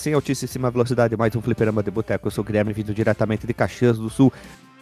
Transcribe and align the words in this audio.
Começa 0.00 0.08
em 0.08 0.14
altíssima 0.14 0.70
velocidade 0.70 1.14
mais 1.14 1.36
um 1.36 1.42
fliperama 1.42 1.82
de 1.82 1.90
boteco. 1.90 2.26
Eu 2.26 2.30
sou 2.30 2.42
o 2.42 2.46
Guilherme, 2.46 2.72
vindo 2.72 2.94
diretamente 2.94 3.46
de 3.46 3.52
Caxias 3.52 3.98
do 3.98 4.08
Sul, 4.08 4.32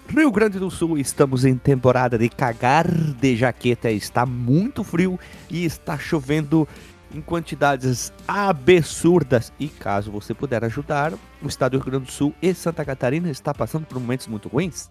Rio 0.08 0.30
Grande 0.30 0.61
do 0.61 0.70
Sul. 0.70 0.96
Estamos 0.96 1.44
em 1.44 1.56
temporada 1.56 2.16
de 2.16 2.29
cagar 2.29 2.86
de 2.86 3.34
jaqueta. 3.34 3.90
Está 3.90 4.25
muito 4.25 4.84
frio 4.84 5.18
e 5.50 5.64
está 5.64 5.98
chovendo 5.98 6.68
em 7.12 7.20
quantidades 7.20 8.12
absurdas. 8.29 9.52
E 9.58 9.66
caso 9.66 10.12
você 10.12 10.32
puder 10.32 10.64
ajudar, 10.64 11.12
o 11.43 11.48
estado 11.48 11.72
do 11.72 11.79
Rio 11.82 11.90
Grande 11.90 12.07
do 12.07 12.12
Sul 12.12 12.32
e 12.40 12.54
Santa 12.54 12.85
Catarina 12.85 13.29
está 13.29 13.53
passando 13.53 13.86
por 13.86 13.98
momentos 13.98 14.29
muito 14.29 14.48
ruins. 14.48 14.89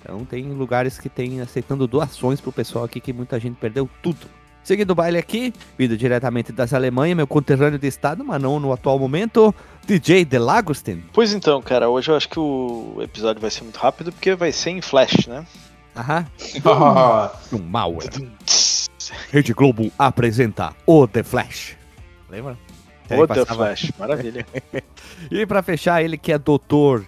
Então 0.00 0.24
tem 0.24 0.50
lugares 0.50 0.98
que 0.98 1.10
tem 1.10 1.42
aceitando 1.42 1.86
doações 1.86 2.40
pro 2.40 2.50
pessoal 2.50 2.86
aqui 2.86 3.00
que 3.00 3.12
muita 3.12 3.38
gente 3.38 3.56
perdeu 3.56 3.86
tudo. 4.02 4.26
Seguindo 4.62 4.90
o 4.90 4.94
baile 4.94 5.18
aqui, 5.18 5.52
vindo 5.78 5.96
diretamente 5.96 6.52
das 6.52 6.74
Alemanha, 6.74 7.14
meu 7.14 7.26
conterrâneo 7.26 7.78
de 7.78 7.86
estado, 7.86 8.24
mas 8.24 8.40
não 8.40 8.60
no 8.60 8.72
atual 8.72 8.98
momento, 8.98 9.54
DJ 9.86 10.24
Delagostin. 10.24 11.04
Pois 11.12 11.32
então, 11.32 11.62
cara, 11.62 11.88
hoje 11.88 12.10
eu 12.10 12.16
acho 12.16 12.28
que 12.28 12.38
o 12.38 12.98
episódio 13.00 13.40
vai 13.40 13.50
ser 13.50 13.62
muito 13.62 13.78
rápido 13.78 14.12
porque 14.12 14.34
vai 14.34 14.52
ser 14.52 14.70
em 14.70 14.82
flash, 14.82 15.26
né? 15.26 15.46
Aham. 15.96 16.26
um 17.52 17.58
malware. 17.58 18.10
Rede 19.30 19.52
Globo 19.52 19.90
apresenta 19.98 20.74
o 20.86 21.06
The 21.06 21.22
Flash. 21.22 21.76
Lembra? 22.28 22.58
O 23.10 23.26
The 23.26 23.46
Flash, 23.46 23.92
maravilha. 23.98 24.46
e 25.30 25.46
pra 25.46 25.62
fechar, 25.62 26.02
ele 26.02 26.18
que 26.18 26.30
é 26.30 26.38
doutor, 26.38 27.04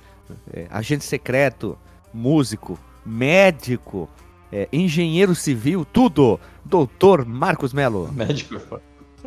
é, 0.52 0.66
agente 0.70 1.04
secreto, 1.04 1.78
músico, 2.12 2.78
médico, 3.04 4.08
é, 4.52 4.68
engenheiro 4.72 5.34
civil, 5.34 5.84
tudo. 5.84 6.38
Doutor 6.64 7.24
Marcos 7.24 7.72
Melo. 7.72 8.10
Médico, 8.12 8.80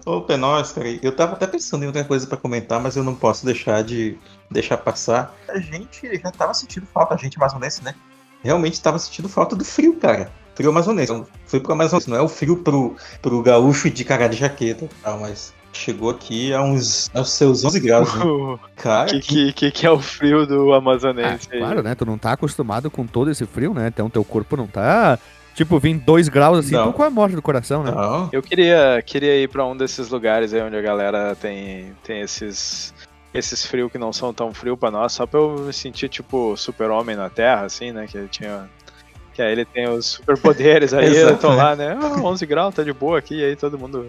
Ô, 0.05 0.21
Penós, 0.21 0.71
cara, 0.71 0.87
eu 1.01 1.15
tava 1.15 1.33
até 1.33 1.47
pensando 1.47 1.83
em 1.83 1.87
outra 1.87 2.03
coisa 2.03 2.27
para 2.27 2.37
comentar, 2.37 2.81
mas 2.81 2.95
eu 2.95 3.03
não 3.03 3.15
posso 3.15 3.45
deixar 3.45 3.83
de 3.83 4.17
deixar 4.49 4.77
passar. 4.77 5.33
A 5.47 5.59
gente 5.59 6.19
já 6.19 6.31
tava 6.31 6.53
sentindo 6.53 6.85
falta, 6.87 7.13
a 7.13 7.17
gente 7.17 7.37
amazonense, 7.37 7.83
né? 7.83 7.95
Realmente 8.43 8.81
tava 8.81 8.99
sentindo 8.99 9.29
falta 9.29 9.55
do 9.55 9.63
frio, 9.63 9.95
cara. 9.95 10.31
Frio 10.55 10.69
amazonense. 10.69 11.11
Então, 11.11 11.27
frio 11.45 11.61
pro 11.61 11.73
amazonense, 11.73 12.09
não 12.09 12.17
é 12.17 12.21
o 12.21 12.27
frio 12.27 12.57
pro, 12.57 12.95
pro 13.21 13.41
gaúcho 13.41 13.89
de 13.89 14.03
cara 14.03 14.27
de 14.27 14.37
jaqueta, 14.37 14.89
tá? 15.01 15.15
mas 15.15 15.53
chegou 15.73 16.09
aqui 16.09 16.53
a 16.53 16.61
uns 16.61 17.09
aos 17.13 17.31
seus 17.31 17.63
11 17.65 17.79
graus. 17.79 18.13
Né? 18.15 18.23
Cara, 18.75 19.09
que, 19.09 19.19
que, 19.19 19.53
que, 19.53 19.71
que, 19.71 19.85
é 19.85 19.91
o 19.91 19.99
frio 19.99 20.45
do 20.45 20.73
amazonense? 20.73 21.49
Ah, 21.51 21.57
claro, 21.57 21.83
né? 21.83 21.95
Tu 21.95 22.05
não 22.05 22.17
tá 22.17 22.33
acostumado 22.33 22.89
com 22.89 23.05
todo 23.05 23.31
esse 23.31 23.45
frio, 23.45 23.73
né? 23.73 23.87
Então 23.87 24.09
teu 24.09 24.23
corpo 24.23 24.55
não 24.55 24.67
tá 24.67 25.17
Tipo, 25.55 25.79
vim 25.79 25.97
2 25.97 26.29
graus 26.29 26.59
assim, 26.59 26.73
não. 26.73 26.91
tu 26.91 26.93
com 26.93 27.03
a 27.03 27.09
morte 27.09 27.35
do 27.35 27.41
coração, 27.41 27.83
né? 27.83 27.91
Não. 27.91 28.29
Eu 28.31 28.41
queria, 28.41 29.01
queria 29.05 29.39
ir 29.39 29.47
para 29.47 29.63
um 29.65 29.77
desses 29.77 30.09
lugares 30.09 30.51
aí 30.53 30.61
onde 30.61 30.75
a 30.75 30.81
galera 30.81 31.35
tem, 31.35 31.93
tem 32.03 32.21
esses 32.21 32.93
esses 33.33 33.65
frios 33.65 33.91
que 33.91 33.97
não 33.97 34.13
são 34.13 34.31
tão 34.31 34.53
frio 34.53 34.77
para 34.77 34.91
nós, 34.91 35.11
só 35.11 35.25
pra 35.25 35.39
eu 35.39 35.57
me 35.57 35.73
sentir 35.73 36.07
tipo 36.07 36.55
super-homem 36.55 37.15
na 37.15 37.29
Terra, 37.29 37.63
assim, 37.63 37.91
né? 37.91 38.05
Que 38.07 38.27
tinha. 38.27 38.69
Que 39.33 39.41
aí 39.41 39.51
ele 39.51 39.65
tem 39.65 39.89
os 39.89 40.05
superpoderes 40.05 40.93
aí, 40.93 41.15
eu 41.17 41.37
tô 41.37 41.49
lá, 41.49 41.75
né? 41.75 41.97
Oh, 41.99 42.05
ah, 42.05 42.21
11 42.23 42.45
graus, 42.45 42.75
tá 42.75 42.83
de 42.83 42.93
boa 42.93 43.17
aqui, 43.17 43.43
aí 43.43 43.55
todo 43.55 43.79
mundo. 43.79 44.05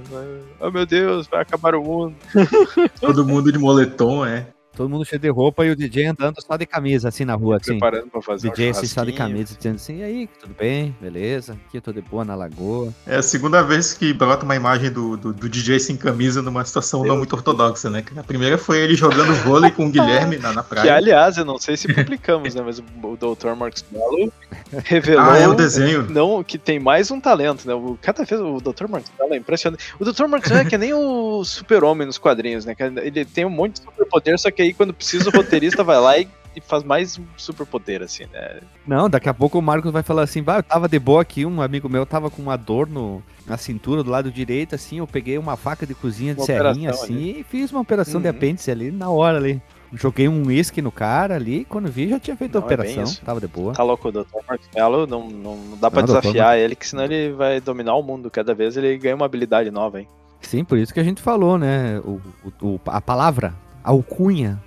Oh 0.61 0.71
meu 0.71 0.85
Deus, 0.85 1.27
vai 1.27 1.41
acabar 1.41 1.75
o 1.75 1.83
mundo. 1.83 2.15
todo 3.01 3.27
mundo 3.27 3.51
de 3.51 3.59
moletom, 3.59 4.25
é. 4.25 4.47
Todo 4.77 4.89
mundo 4.89 5.05
cheio 5.05 5.21
de 5.21 5.29
roupa 5.29 5.65
e 5.65 5.71
o 5.71 5.77
DJ 5.77 6.07
andando 6.07 6.41
só 6.41 6.57
de 6.57 6.67
camisa, 6.67 7.09
assim, 7.09 7.25
na 7.25 7.35
rua, 7.35 7.57
assim. 7.57 7.79
Preparando 7.79 8.09
pra 8.09 8.21
fazer 8.21 8.49
o 8.49 8.51
DJ 8.51 8.71
assim, 8.71 8.87
só 8.87 9.05
de 9.05 9.13
camisa, 9.13 9.55
dizendo 9.57 9.77
assim, 9.77 9.99
e 9.99 10.03
aí, 10.03 10.29
tudo 10.41 10.55
bem? 10.55 10.95
Beleza? 11.01 11.53
Aqui 11.53 11.79
eu 11.79 11.83
tô 11.83 11.93
de 11.93 12.01
boa 12.01 12.25
na 12.25 12.35
lagoa. 12.35 12.93
É 13.07 13.17
a 13.17 13.23
segunda 13.23 13.63
vez 13.63 13.95
que 13.95 14.13
brota 14.13 14.45
uma 14.45 14.57
imagem 14.57 14.91
do, 14.91 15.17
do, 15.17 15.33
do 15.33 15.49
DJ 15.49 15.79
sem 15.79 15.97
camisa 15.97 16.43
numa 16.43 16.65
situação 16.65 17.03
Meu 17.03 17.11
não 17.11 17.19
muito 17.19 17.35
ortodoxa, 17.35 17.89
né? 17.89 18.05
A 18.17 18.23
primeira 18.23 18.59
foi 18.59 18.79
ele 18.81 18.97
jogando 18.97 19.33
vôlei 19.45 19.71
com 19.71 19.87
o 19.87 19.91
Guilherme 19.91 20.39
na, 20.39 20.53
na 20.53 20.63
praia. 20.65 20.83
Que, 20.83 20.91
aliás, 20.91 21.37
eu 21.37 21.45
não 21.45 21.59
sei 21.59 21.77
se 21.77 21.93
publicamos, 21.93 22.55
né? 22.55 22.63
Mas 22.65 22.81
o, 22.81 22.85
o 23.03 23.17
Dr. 23.17 23.55
Marcos 23.57 23.85
Mello 23.93 24.33
revelou 24.85 25.31
ah, 25.31 25.39
é 25.39 25.47
o 25.47 25.55
desenho. 25.55 26.09
Não, 26.11 26.43
que 26.43 26.59
tem 26.59 26.81
mais 26.81 27.11
um 27.11 27.21
talento, 27.21 27.67
né? 27.67 27.75
O, 27.75 27.97
cada 28.03 28.25
vez 28.25 28.41
o 28.41 28.59
Dr. 28.61 28.89
Marcos 28.89 29.13
Mello 29.19 29.35
é 29.35 29.37
impressionante. 29.37 29.85
O 30.01 30.05
Dr. 30.05 30.27
Marcos 30.27 30.51
Mello 30.51 30.67
é 30.67 30.69
que 30.69 30.79
nem 30.79 30.93
o 30.93 31.45
super-homem 31.45 32.07
nos 32.07 32.19
quadrinhos, 32.19 32.65
né? 32.65 32.75
Ele 33.03 33.25
tem 33.25 33.45
um 33.45 33.51
monte 33.51 33.75
de 33.75 33.81
superpoder, 33.81 34.39
só 34.39 34.51
que 34.51 34.64
aí 34.65 34.75
quando 34.75 34.93
precisa 34.93 35.29
o 35.29 35.33
roteirista 35.33 35.85
vai 35.85 35.99
lá 35.99 36.19
e, 36.19 36.29
e 36.57 36.61
faz 36.61 36.83
mais 36.83 37.19
um 37.19 37.25
superpoder, 37.37 38.03
assim, 38.03 38.25
né? 38.33 38.61
Não, 38.87 39.09
daqui 39.09 39.29
a 39.29 39.35
pouco 39.35 39.59
o 39.59 39.63
Marcos 39.63 39.93
vai 39.93 40.03
falar 40.03 40.23
assim, 40.23 40.43
vai, 40.43 40.59
eu 40.59 40.63
tava 40.63 40.89
de 40.89 40.99
boa 40.99 41.23
aqui, 41.23 41.45
um 41.45 41.61
amigo 41.61 41.89
meu 41.89 42.05
tava 42.05 42.31
com 42.31 42.43
uma 42.43 42.57
dor 42.57 42.89
no, 42.89 43.23
na 43.47 43.57
cintura 43.57 44.03
do 44.03 44.11
lado 44.11 44.31
direito, 44.31 44.75
assim, 44.75 44.99
eu 44.99 45.07
peguei 45.07 45.39
uma 45.39 45.57
faca 45.57 45.87
de 45.87 45.95
cozinha 45.95 46.35
de 46.35 46.41
uma 46.41 46.47
serrinha, 46.47 46.91
assim, 46.91 47.15
ali. 47.15 47.41
e 47.41 47.45
fiz 47.45 47.71
uma 47.71 47.81
operação 47.81 48.17
uhum. 48.17 48.23
de 48.23 48.29
apêndice 48.29 48.71
ali 48.71 48.91
na 48.91 49.11
hora 49.11 49.39
ali. 49.39 49.61
Joguei 49.97 50.27
um 50.27 50.47
uísque 50.47 50.83
no 50.83 50.91
cara 50.91 51.37
ali, 51.37 51.65
quando 51.65 51.89
vi 51.89 52.09
já 52.09 52.19
tinha 52.19 52.37
feito 52.37 52.55
não, 52.55 52.61
a 52.61 52.65
é 52.65 52.67
operação, 52.67 53.05
é 53.05 53.25
tava 53.25 53.41
de 53.41 53.47
boa. 53.47 53.73
Tá 53.75 53.83
louco, 53.83 54.09
o 54.09 54.13
Dr. 54.13 54.25
Marcelo, 54.49 55.07
não, 55.07 55.29
não, 55.29 55.57
não 55.57 55.79
dá 55.79 55.89
pra 55.89 56.01
não, 56.01 56.07
desafiar 56.07 56.49
doutor... 56.49 56.65
ele, 56.65 56.75
que 56.75 56.87
senão 56.87 57.05
ele 57.05 57.33
vai 57.33 57.61
dominar 57.61 57.95
o 57.95 58.03
mundo. 58.03 58.29
Cada 58.29 58.55
vez 58.55 58.77
ele 58.77 58.99
ganha 58.99 59.15
uma 59.15 59.27
habilidade 59.27 59.71
nova, 59.71 60.01
hein? 60.01 60.09
Sim, 60.41 60.65
por 60.65 60.79
isso 60.79 60.93
que 60.93 61.01
a 61.01 61.05
gente 61.05 61.23
falou, 61.23 61.57
né? 61.57 62.01
O, 62.01 62.21
o, 62.61 62.81
a 62.87 63.01
palavra, 63.01 63.55
alcunha 63.85 64.61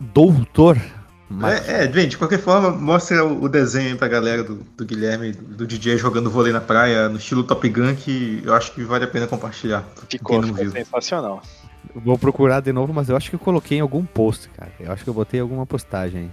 doutor. 0.00 0.80
É, 1.44 1.84
é, 1.84 1.92
gente, 1.92 2.08
de 2.08 2.18
qualquer 2.18 2.40
forma, 2.40 2.70
mostra 2.70 3.24
o 3.24 3.48
desenho 3.48 3.90
aí 3.90 3.94
pra 3.94 4.08
galera 4.08 4.42
do, 4.42 4.56
do 4.76 4.84
Guilherme, 4.84 5.30
do 5.30 5.64
DJ 5.64 5.96
jogando 5.96 6.28
vôlei 6.28 6.52
na 6.52 6.60
praia, 6.60 7.08
no 7.08 7.18
estilo 7.18 7.44
Top 7.44 7.68
Gun, 7.68 7.94
que 7.94 8.42
eu 8.44 8.52
acho 8.52 8.72
que 8.72 8.82
vale 8.82 9.04
a 9.04 9.08
pena 9.08 9.28
compartilhar. 9.28 9.84
Ficou, 10.08 10.42
ficou 10.42 10.70
sensacional. 10.70 11.40
Vou 11.94 12.18
procurar 12.18 12.60
de 12.60 12.72
novo, 12.72 12.92
mas 12.92 13.08
eu 13.08 13.16
acho 13.16 13.30
que 13.30 13.36
eu 13.36 13.40
coloquei 13.40 13.78
em 13.78 13.80
algum 13.80 14.04
post, 14.04 14.48
cara. 14.48 14.72
Eu 14.80 14.90
acho 14.90 15.04
que 15.04 15.10
eu 15.10 15.14
botei 15.14 15.38
alguma 15.38 15.64
postagem. 15.64 16.32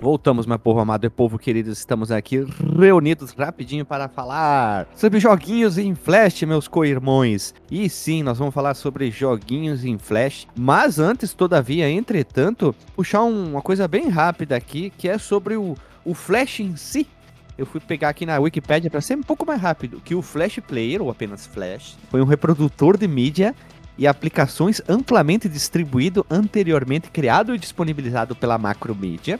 Voltamos, 0.00 0.46
meu 0.46 0.58
povo 0.58 0.80
amado 0.80 1.04
e 1.04 1.10
povo 1.10 1.38
querido, 1.38 1.70
estamos 1.70 2.10
aqui 2.10 2.42
reunidos 2.78 3.32
rapidinho 3.32 3.84
para 3.84 4.08
falar 4.08 4.88
sobre 4.96 5.20
joguinhos 5.20 5.76
em 5.76 5.94
Flash, 5.94 6.42
meus 6.44 6.66
co-irmãos. 6.66 7.54
E 7.70 7.86
sim, 7.90 8.22
nós 8.22 8.38
vamos 8.38 8.54
falar 8.54 8.72
sobre 8.72 9.10
joguinhos 9.10 9.84
em 9.84 9.98
Flash, 9.98 10.48
mas 10.58 10.98
antes, 10.98 11.34
todavia, 11.34 11.90
entretanto, 11.90 12.74
puxar 12.96 13.24
uma 13.24 13.60
coisa 13.60 13.86
bem 13.86 14.08
rápida 14.08 14.56
aqui, 14.56 14.88
que 14.96 15.06
é 15.06 15.18
sobre 15.18 15.56
o, 15.56 15.74
o 16.02 16.14
Flash 16.14 16.60
em 16.60 16.76
si. 16.76 17.06
Eu 17.58 17.66
fui 17.66 17.78
pegar 17.78 18.08
aqui 18.08 18.24
na 18.24 18.38
Wikipedia 18.38 18.88
para 18.88 19.02
ser 19.02 19.18
um 19.18 19.22
pouco 19.22 19.44
mais 19.44 19.60
rápido, 19.60 20.00
que 20.02 20.14
o 20.14 20.22
Flash 20.22 20.60
Player, 20.66 21.02
ou 21.02 21.10
apenas 21.10 21.46
Flash, 21.46 21.98
foi 22.10 22.22
um 22.22 22.26
reprodutor 22.26 22.96
de 22.96 23.06
mídia 23.06 23.54
e 23.98 24.06
aplicações 24.06 24.80
amplamente 24.88 25.46
distribuído, 25.46 26.24
anteriormente 26.30 27.10
criado 27.10 27.54
e 27.54 27.58
disponibilizado 27.58 28.34
pela 28.34 28.56
Macromedia, 28.56 29.38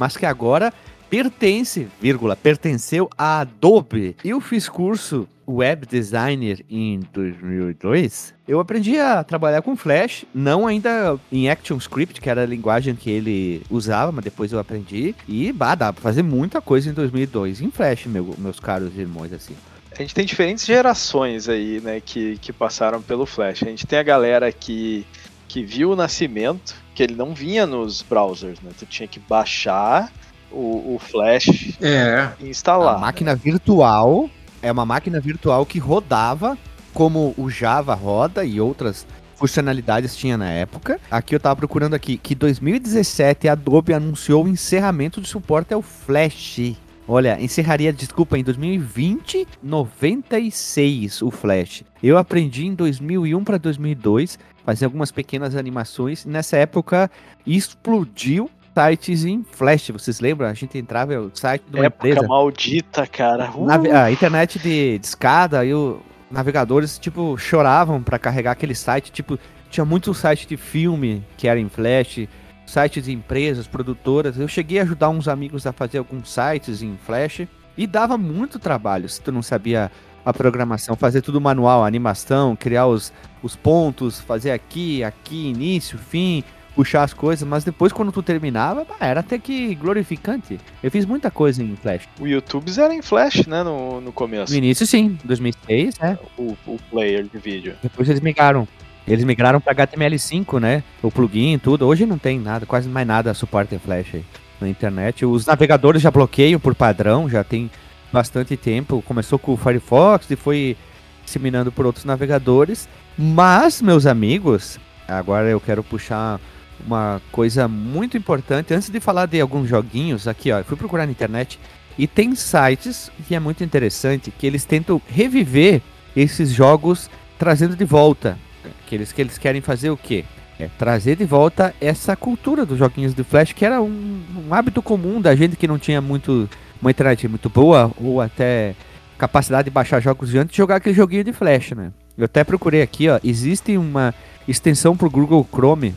mas 0.00 0.16
que 0.16 0.24
agora 0.24 0.72
pertence, 1.10 1.86
vírgula, 2.00 2.34
pertenceu 2.34 3.10
à 3.18 3.40
Adobe. 3.40 4.16
Eu 4.24 4.40
fiz 4.40 4.66
curso 4.66 5.28
web 5.46 5.84
designer 5.84 6.64
em 6.70 7.00
2002. 7.12 8.32
Eu 8.48 8.60
aprendi 8.60 8.96
a 8.98 9.22
trabalhar 9.22 9.60
com 9.60 9.76
Flash, 9.76 10.24
não 10.32 10.66
ainda 10.66 11.18
em 11.30 11.50
ActionScript, 11.50 12.20
que 12.20 12.30
era 12.30 12.44
a 12.44 12.46
linguagem 12.46 12.94
que 12.94 13.10
ele 13.10 13.62
usava, 13.68 14.10
mas 14.10 14.24
depois 14.24 14.52
eu 14.52 14.58
aprendi. 14.58 15.14
E, 15.28 15.52
bah, 15.52 15.74
dá 15.74 15.92
pra 15.92 16.00
fazer 16.02 16.22
muita 16.22 16.62
coisa 16.62 16.88
em 16.88 16.94
2002 16.94 17.60
em 17.60 17.70
Flash, 17.70 18.06
meu, 18.06 18.34
meus 18.38 18.58
caros 18.58 18.96
irmãos, 18.96 19.32
assim. 19.32 19.54
A 19.92 20.02
gente 20.02 20.14
tem 20.14 20.24
diferentes 20.24 20.64
gerações 20.64 21.48
aí, 21.48 21.80
né, 21.80 22.00
que, 22.00 22.38
que 22.38 22.52
passaram 22.52 23.02
pelo 23.02 23.26
Flash. 23.26 23.64
A 23.64 23.66
gente 23.66 23.86
tem 23.86 23.98
a 23.98 24.02
galera 24.02 24.50
que, 24.50 25.04
que 25.50 25.64
viu 25.64 25.90
o 25.90 25.96
nascimento, 25.96 26.76
que 26.94 27.02
ele 27.02 27.16
não 27.16 27.34
vinha 27.34 27.66
nos 27.66 28.02
browsers, 28.02 28.60
né? 28.60 28.70
Tu 28.78 28.86
tinha 28.86 29.08
que 29.08 29.18
baixar 29.18 30.08
o, 30.48 30.94
o 30.94 30.98
Flash 31.00 31.76
é. 31.82 32.28
e 32.38 32.48
instalar. 32.48 32.94
A 32.94 32.98
máquina 32.98 33.34
virtual 33.34 34.30
é 34.62 34.70
uma 34.70 34.86
máquina 34.86 35.18
virtual 35.18 35.66
que 35.66 35.80
rodava 35.80 36.56
como 36.94 37.34
o 37.36 37.50
Java 37.50 37.94
roda 37.94 38.44
e 38.44 38.60
outras 38.60 39.04
funcionalidades 39.34 40.16
tinha 40.16 40.38
na 40.38 40.48
época. 40.50 41.00
Aqui 41.10 41.34
eu 41.34 41.40
tava 41.40 41.56
procurando 41.56 41.94
aqui 41.94 42.16
que 42.16 42.36
2017 42.36 43.48
a 43.48 43.52
Adobe 43.52 43.92
anunciou 43.92 44.44
o 44.44 44.48
encerramento 44.48 45.20
do 45.20 45.26
suporte 45.26 45.74
ao 45.74 45.82
Flash. 45.82 46.76
Olha, 47.12 47.42
encerraria, 47.42 47.92
desculpa, 47.92 48.38
em 48.38 48.44
2020, 48.44 49.44
96 49.60 51.22
o 51.22 51.30
Flash. 51.32 51.82
Eu 52.00 52.16
aprendi 52.16 52.66
em 52.66 52.74
2001 52.74 53.42
para 53.42 53.58
2002, 53.58 54.38
fazer 54.70 54.84
algumas 54.84 55.10
pequenas 55.10 55.56
animações. 55.56 56.24
Nessa 56.24 56.56
época 56.56 57.10
explodiu 57.44 58.48
sites 58.72 59.24
em 59.24 59.44
Flash. 59.50 59.90
Vocês 59.90 60.20
lembram? 60.20 60.48
A 60.48 60.54
gente 60.54 60.78
entrava 60.78 61.14
no 61.16 61.30
site 61.34 61.64
de 61.68 61.76
uma 61.76 61.86
Época 61.86 62.08
empresa. 62.08 62.28
maldita, 62.28 63.06
cara. 63.06 63.50
Uh, 63.50 63.64
Nave- 63.66 63.90
a 63.90 64.10
internet 64.12 64.58
de, 64.60 64.98
de 64.98 65.06
escada 65.06 65.64
e 65.64 65.74
os 65.74 65.96
navegadores, 66.30 66.98
tipo, 66.98 67.36
choravam 67.36 68.00
para 68.00 68.16
carregar 68.18 68.52
aquele 68.52 68.74
site. 68.76 69.10
Tipo, 69.10 69.38
tinha 69.68 69.84
muito 69.84 70.14
site 70.14 70.46
de 70.46 70.56
filme 70.56 71.24
que 71.36 71.48
era 71.48 71.58
em 71.58 71.68
Flash, 71.68 72.28
sites 72.64 73.04
de 73.04 73.12
empresas, 73.12 73.66
produtoras. 73.66 74.38
Eu 74.38 74.46
cheguei 74.46 74.78
a 74.78 74.82
ajudar 74.82 75.08
uns 75.10 75.26
amigos 75.26 75.66
a 75.66 75.72
fazer 75.72 75.98
alguns 75.98 76.30
sites 76.32 76.80
em 76.80 76.96
Flash 77.04 77.42
e 77.76 77.86
dava 77.88 78.16
muito 78.16 78.58
trabalho 78.60 79.08
se 79.08 79.20
tu 79.20 79.32
não 79.32 79.42
sabia 79.42 79.90
a 80.24 80.32
programação, 80.32 80.96
fazer 80.96 81.22
tudo 81.22 81.40
manual, 81.40 81.84
animação, 81.84 82.56
criar 82.56 82.86
os, 82.86 83.12
os 83.42 83.56
pontos, 83.56 84.20
fazer 84.20 84.50
aqui, 84.50 85.02
aqui, 85.02 85.48
início, 85.48 85.98
fim, 85.98 86.44
puxar 86.74 87.02
as 87.02 87.12
coisas, 87.12 87.46
mas 87.46 87.64
depois 87.64 87.92
quando 87.92 88.12
tu 88.12 88.22
terminava, 88.22 88.84
bah, 88.84 88.96
era 89.00 89.20
até 89.20 89.38
que 89.38 89.74
glorificante. 89.74 90.58
Eu 90.82 90.90
fiz 90.90 91.04
muita 91.04 91.30
coisa 91.30 91.62
em 91.62 91.76
Flash. 91.76 92.08
O 92.20 92.26
YouTube 92.26 92.70
era 92.78 92.94
em 92.94 93.02
Flash, 93.02 93.46
né? 93.46 93.62
No, 93.62 94.00
no 94.00 94.12
começo. 94.12 94.52
No 94.52 94.58
início, 94.58 94.86
sim. 94.86 95.18
2006, 95.24 95.98
né? 95.98 96.18
O, 96.38 96.56
o 96.66 96.78
player 96.90 97.24
de 97.24 97.38
vídeo. 97.38 97.74
Depois 97.82 98.08
eles 98.08 98.20
migraram. 98.20 98.66
Eles 99.06 99.24
migraram 99.24 99.60
para 99.60 99.74
HTML5, 99.74 100.60
né? 100.60 100.82
O 101.02 101.10
plugin, 101.10 101.58
tudo. 101.58 101.86
Hoje 101.86 102.06
não 102.06 102.18
tem 102.18 102.38
nada, 102.38 102.64
quase 102.66 102.88
mais 102.88 103.06
nada 103.06 103.34
suporte 103.34 103.74
em 103.74 103.78
Flash 103.78 104.14
aí 104.14 104.24
na 104.60 104.68
internet. 104.68 105.24
Os 105.24 105.46
navegadores 105.46 106.02
já 106.02 106.10
bloqueiam 106.10 106.60
por 106.60 106.74
padrão, 106.74 107.28
já 107.28 107.42
tem 107.42 107.70
bastante 108.12 108.56
tempo. 108.56 109.02
Começou 109.06 109.38
com 109.38 109.52
o 109.52 109.56
Firefox 109.56 110.30
e 110.30 110.36
foi 110.36 110.76
disseminando 111.24 111.70
por 111.70 111.86
outros 111.86 112.04
navegadores. 112.04 112.88
Mas, 113.16 113.80
meus 113.80 114.06
amigos, 114.06 114.78
agora 115.06 115.48
eu 115.48 115.60
quero 115.60 115.82
puxar 115.84 116.40
uma 116.86 117.20
coisa 117.30 117.68
muito 117.68 118.16
importante. 118.16 118.74
Antes 118.74 118.90
de 118.90 119.00
falar 119.00 119.26
de 119.26 119.40
alguns 119.40 119.68
joguinhos, 119.68 120.26
aqui 120.26 120.50
ó, 120.50 120.58
eu 120.58 120.64
fui 120.64 120.76
procurar 120.76 121.06
na 121.06 121.12
internet 121.12 121.58
e 121.98 122.06
tem 122.06 122.34
sites 122.34 123.10
que 123.28 123.34
é 123.34 123.40
muito 123.40 123.62
interessante 123.62 124.30
que 124.30 124.46
eles 124.46 124.64
tentam 124.64 125.00
reviver 125.06 125.82
esses 126.16 126.50
jogos 126.50 127.10
trazendo 127.38 127.76
de 127.76 127.84
volta. 127.84 128.38
Que 128.86 128.94
eles, 128.94 129.12
que 129.12 129.20
eles 129.20 129.38
querem 129.38 129.60
fazer 129.60 129.90
o 129.90 129.96
quê? 129.96 130.24
É 130.58 130.68
trazer 130.78 131.16
de 131.16 131.24
volta 131.24 131.74
essa 131.80 132.14
cultura 132.14 132.66
dos 132.66 132.78
joguinhos 132.78 133.14
de 133.14 133.24
Flash, 133.24 133.52
que 133.52 133.64
era 133.64 133.80
um, 133.80 134.22
um 134.46 134.54
hábito 134.54 134.82
comum 134.82 135.20
da 135.20 135.34
gente 135.34 135.56
que 135.56 135.66
não 135.66 135.78
tinha 135.78 136.00
muito 136.00 136.48
uma 136.80 136.90
internet 136.90 137.26
muito 137.28 137.48
boa 137.48 137.92
ou 137.96 138.20
até 138.20 138.74
capacidade 139.18 139.64
de 139.64 139.70
baixar 139.70 140.00
jogos 140.00 140.30
de 140.30 140.38
antes 140.38 140.56
jogar 140.56 140.76
aquele 140.76 140.94
joguinho 140.94 141.24
de 141.24 141.32
Flash, 141.32 141.72
né? 141.72 141.92
Eu 142.16 142.24
até 142.24 142.42
procurei 142.42 142.82
aqui, 142.82 143.08
ó, 143.08 143.18
existe 143.22 143.76
uma 143.76 144.14
extensão 144.48 144.96
pro 144.96 145.10
Google 145.10 145.46
Chrome. 145.50 145.94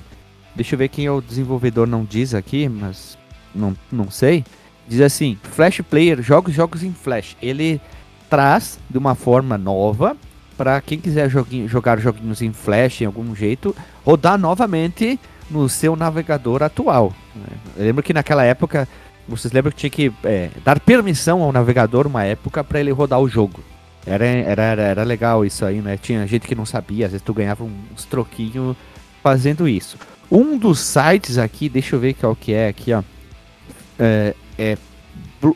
Deixa 0.56 0.76
eu 0.76 0.80
ver 0.80 0.90
quem 0.90 1.06
é 1.06 1.12
o 1.12 1.22
desenvolvedor, 1.22 1.88
não 1.88 2.04
diz 2.04 2.34
aqui, 2.34 2.70
mas 2.70 3.18
não, 3.54 3.76
não 3.92 4.12
sei. 4.12 4.44
Diz 4.88 5.02
assim, 5.02 5.38
Flash 5.42 5.82
Player, 5.82 6.22
jogos, 6.22 6.54
jogos 6.54 6.84
em 6.84 6.94
Flash. 6.94 7.36
Ele 7.42 7.82
traz 8.30 8.80
de 8.90 8.98
uma 8.98 9.16
forma 9.16 9.58
nova 9.58 10.18
para 10.58 10.80
quem 10.82 11.00
quiser 11.00 11.30
joguinho, 11.30 11.68
jogar 11.68 12.00
joguinhos 12.00 12.42
em 12.42 12.54
Flash 12.54 13.02
em 13.02 13.06
algum 13.06 13.36
jeito, 13.36 13.76
rodar 14.06 14.38
novamente 14.38 15.20
no 15.50 15.68
seu 15.68 15.96
navegador 15.96 16.64
atual. 16.64 17.14
né? 17.36 17.46
Eu 17.78 17.86
lembro 17.86 18.04
que 18.04 18.14
naquela 18.14 18.44
época, 18.44 18.88
vocês 19.28 19.54
lembram 19.54 19.72
que 19.72 19.78
tinha 19.78 19.90
que 19.90 20.12
é, 20.24 20.50
dar 20.64 20.80
permissão 20.80 21.42
ao 21.42 21.52
navegador 21.52 22.08
uma 22.08 22.24
época 22.24 22.64
para 22.64 22.80
ele 22.80 22.92
rodar 22.92 23.20
o 23.20 23.28
jogo. 23.28 23.64
Era, 24.06 24.26
era, 24.26 24.64
era, 24.64 24.82
era 24.82 25.04
legal 25.04 25.46
isso 25.46 25.66
aí, 25.66 25.82
né? 25.82 25.98
Tinha 25.98 26.28
gente 26.28 26.48
que 26.48 26.56
não 26.56 26.66
sabia, 26.66 27.06
às 27.06 27.14
vezes 27.14 27.24
tu 27.24 27.34
ganhava 27.34 27.64
uns 27.64 28.04
troquinhos 28.06 28.76
fazendo 29.22 29.68
isso. 29.68 29.98
Um 30.30 30.58
dos 30.58 30.80
sites 30.80 31.38
aqui, 31.38 31.70
deixa 31.70 31.96
eu 31.96 32.00
ver 32.00 32.16
qual 32.16 32.36
que 32.36 32.54
é 32.54 32.68
aqui, 32.68 32.92
ó. 32.94 33.02
É, 33.98 34.36
é 34.58 34.78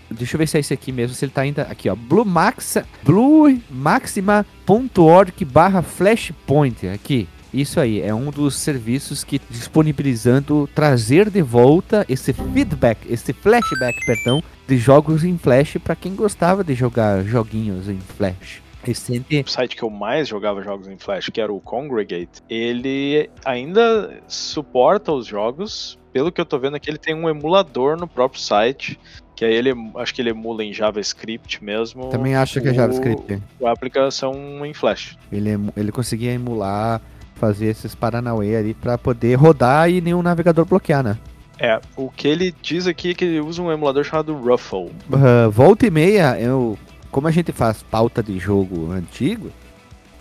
deixa 0.09 0.35
eu 0.35 0.39
ver 0.39 0.47
se 0.47 0.57
é 0.57 0.59
esse 0.59 0.73
aqui 0.73 0.91
mesmo, 0.91 1.15
se 1.15 1.23
ele 1.25 1.31
tá 1.31 1.41
ainda 1.41 1.61
aqui, 1.63 1.89
ó. 1.89 1.95
Bluemaxa, 1.95 2.85
bluemaxima.org 3.03 5.45
barra 5.45 5.81
flashpoint, 5.81 6.87
aqui. 6.87 7.27
Isso 7.57 7.79
aí, 7.79 8.01
é 8.01 8.13
um 8.13 8.29
dos 8.29 8.55
serviços 8.55 9.23
que 9.23 9.41
disponibilizando 9.49 10.69
trazer 10.75 11.29
de 11.29 11.41
volta 11.41 12.05
esse 12.07 12.31
feedback, 12.31 12.99
esse 13.11 13.33
flashback, 13.33 14.05
perdão, 14.05 14.43
de 14.67 14.77
jogos 14.77 15.23
em 15.23 15.37
flash 15.39 15.77
para 15.83 15.95
quem 15.95 16.13
gostava 16.15 16.63
de 16.63 16.75
jogar 16.75 17.23
joguinhos 17.23 17.89
em 17.89 17.97
flash. 17.99 18.61
Recente 18.83 19.43
O 19.45 19.49
site 19.49 19.75
que 19.75 19.83
eu 19.83 19.89
mais 19.89 20.27
jogava 20.27 20.61
jogos 20.61 20.87
em 20.87 20.97
Flash, 20.97 21.29
que 21.29 21.41
era 21.41 21.51
o 21.51 21.59
Congregate, 21.59 22.41
ele 22.49 23.29
ainda 23.43 24.21
suporta 24.29 25.11
os 25.11 25.25
jogos. 25.25 25.97
Pelo 26.13 26.31
que 26.31 26.39
eu 26.39 26.45
tô 26.45 26.57
vendo 26.57 26.75
aqui, 26.75 26.89
ele 26.89 26.97
tem 26.97 27.13
um 27.13 27.27
emulador 27.27 27.97
no 27.97 28.07
próprio 28.07 28.39
site. 28.39 28.97
Que 29.35 29.43
aí 29.43 29.53
ele, 29.53 29.73
acho 29.97 30.13
que 30.15 30.21
ele 30.21 30.29
emula 30.29 30.63
em 30.63 30.71
JavaScript 30.71 31.61
mesmo. 31.61 32.07
também 32.09 32.33
acho 32.35 32.61
que 32.61 32.67
é 32.69 32.71
o- 32.71 32.73
JavaScript. 32.73 33.41
A 33.65 33.71
aplicação 33.71 34.65
em 34.65 34.73
Flash. 34.73 35.17
Ele, 35.31 35.49
ele 35.75 35.91
conseguia 35.91 36.31
emular, 36.31 37.01
fazer 37.37 37.67
esses 37.67 37.95
paranauê 37.95 38.55
ali 38.55 38.73
para 38.73 38.97
poder 38.97 39.35
rodar 39.35 39.89
e 39.89 40.01
nenhum 40.01 40.21
navegador 40.21 40.65
bloquear, 40.65 41.03
né? 41.03 41.17
É, 41.59 41.79
o 41.95 42.09
que 42.09 42.27
ele 42.27 42.53
diz 42.61 42.85
aqui 42.85 43.11
é 43.11 43.13
que 43.13 43.25
ele 43.25 43.39
usa 43.39 43.61
um 43.61 43.71
emulador 43.71 44.03
chamado 44.03 44.35
Ruffle. 44.35 44.91
Ah, 45.11 45.49
volta 45.49 45.87
e 45.87 45.89
meia, 45.89 46.39
eu, 46.39 46.77
como 47.09 47.27
a 47.27 47.31
gente 47.31 47.51
faz 47.51 47.81
pauta 47.81 48.21
de 48.21 48.37
jogo 48.37 48.91
antigo, 48.91 49.51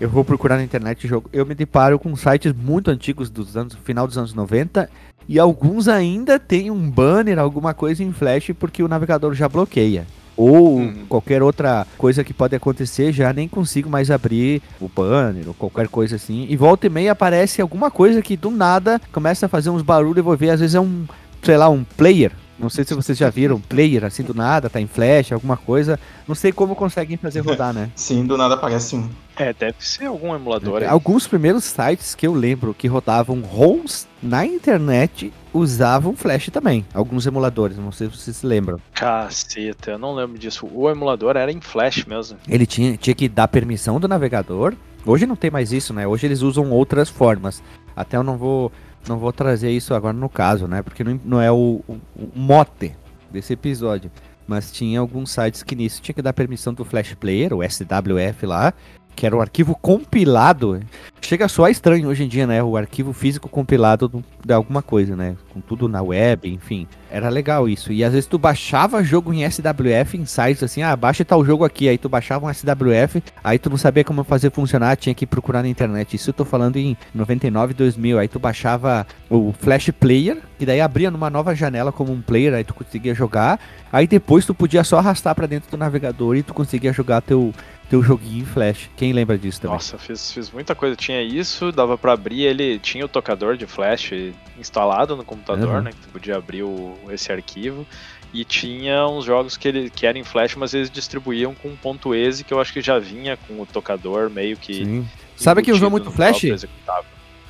eu 0.00 0.08
vou 0.08 0.24
procurar 0.24 0.56
na 0.56 0.64
internet 0.64 1.06
jogo. 1.06 1.28
Eu 1.32 1.44
me 1.44 1.54
deparo 1.54 1.98
com 1.98 2.14
sites 2.16 2.52
muito 2.52 2.90
antigos 2.90 3.28
dos 3.28 3.56
anos, 3.56 3.76
final 3.84 4.06
dos 4.06 4.16
anos 4.16 4.32
90, 4.32 4.88
e 5.28 5.38
alguns 5.38 5.88
ainda 5.88 6.38
tem 6.38 6.70
um 6.70 6.90
banner, 6.90 7.38
alguma 7.38 7.74
coisa 7.74 8.02
em 8.02 8.12
flash, 8.12 8.52
porque 8.58 8.82
o 8.82 8.88
navegador 8.88 9.34
já 9.34 9.48
bloqueia. 9.48 10.06
Ou 10.36 10.76
Uhum. 10.78 10.94
qualquer 11.08 11.42
outra 11.42 11.86
coisa 11.96 12.22
que 12.22 12.34
pode 12.34 12.54
acontecer, 12.54 13.12
já 13.12 13.32
nem 13.32 13.48
consigo 13.48 13.88
mais 13.88 14.10
abrir 14.10 14.60
o 14.80 14.88
banner 14.88 15.44
ou 15.48 15.54
qualquer 15.54 15.88
coisa 15.88 16.16
assim. 16.16 16.46
E 16.48 16.56
volta 16.56 16.86
e 16.86 16.90
meia 16.90 17.12
aparece 17.12 17.62
alguma 17.62 17.90
coisa 17.90 18.20
que 18.20 18.36
do 18.36 18.50
nada 18.50 19.00
começa 19.12 19.46
a 19.46 19.48
fazer 19.48 19.70
uns 19.70 19.82
barulhos 19.82 20.18
e 20.18 20.22
vou 20.22 20.36
ver, 20.36 20.50
às 20.50 20.60
vezes 20.60 20.74
é 20.74 20.80
um, 20.80 21.04
sei 21.42 21.56
lá, 21.56 21.68
um 21.70 21.84
player. 21.96 22.32
Não 22.58 22.70
sei 22.70 22.84
se 22.84 22.94
vocês 22.94 23.16
já 23.18 23.28
viram, 23.28 23.56
um 23.56 23.60
player 23.60 24.04
assim 24.04 24.22
do 24.22 24.32
nada, 24.32 24.70
tá 24.70 24.80
em 24.80 24.86
flash, 24.86 25.32
alguma 25.32 25.56
coisa. 25.56 25.98
Não 26.26 26.34
sei 26.34 26.52
como 26.52 26.74
conseguem 26.74 27.16
fazer 27.16 27.40
rodar, 27.40 27.72
né? 27.72 27.90
Sim, 27.96 28.26
do 28.26 28.36
nada 28.36 28.54
aparece 28.54 28.96
um. 28.96 29.08
É, 29.36 29.52
deve 29.52 29.76
ser 29.80 30.06
algum 30.06 30.34
emulador 30.34 30.82
aí. 30.82 30.88
Alguns 30.88 31.26
primeiros 31.26 31.64
sites 31.64 32.14
que 32.14 32.26
eu 32.26 32.32
lembro 32.32 32.72
que 32.72 32.88
rodavam 32.88 33.40
ROMs 33.42 34.06
na 34.22 34.46
internet 34.46 35.30
usavam 35.52 36.16
flash 36.16 36.48
também. 36.50 36.86
Alguns 36.94 37.26
emuladores, 37.26 37.76
não 37.76 37.92
sei 37.92 38.08
se 38.08 38.16
vocês 38.16 38.36
se 38.38 38.46
lembram. 38.46 38.80
Caceta, 38.94 39.92
eu 39.92 39.98
não 39.98 40.14
lembro 40.14 40.38
disso. 40.38 40.66
O 40.72 40.90
emulador 40.90 41.36
era 41.36 41.52
em 41.52 41.60
Flash 41.60 42.04
mesmo. 42.06 42.38
Ele 42.48 42.64
tinha, 42.66 42.96
tinha 42.96 43.14
que 43.14 43.28
dar 43.28 43.48
permissão 43.48 44.00
do 44.00 44.08
navegador. 44.08 44.74
Hoje 45.04 45.26
não 45.26 45.36
tem 45.36 45.50
mais 45.50 45.72
isso, 45.72 45.92
né? 45.92 46.06
Hoje 46.06 46.26
eles 46.26 46.42
usam 46.42 46.70
outras 46.70 47.08
formas. 47.08 47.62
Até 47.94 48.16
eu 48.16 48.22
não 48.22 48.36
vou, 48.36 48.72
não 49.08 49.18
vou 49.18 49.32
trazer 49.32 49.70
isso 49.70 49.94
agora 49.94 50.12
no 50.12 50.28
caso, 50.28 50.66
né? 50.66 50.82
Porque 50.82 51.02
não, 51.04 51.20
não 51.24 51.40
é 51.40 51.50
o, 51.50 51.80
o- 51.88 51.98
o 52.16 52.30
mote 52.34 52.94
desse 53.30 53.52
episódio. 53.52 54.10
Mas 54.46 54.70
tinha 54.70 55.00
alguns 55.00 55.32
sites 55.32 55.62
que 55.62 55.74
nisso 55.74 56.00
tinha 56.00 56.14
que 56.14 56.22
dar 56.22 56.32
permissão 56.32 56.72
do 56.72 56.84
Flash 56.84 57.14
Player, 57.14 57.52
o 57.52 57.62
SWF 57.68 58.46
lá, 58.46 58.72
que 59.16 59.26
era 59.26 59.34
o 59.34 59.40
arquivo 59.40 59.74
compilado. 59.80 60.80
Chega 61.20 61.48
soar 61.48 61.70
estranho 61.72 62.08
hoje 62.08 62.22
em 62.22 62.28
dia, 62.28 62.46
né? 62.46 62.62
O 62.62 62.76
arquivo 62.76 63.12
físico 63.12 63.48
compilado 63.48 64.06
do- 64.06 64.24
de 64.44 64.52
alguma 64.52 64.80
coisa, 64.82 65.16
né? 65.16 65.34
Com 65.52 65.60
tudo 65.60 65.88
na 65.88 66.00
web, 66.00 66.48
enfim. 66.48 66.86
Era 67.10 67.28
legal 67.28 67.68
isso. 67.68 67.92
E 67.92 68.04
às 68.04 68.12
vezes 68.12 68.26
tu 68.28 68.38
baixava 68.38 69.02
jogo 69.02 69.32
em 69.32 69.42
SWF, 69.42 70.16
em 70.16 70.24
sites 70.26 70.62
assim, 70.62 70.82
ah, 70.82 70.94
baixa 70.94 71.24
tal 71.24 71.44
jogo 71.44 71.64
aqui. 71.64 71.88
Aí 71.88 71.98
tu 71.98 72.08
baixava 72.08 72.46
um 72.46 72.48
SWF, 72.52 73.22
aí 73.42 73.58
tu 73.58 73.70
não 73.70 73.76
sabia 73.76 74.04
como 74.04 74.22
fazer 74.22 74.52
funcionar, 74.52 74.96
tinha 74.96 75.14
que 75.14 75.26
procurar 75.26 75.62
na 75.62 75.68
internet. 75.68 76.14
Isso 76.14 76.30
eu 76.30 76.34
tô 76.34 76.44
falando 76.44 76.76
em 76.76 76.96
99, 77.12 77.74
2000. 77.74 78.18
Aí 78.18 78.28
tu 78.28 78.38
baixava 78.38 79.04
o 79.28 79.52
Flash 79.58 79.90
Player, 79.98 80.38
e 80.60 80.66
daí 80.66 80.80
abria 80.80 81.10
numa 81.10 81.30
nova 81.30 81.54
janela 81.54 81.90
como 81.90 82.12
um 82.12 82.20
player, 82.20 82.54
aí 82.54 82.62
tu 82.64 82.74
conseguia 82.74 83.14
jogar. 83.14 83.58
Aí 83.92 84.06
depois 84.06 84.44
tu 84.46 84.54
podia 84.54 84.84
só 84.84 84.98
arrastar 84.98 85.34
pra 85.34 85.46
dentro 85.46 85.70
do 85.70 85.76
navegador 85.76 86.36
e 86.36 86.42
tu 86.42 86.52
conseguia 86.54 86.92
jogar 86.92 87.20
teu, 87.22 87.52
teu 87.88 88.02
joguinho 88.02 88.42
em 88.42 88.44
Flash. 88.46 88.90
Quem 88.96 89.12
lembra 89.12 89.36
disso 89.38 89.60
também? 89.60 89.74
Nossa, 89.74 89.96
fiz, 89.98 90.32
fiz 90.32 90.50
muita 90.50 90.74
coisa. 90.74 90.96
Tinha 90.96 91.22
isso, 91.22 91.70
dava 91.72 91.96
pra 91.96 92.12
abrir. 92.12 92.42
Ele 92.42 92.78
tinha 92.78 93.04
o 93.04 93.08
tocador 93.08 93.56
de 93.56 93.66
flash 93.66 94.10
instalado 94.58 95.16
no 95.16 95.24
computador, 95.24 95.76
Uhum. 95.76 95.82
né? 95.82 95.90
Que 95.90 95.98
tu 95.98 96.08
podia 96.08 96.36
abrir 96.36 96.62
o- 96.62 96.96
esse 97.10 97.30
arquivo. 97.32 97.86
E 98.34 98.44
tinha 98.44 99.06
uns 99.06 99.24
jogos 99.24 99.56
que, 99.56 99.68
ele, 99.68 99.88
que 99.88 100.04
eram 100.06 100.18
em 100.18 100.24
flash, 100.24 100.56
mas 100.56 100.74
eles 100.74 100.90
distribuíam 100.90 101.54
com 101.54 101.68
um 101.68 101.76
ponto 101.76 102.14
.exe, 102.14 102.42
que 102.44 102.52
eu 102.52 102.60
acho 102.60 102.72
que 102.72 102.80
já 102.82 102.98
vinha 102.98 103.36
com 103.36 103.60
o 103.60 103.64
tocador 103.66 104.28
meio 104.28 104.56
que... 104.56 104.74
Sim. 104.84 105.08
Sabe 105.36 105.62
quem 105.62 105.72
usou 105.72 105.88
muito 105.90 106.10
flash? 106.10 106.42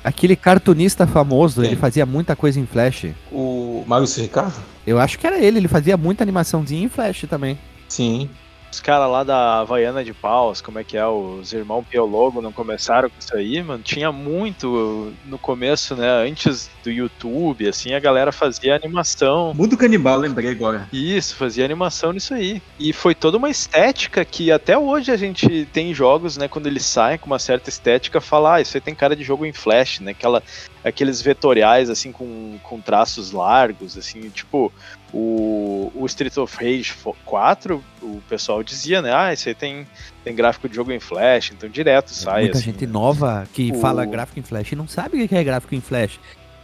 Aquele 0.03 0.35
cartunista 0.35 1.05
famoso, 1.07 1.61
Quem? 1.61 1.71
ele 1.71 1.75
fazia 1.75 2.05
muita 2.05 2.35
coisa 2.35 2.59
em 2.59 2.65
flash. 2.65 3.07
O 3.31 3.83
Maurício 3.87 4.21
Ricardo? 4.21 4.53
Eu 4.85 4.99
acho 4.99 5.17
que 5.19 5.25
era 5.27 5.37
ele, 5.39 5.57
ele 5.57 5.67
fazia 5.67 5.97
muita 5.97 6.23
animaçãozinha 6.23 6.83
em 6.85 6.87
flash 6.89 7.25
também. 7.29 7.57
Sim. 7.89 8.29
Os 8.71 8.79
caras 8.79 9.09
lá 9.09 9.23
da 9.23 9.59
Havaiana 9.59 10.03
de 10.03 10.13
Paus, 10.13 10.61
como 10.61 10.79
é 10.79 10.83
que 10.83 10.97
é? 10.97 11.05
Os 11.05 11.53
irmãos 11.53 11.85
Piologo 11.89 12.41
não 12.41 12.51
começaram 12.51 13.09
com 13.09 13.15
isso 13.19 13.35
aí, 13.35 13.61
mano? 13.63 13.81
Tinha 13.83 14.11
muito 14.11 15.13
no 15.25 15.37
começo, 15.37 15.95
né? 15.95 16.09
Antes 16.09 16.69
do 16.83 16.91
YouTube, 16.91 17.67
assim, 17.67 17.93
a 17.93 17.99
galera 17.99 18.31
fazia 18.31 18.75
animação. 18.75 19.53
Mundo 19.53 19.77
Canibal, 19.77 20.17
lembrei 20.17 20.51
agora. 20.51 20.87
Isso, 20.91 21.35
fazia 21.35 21.65
animação 21.65 22.11
nisso 22.11 22.33
aí. 22.33 22.61
E 22.79 22.91
foi 22.93 23.15
toda 23.15 23.37
uma 23.37 23.49
estética 23.49 24.23
que 24.25 24.51
até 24.51 24.77
hoje 24.77 25.11
a 25.11 25.17
gente 25.17 25.67
tem 25.71 25.93
jogos, 25.93 26.37
né? 26.37 26.47
Quando 26.47 26.67
eles 26.67 26.85
saem 26.85 27.17
com 27.17 27.27
uma 27.27 27.39
certa 27.39 27.69
estética, 27.69 28.19
fala, 28.19 28.55
ah, 28.55 28.61
isso 28.61 28.75
aí 28.75 28.81
tem 28.81 28.95
cara 28.95 29.15
de 29.15 29.23
jogo 29.23 29.45
em 29.45 29.53
flash, 29.53 29.99
né? 30.01 30.11
Aquela, 30.11 30.43
aqueles 30.83 31.21
vetoriais, 31.21 31.89
assim, 31.89 32.11
com, 32.11 32.57
com 32.63 32.81
traços 32.81 33.31
largos, 33.31 33.97
assim, 33.97 34.29
tipo, 34.29 34.71
o, 35.13 35.91
o 35.95 36.05
Street 36.05 36.35
of 36.37 36.55
Rage 36.57 36.93
4, 37.25 37.83
o 38.01 38.21
pessoal 38.29 38.61
dizia, 38.63 39.01
né? 39.01 39.13
Ah, 39.13 39.33
isso 39.33 39.47
aí 39.49 39.55
tem, 39.55 39.87
tem 40.23 40.35
gráfico 40.35 40.67
de 40.67 40.75
jogo 40.75 40.91
em 40.91 40.99
flash, 40.99 41.51
então 41.55 41.69
direto 41.69 42.09
sai. 42.11 42.43
Muita 42.43 42.57
assim, 42.57 42.65
gente 42.71 42.85
né? 42.85 42.91
nova 42.91 43.47
que 43.53 43.71
O- 43.71 43.79
fala 43.79 44.05
gráfico 44.05 44.39
em 44.39 44.43
flash 44.43 44.71
e 44.71 44.75
não 44.75 44.87
sabe 44.87 45.23
o 45.23 45.27
que 45.27 45.35
é 45.35 45.43
gráfico 45.43 45.73
em 45.75 45.81
flash. 45.81 46.19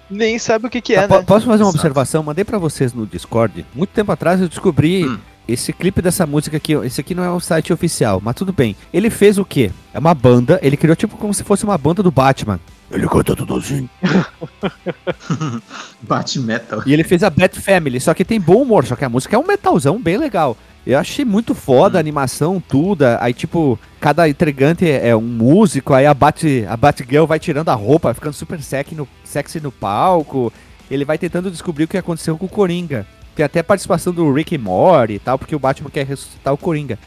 Nem 0.10 0.38
sabe 0.38 0.68
o 0.68 0.70
que, 0.70 0.82
que 0.82 0.94
é, 0.94 1.00
Ah, 1.00 1.08
né? 1.08 1.22
Posso 1.24 1.46
fazer 1.46 1.64
uma 1.64 1.70
Exato. 1.70 1.78
observação? 1.78 2.22
Mandei 2.24 2.44
pra 2.44 2.58
vocês 2.58 2.94
no 2.94 3.06
Discord. 3.08 3.66
Muito 3.74 3.90
tempo 3.92 4.12
atrás 4.12 4.40
eu 4.42 4.50
descobri 4.50 5.06
Hum. 5.08 5.18
esse 5.48 5.72
clipe 5.74 6.02
dessa 6.02 6.28
música 6.28 6.58
aqui. 6.58 6.74
Esse 6.74 7.00
aqui 7.02 7.16
não 7.16 7.24
é 7.24 7.32
um 7.32 7.40
site 7.40 7.72
oficial, 7.74 8.22
mas 8.24 8.36
tudo 8.36 8.52
bem. 8.54 8.76
Ele 8.94 9.10
fez 9.10 9.38
o 9.38 9.46
quê? 9.46 9.72
É 9.94 9.98
uma 10.00 10.14
banda, 10.14 10.60
ele 10.62 10.76
criou 10.78 10.96
tipo 10.96 11.18
como 11.18 11.34
se 11.34 11.44
fosse 11.44 11.64
uma 11.64 11.78
banda 11.78 12.04
do 12.04 12.12
Batman. 12.12 12.60
Ele 12.94 13.08
canta 13.08 13.36
tudo 13.36 13.56
assim. 13.56 13.90
Bate 16.02 16.40
metal. 16.40 16.84
E 16.86 16.94
ele 16.94 17.04
fez 17.04 17.24
a 17.24 17.30
Bat 17.30 17.60
Family, 17.60 18.00
só 18.00 18.14
que 18.14 18.24
tem 18.24 18.40
bom 18.40 18.62
humor, 18.62 18.86
só 18.86 18.96
que 18.96 19.04
a 19.04 19.10
música 19.10 19.36
é 19.36 19.40
um 19.40 19.48
metalzão 19.48 20.00
bem 20.00 20.18
legal. 20.18 20.56
Eu 20.86 21.00
achei 21.00 21.26
muito 21.26 21.56
foda 21.56 21.98
a 21.98 22.00
animação, 22.00 22.62
tudo. 22.62 23.04
Aí, 23.20 23.34
tipo, 23.34 23.80
cada 24.00 24.30
integrante 24.30 24.90
é 24.90 25.16
um 25.16 25.22
músico, 25.22 25.94
aí 25.94 26.06
a 26.06 26.14
Bat, 26.14 26.66
a 26.68 26.78
Batgirl 26.78 27.26
vai 27.26 27.40
tirando 27.40 27.70
a 27.70 27.74
roupa, 27.74 28.14
ficando 28.14 28.34
super 28.34 28.62
sexy 28.62 28.94
no, 28.94 29.08
sexy 29.24 29.60
no 29.60 29.72
palco. 29.72 30.54
Ele 30.92 31.06
vai 31.06 31.18
tentando 31.18 31.50
descobrir 31.50 31.86
o 31.86 31.88
que 31.88 31.98
aconteceu 31.98 32.38
com 32.38 32.46
o 32.46 32.50
Coringa. 32.50 33.08
Tem 33.34 33.44
até 33.44 33.64
participação 33.64 34.14
do 34.14 34.32
Rick 34.32 34.56
Morty 34.58 35.14
e 35.14 35.20
tal, 35.20 35.40
porque 35.40 35.56
o 35.56 35.60
Batman 35.60 35.90
quer 35.90 36.06
ressuscitar 36.06 36.54
o 36.54 36.58
Coringa. 36.58 37.00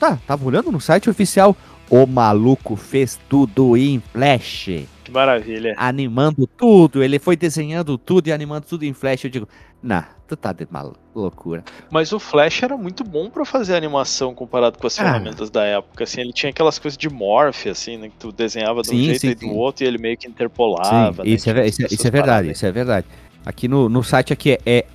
Tá, 0.00 0.18
tava 0.26 0.44
olhando 0.44 0.72
no 0.72 0.80
site 0.80 1.08
oficial. 1.08 1.56
O 1.88 2.06
maluco 2.06 2.74
fez 2.74 3.18
tudo 3.28 3.76
em 3.76 4.02
flash 4.12 4.86
Que 5.10 5.14
maravilha. 5.14 5.74
animando 5.76 6.46
tudo, 6.46 7.02
ele 7.02 7.18
foi 7.18 7.36
desenhando 7.36 7.98
tudo 7.98 8.28
e 8.28 8.32
animando 8.32 8.66
tudo 8.66 8.84
em 8.84 8.92
flash. 8.92 9.24
Eu 9.24 9.30
digo, 9.30 9.48
nah, 9.82 10.04
tu 10.28 10.36
tá 10.36 10.52
de 10.52 10.66
mal 10.70 10.94
loucura. 11.14 11.64
Mas 11.90 12.12
o 12.12 12.20
Flash 12.20 12.62
era 12.62 12.76
muito 12.76 13.02
bom 13.02 13.28
pra 13.28 13.44
fazer 13.44 13.74
animação 13.74 14.32
comparado 14.34 14.78
com 14.78 14.86
as 14.86 14.96
Ah. 14.98 15.02
ferramentas 15.02 15.50
da 15.50 15.64
época. 15.64 16.04
Assim, 16.04 16.20
ele 16.20 16.32
tinha 16.32 16.50
aquelas 16.50 16.78
coisas 16.78 16.96
de 16.96 17.10
morph, 17.10 17.66
assim, 17.66 17.96
né? 17.96 18.08
Que 18.08 18.14
tu 18.16 18.30
desenhava 18.30 18.82
de 18.82 18.88
um 18.90 18.92
Sim, 18.92 19.04
jeito 19.06 19.20
sim, 19.20 19.28
e 19.30 19.34
do 19.34 19.40
sim. 19.40 19.50
outro 19.50 19.84
e 19.84 19.88
ele 19.88 19.98
meio 19.98 20.16
que 20.16 20.28
interpolava. 20.28 21.24
né? 21.24 21.30
isso, 21.30 21.50
é, 21.50 21.52
ve- 21.52 21.66
isso, 21.66 21.82
é, 21.82 21.86
isso 21.90 22.06
é 22.06 22.10
verdade, 22.10 22.30
paradas 22.30 22.56
isso 22.56 22.66
é 22.66 22.70
verdade. 22.72 23.06
Aqui 23.44 23.66
no, 23.66 23.88
no 23.88 24.04
site 24.04 24.32
aqui 24.32 24.52
é, 24.52 24.58
é 24.64 24.86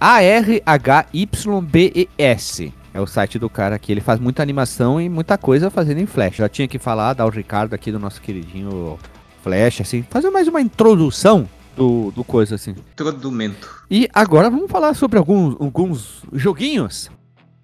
ARHYBES. 1.30 2.72
É 2.94 3.02
o 3.02 3.06
site 3.08 3.38
do 3.38 3.50
cara 3.50 3.76
aqui. 3.76 3.92
Ele 3.92 4.00
faz 4.02 4.20
muita 4.22 4.42
animação 4.42 5.02
e 5.02 5.10
muita 5.10 5.38
coisa 5.38 5.70
fazendo 5.70 6.00
em 6.00 6.06
flash. 6.06 6.38
Já 6.38 6.48
tinha 6.48 6.68
que 6.68 6.80
falar, 6.80 7.12
dar 7.14 7.26
o 7.26 7.30
Ricardo 7.30 7.74
aqui 7.74 7.92
do 7.92 8.00
nosso 8.00 8.22
queridinho 8.22 8.98
Flash, 9.46 9.80
assim, 9.82 10.04
fazer 10.10 10.32
mais 10.32 10.48
uma 10.48 10.60
introdução 10.60 11.48
do, 11.78 12.10
do 12.10 12.24
coisa, 12.24 12.56
assim. 12.56 12.72
Introdumento. 12.72 13.86
E 13.92 14.10
agora 14.12 14.50
vamos 14.50 14.72
falar 14.72 14.96
sobre 14.96 15.20
alguns, 15.20 15.56
alguns 15.62 16.24
joguinhos 16.34 17.12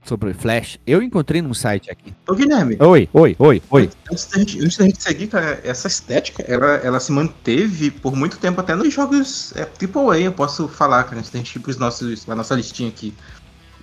sobre 0.03 0.31
Flash. 0.31 0.77
Eu 0.85 1.01
encontrei 1.01 1.41
num 1.41 1.55
site 1.55 1.89
aqui. 1.89 2.13
Ô, 2.29 2.35
Guilherme, 2.35 2.77
Oi, 2.79 3.09
oi, 3.11 3.35
oi, 3.39 3.63
oi. 3.71 3.89
Antes 4.11 4.25
da, 4.27 4.37
gente, 4.37 4.63
antes 4.63 4.77
da 4.77 4.85
gente 4.85 5.01
seguir, 5.01 5.25
cara, 5.25 5.59
essa 5.63 5.87
estética, 5.87 6.43
ela, 6.47 6.73
ela 6.83 6.99
se 6.99 7.11
manteve 7.11 7.89
por 7.89 8.15
muito 8.15 8.37
tempo 8.37 8.61
até 8.61 8.75
nos 8.75 8.93
jogos 8.93 9.51
é, 9.55 9.61
AAA, 9.63 10.19
eu 10.19 10.31
posso 10.33 10.67
falar, 10.67 11.03
cara, 11.05 11.17
antes 11.17 11.31
da 11.31 11.39
gente 11.39 11.55
ir 11.55 11.59
pros 11.61 11.77
nossos, 11.77 12.23
pra 12.23 12.35
nossa 12.35 12.53
listinha 12.53 12.89
aqui. 12.89 13.11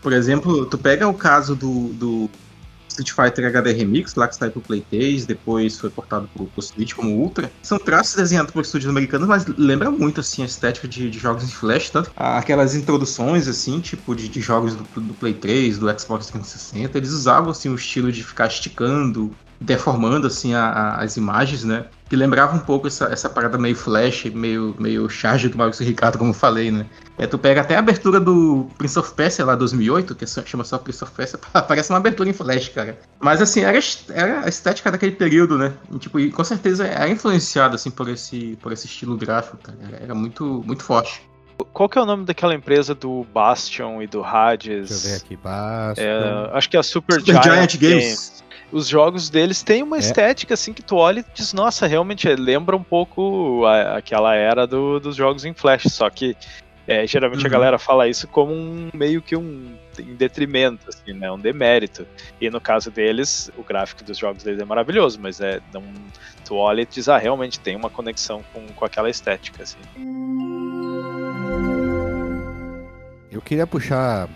Por 0.00 0.12
exemplo, 0.12 0.66
tu 0.66 0.78
pega 0.78 1.08
o 1.08 1.14
caso 1.14 1.56
do, 1.56 1.88
do 1.94 2.30
Street 3.00 3.12
Fighter 3.30 3.46
HD 3.46 3.72
Remix, 3.72 4.14
lá 4.14 4.26
que 4.28 4.36
saiu 4.36 4.50
pro 4.52 4.60
Play 4.62 4.84
3, 4.90 5.26
depois 5.26 5.78
foi 5.78 5.90
portado 5.90 6.28
pro, 6.34 6.46
pro 6.46 6.62
Switch 6.62 6.94
como 6.94 7.10
Ultra. 7.16 7.50
São 7.62 7.78
traços 7.78 8.16
desenhados 8.16 8.50
por 8.52 8.62
estúdios 8.62 8.90
americanos, 8.90 9.28
mas 9.28 9.46
lembra 9.46 9.90
muito, 9.90 10.20
assim, 10.20 10.42
a 10.42 10.46
estética 10.46 10.88
de, 10.88 11.10
de 11.10 11.18
jogos 11.18 11.44
em 11.44 11.48
Flash, 11.48 11.90
tanto 11.90 12.10
aquelas 12.16 12.74
introduções, 12.74 13.46
assim, 13.48 13.80
tipo, 13.80 14.14
de, 14.14 14.28
de 14.28 14.40
jogos 14.40 14.74
do, 14.74 15.00
do 15.00 15.14
Play 15.14 15.34
3, 15.34 15.78
do 15.78 15.86
Xbox 15.98 16.26
360, 16.26 16.98
eles 16.98 17.10
usavam, 17.10 17.50
assim, 17.50 17.68
o 17.68 17.74
estilo 17.74 18.10
de 18.10 18.22
ficar 18.24 18.46
esticando, 18.46 19.30
deformando 19.60 20.26
assim 20.26 20.54
a- 20.54 20.68
a- 20.68 21.02
as 21.02 21.16
imagens, 21.16 21.64
né? 21.64 21.86
Que 22.08 22.16
lembrava 22.16 22.56
um 22.56 22.60
pouco 22.60 22.86
essa, 22.86 23.04
essa 23.12 23.28
parada 23.28 23.58
meio 23.58 23.76
flash, 23.76 24.24
meio, 24.26 24.74
meio 24.78 25.08
charge 25.10 25.48
do 25.48 25.58
Maurício 25.58 25.84
Ricardo, 25.84 26.16
como 26.16 26.30
eu 26.30 26.34
falei, 26.34 26.70
né? 26.70 26.86
É, 27.18 27.26
tu 27.26 27.36
pega 27.38 27.60
até 27.60 27.76
a 27.76 27.80
abertura 27.80 28.18
do 28.18 28.66
Prince 28.78 28.98
of 28.98 29.12
Persia 29.12 29.44
lá 29.44 29.54
2008, 29.54 30.14
que 30.14 30.24
é 30.24 30.26
só- 30.26 30.42
chama 30.42 30.64
só 30.64 30.78
Prince 30.78 31.04
of 31.04 31.12
Persia, 31.12 31.38
parece 31.68 31.90
uma 31.90 31.98
abertura 31.98 32.30
em 32.30 32.32
flash, 32.32 32.68
cara. 32.70 32.98
Mas 33.20 33.42
assim, 33.42 33.60
era, 33.60 33.78
era 34.10 34.44
a 34.44 34.48
estética 34.48 34.90
daquele 34.90 35.12
período, 35.12 35.58
né? 35.58 35.74
E, 35.92 35.98
tipo, 35.98 36.18
e 36.18 36.30
com 36.30 36.42
certeza 36.42 36.86
era 36.86 37.08
influenciado 37.10 37.74
assim 37.74 37.90
por 37.90 38.08
esse, 38.08 38.56
por 38.62 38.72
esse 38.72 38.86
estilo 38.86 39.16
gráfico, 39.16 39.58
cara. 39.58 39.78
Era, 39.86 39.96
era 40.04 40.14
muito, 40.14 40.62
muito 40.64 40.82
forte. 40.82 41.20
Qual 41.72 41.88
que 41.88 41.98
é 41.98 42.02
o 42.02 42.06
nome 42.06 42.24
daquela 42.24 42.54
empresa 42.54 42.94
do 42.94 43.26
Bastion 43.34 44.00
e 44.00 44.06
do 44.06 44.22
Hades? 44.24 44.88
Deixa 44.88 44.94
eu 44.94 45.10
ver 45.10 45.16
aqui. 45.16 45.36
Basta. 45.36 46.00
É, 46.02 46.50
acho 46.56 46.70
que 46.70 46.76
é 46.76 46.80
a 46.80 46.82
Super, 46.84 47.18
Super 47.20 47.42
Giant, 47.42 47.44
Giant 47.44 47.76
Games. 47.76 48.02
Games. 48.04 48.44
Os 48.70 48.86
jogos 48.86 49.30
deles 49.30 49.62
têm 49.62 49.82
uma 49.82 49.96
É. 49.96 50.00
estética 50.00 50.52
assim 50.54 50.72
que 50.74 50.82
tu 50.82 50.96
olha 50.96 51.20
e 51.20 51.24
diz, 51.34 51.52
nossa, 51.54 51.86
realmente 51.86 52.28
é, 52.28 52.36
lembra 52.36 52.76
um 52.76 52.82
pouco 52.82 53.64
a- 53.64 53.96
aquela 53.96 54.34
era 54.34 54.66
do- 54.66 55.00
dos 55.00 55.16
jogos 55.16 55.44
em 55.46 55.54
Flash, 55.54 55.84
só 55.90 56.10
que 56.10 56.36
é, 56.86 57.06
geralmente 57.06 57.40
a 57.42 57.44
Uhum. 57.44 57.50
galera 57.50 57.78
fala 57.78 58.08
isso 58.08 58.26
como 58.28 58.52
um 58.52 58.88
meio 58.94 59.20
que 59.20 59.36
um 59.36 59.74
em 59.98 60.14
detrimento, 60.14 60.86
assim, 60.88 61.12
né, 61.12 61.30
um 61.30 61.38
demérito. 61.38 62.06
E 62.40 62.48
no 62.48 62.60
caso 62.60 62.90
deles, 62.90 63.50
o 63.58 63.62
gráfico 63.62 64.02
dos 64.04 64.16
jogos 64.16 64.42
deles 64.42 64.60
é 64.60 64.64
maravilhoso, 64.64 65.18
mas 65.20 65.38
é 65.40 65.60
não, 65.72 65.82
tu 66.46 66.54
olha 66.56 66.82
e 66.82 66.86
diz, 66.86 67.08
ah, 67.08 67.18
realmente 67.18 67.58
tem 67.60 67.74
uma 67.76 67.90
conexão 67.90 68.42
com, 68.54 68.66
com 68.68 68.84
aquela 68.84 69.10
estética, 69.10 69.62
assim. 69.64 69.78
Eu 73.30 73.42
queria 73.42 73.66
puxar 73.66 74.28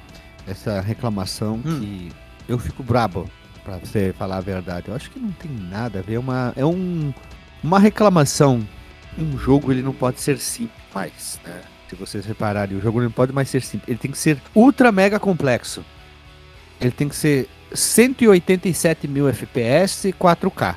essa 0.46 0.80
reclamação 0.80 1.54
Hum. 1.64 1.80
que 1.80 2.12
eu 2.48 2.58
fico 2.58 2.82
brabo, 2.82 3.30
pra 3.64 3.78
você 3.78 4.14
falar 4.18 4.38
a 4.38 4.40
verdade. 4.40 4.88
Eu 4.88 4.94
acho 4.94 5.10
que 5.10 5.18
não 5.18 5.32
tem 5.32 5.50
nada 5.50 6.00
a 6.00 6.02
ver. 6.02 6.18
Uma, 6.18 6.52
é 6.56 6.64
um, 6.64 7.12
uma 7.62 7.78
reclamação. 7.78 8.66
Um 9.18 9.36
jogo 9.36 9.70
ele 9.70 9.82
não 9.82 9.92
pode 9.92 10.20
ser 10.20 10.38
simples 10.38 11.40
né? 11.44 11.60
Se 11.88 11.96
vocês 11.96 12.24
repararem, 12.24 12.76
o 12.76 12.80
jogo 12.80 13.00
não 13.00 13.10
pode 13.10 13.32
mais 13.32 13.48
ser 13.48 13.62
simples. 13.62 13.88
Ele 13.88 13.98
tem 13.98 14.10
que 14.10 14.18
ser 14.18 14.38
ultra 14.54 14.90
mega 14.90 15.18
complexo. 15.18 15.84
Ele 16.80 16.90
tem 16.90 17.08
que 17.08 17.16
ser 17.16 17.48
187 17.74 19.06
mil 19.08 19.28
FPS 19.28 20.08
e 20.08 20.12
4K. 20.12 20.76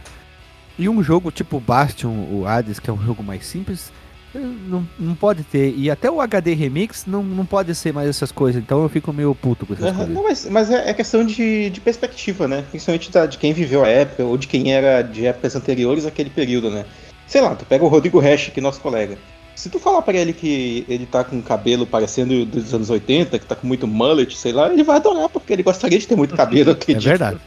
E 0.78 0.90
um 0.90 1.02
jogo 1.02 1.32
tipo 1.32 1.60
Bastion, 1.60 2.12
o 2.12 2.46
Hades, 2.46 2.80
que 2.80 2.90
é 2.90 2.94
um 2.94 3.02
jogo 3.02 3.24
mais 3.24 3.46
simples, 3.46 3.92
não, 4.40 4.88
não 5.00 5.16
pode 5.16 5.44
ter. 5.44 5.74
E 5.78 5.90
até 5.90 6.10
o 6.10 6.20
HD 6.22 6.54
Remix 6.54 7.06
não, 7.06 7.24
não 7.24 7.46
pode 7.46 7.74
ser 7.76 7.94
mais 7.94 8.10
essas 8.10 8.32
coisas. 8.32 8.62
Então 8.62 8.84
eu 8.84 8.90
fico 8.90 9.12
meio 9.14 9.34
puto 9.36 9.66
com 9.66 9.74
essas 9.74 9.86
Aham, 9.86 9.96
coisas. 9.98 10.14
Não, 10.16 10.24
mas, 10.24 10.46
mas 10.50 10.72
é, 10.72 10.90
é 10.90 10.94
questão 10.94 11.26
de, 11.26 11.70
de 11.70 11.82
perspectiva, 11.82 12.48
né? 12.48 12.64
Principalmente 12.70 13.12
da- 13.12 13.26
de 13.26 13.38
quem 13.38 13.54
viveu 13.54 13.84
a 13.84 13.88
época 13.88 14.24
ou 14.24 14.38
de 14.38 14.48
quem 14.48 14.74
era 14.74 15.02
de 15.02 15.26
épocas 15.26 15.56
anteriores 15.56 16.06
àquele 16.06 16.30
período, 16.30 16.70
né? 16.70 16.86
Sei 17.28 17.42
lá, 17.42 17.56
tu 17.56 17.66
pega 17.66 17.84
o 17.84 17.88
Rodrigo 17.88 18.20
Resch, 18.20 18.50
que 18.52 18.60
é 18.60 18.64
nosso 18.64 18.80
colega. 18.82 19.18
Se 19.56 19.70
tu 19.70 19.80
falar 19.80 20.02
pra 20.02 20.18
ele 20.18 20.34
que 20.34 20.86
ele 20.88 21.06
tá 21.06 21.24
com 21.24 21.42
cabelo 21.42 21.88
parecendo 21.88 22.46
dos 22.46 22.74
anos 22.74 22.90
80, 22.90 23.40
que 23.40 23.46
tá 23.46 23.56
com 23.56 23.66
muito 23.66 23.88
mullet, 23.88 24.38
sei 24.38 24.52
lá, 24.52 24.72
ele 24.72 24.84
vai 24.84 24.98
adorar, 24.98 25.30
porque 25.30 25.54
ele 25.54 25.64
gostaria 25.64 25.98
de 25.98 26.06
ter 26.06 26.16
muito 26.16 26.36
cabelo, 26.36 26.72
É 26.88 27.00
verdade. 27.00 27.40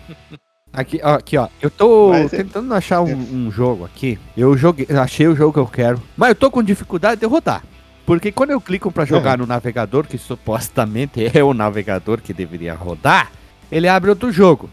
Aqui, 0.79 1.01
ó, 1.03 1.15
aqui, 1.15 1.37
ó. 1.37 1.49
Eu 1.61 1.71
tô 1.71 2.11
Mas 2.11 2.33
é- 2.33 2.37
tentando 2.37 2.73
achar 2.73 3.01
um, 3.03 3.13
um 3.13 3.51
jogo 3.51 3.85
aqui. 3.85 4.17
Eu 4.37 4.57
joguei, 4.57 4.87
achei 4.97 5.27
o 5.27 5.35
jogo 5.35 5.53
que 5.53 5.59
eu 5.59 5.67
quero. 5.67 6.01
Mas 6.17 6.29
eu 6.29 6.35
tô 6.37 6.53
com 6.53 6.63
dificuldade 6.63 7.21
de 7.21 7.27
rodar. 7.27 7.65
Porque 8.07 8.31
quando 8.31 8.51
eu 8.51 8.61
clico 8.61 8.91
pra 8.93 9.05
jogar 9.05 9.37
no 9.39 9.45
navegador, 9.45 10.07
que 10.07 10.17
supostamente 10.17 11.31
é 11.37 11.43
o 11.43 11.53
navegador 11.53 12.21
que 12.21 12.33
deveria 12.33 12.75
rodar, 12.75 13.33
ele 13.73 13.89
abre 13.89 14.09
outro 14.11 14.31
jogo. 14.31 14.71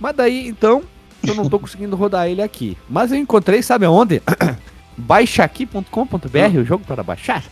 Mas 0.00 0.16
daí, 0.16 0.48
então, 0.48 0.82
eu 1.24 1.34
não 1.36 1.48
tô 1.48 1.56
conseguindo 1.60 1.94
rodar 1.94 2.28
ele 2.28 2.42
aqui. 2.42 2.76
Mas 2.90 3.12
eu 3.12 3.16
encontrei, 3.18 3.62
sabe 3.62 3.86
aonde? 3.86 4.20
baixaqui.com.br, 4.98 6.58
o 6.60 6.64
jogo 6.64 6.84
para 6.84 7.02
baixar. 7.04 7.44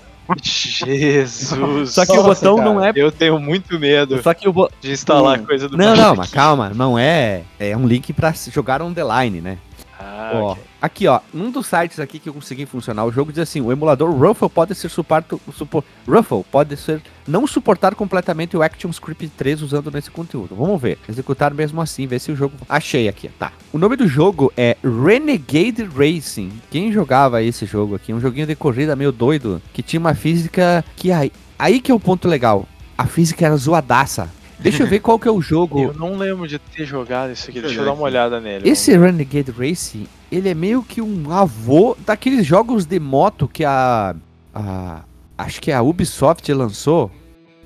Jesus. 0.42 1.90
Só 1.92 2.06
que 2.06 2.12
o 2.12 2.16
Nossa, 2.22 2.28
botão 2.28 2.56
cara. 2.56 2.68
não 2.70 2.84
é. 2.84 2.92
Eu 2.94 3.10
tenho 3.12 3.38
muito 3.38 3.78
medo 3.78 4.22
Só 4.22 4.32
que 4.34 4.48
o 4.48 4.52
bo... 4.52 4.70
de 4.80 4.92
instalar 4.92 5.40
Hum. 5.40 5.44
coisa 5.46 5.68
do 5.68 5.76
Não, 5.76 5.94
não, 5.96 6.14
mas 6.16 6.30
calma, 6.30 6.70
não 6.70 6.98
é. 6.98 7.42
É 7.58 7.76
um 7.76 7.86
link 7.86 8.12
pra 8.12 8.32
se 8.32 8.50
jogar 8.50 8.80
on 8.82 8.92
the 8.92 9.02
line, 9.04 9.40
né? 9.40 9.58
Ah, 9.98 10.30
Ó, 10.34 10.52
ok. 10.52 10.62
Aqui, 10.82 11.06
ó, 11.06 11.20
num 11.32 11.52
dos 11.52 11.66
sites 11.66 12.00
aqui 12.00 12.18
que 12.18 12.28
eu 12.28 12.34
consegui 12.34 12.66
funcionar, 12.66 13.04
o 13.04 13.12
jogo 13.12 13.30
diz 13.30 13.38
assim: 13.38 13.60
o 13.60 13.70
emulador 13.70 14.10
Ruffle 14.10 14.50
pode 14.50 14.74
ser 14.74 14.88
suporto, 14.88 15.40
supor, 15.52 15.84
Ruffle 16.06 16.44
pode 16.50 16.76
ser 16.76 17.00
não 17.26 17.46
suportar 17.46 17.94
completamente 17.94 18.56
o 18.56 18.62
ActionScript 18.62 19.28
3 19.36 19.62
usando 19.62 19.90
nesse 19.92 20.10
conteúdo. 20.10 20.56
Vamos 20.56 20.82
ver, 20.82 20.98
executar 21.08 21.54
mesmo 21.54 21.80
assim, 21.80 22.06
ver 22.06 22.18
se 22.18 22.32
o 22.32 22.36
jogo. 22.36 22.54
Achei 22.68 23.08
aqui, 23.08 23.28
tá. 23.28 23.52
O 23.72 23.78
nome 23.78 23.94
do 23.94 24.08
jogo 24.08 24.52
é 24.56 24.76
Renegade 24.82 25.84
Racing. 25.84 26.50
Quem 26.70 26.90
jogava 26.90 27.42
esse 27.42 27.64
jogo 27.64 27.94
aqui? 27.94 28.12
Um 28.12 28.20
joguinho 28.20 28.46
de 28.46 28.56
corrida 28.56 28.96
meio 28.96 29.12
doido 29.12 29.62
que 29.72 29.82
tinha 29.82 30.00
uma 30.00 30.14
física 30.14 30.84
que 30.96 31.12
aí, 31.12 31.30
aí 31.56 31.80
que 31.80 31.92
é 31.92 31.94
o 31.94 32.00
ponto 32.00 32.26
legal. 32.26 32.66
A 32.98 33.06
física 33.06 33.46
era 33.46 33.56
zoadaça. 33.56 34.28
Deixa 34.62 34.82
eu 34.82 34.86
ver 34.86 35.00
qual 35.00 35.18
que 35.18 35.28
é 35.28 35.30
o 35.30 35.40
jogo. 35.40 35.80
Eu 35.80 35.94
não 35.94 36.16
lembro 36.16 36.46
de 36.46 36.58
ter 36.58 36.84
jogado 36.84 37.32
isso 37.32 37.50
aqui. 37.50 37.60
Deixa 37.60 37.68
Deixa 37.68 37.80
eu 37.80 37.84
dar 37.86 37.92
uma 37.92 38.02
olhada 38.02 38.40
nele. 38.40 38.68
Esse 38.68 38.96
Renegade 38.96 39.50
Racing, 39.50 40.06
ele 40.30 40.48
é 40.48 40.54
meio 40.54 40.82
que 40.82 41.00
um 41.02 41.30
avô 41.30 41.96
daqueles 42.06 42.46
jogos 42.46 42.84
de 42.86 42.98
moto 42.98 43.48
que 43.48 43.64
a. 43.64 44.14
a 44.54 45.02
acho 45.36 45.60
que 45.60 45.72
a 45.72 45.82
Ubisoft 45.82 46.52
lançou. 46.52 47.10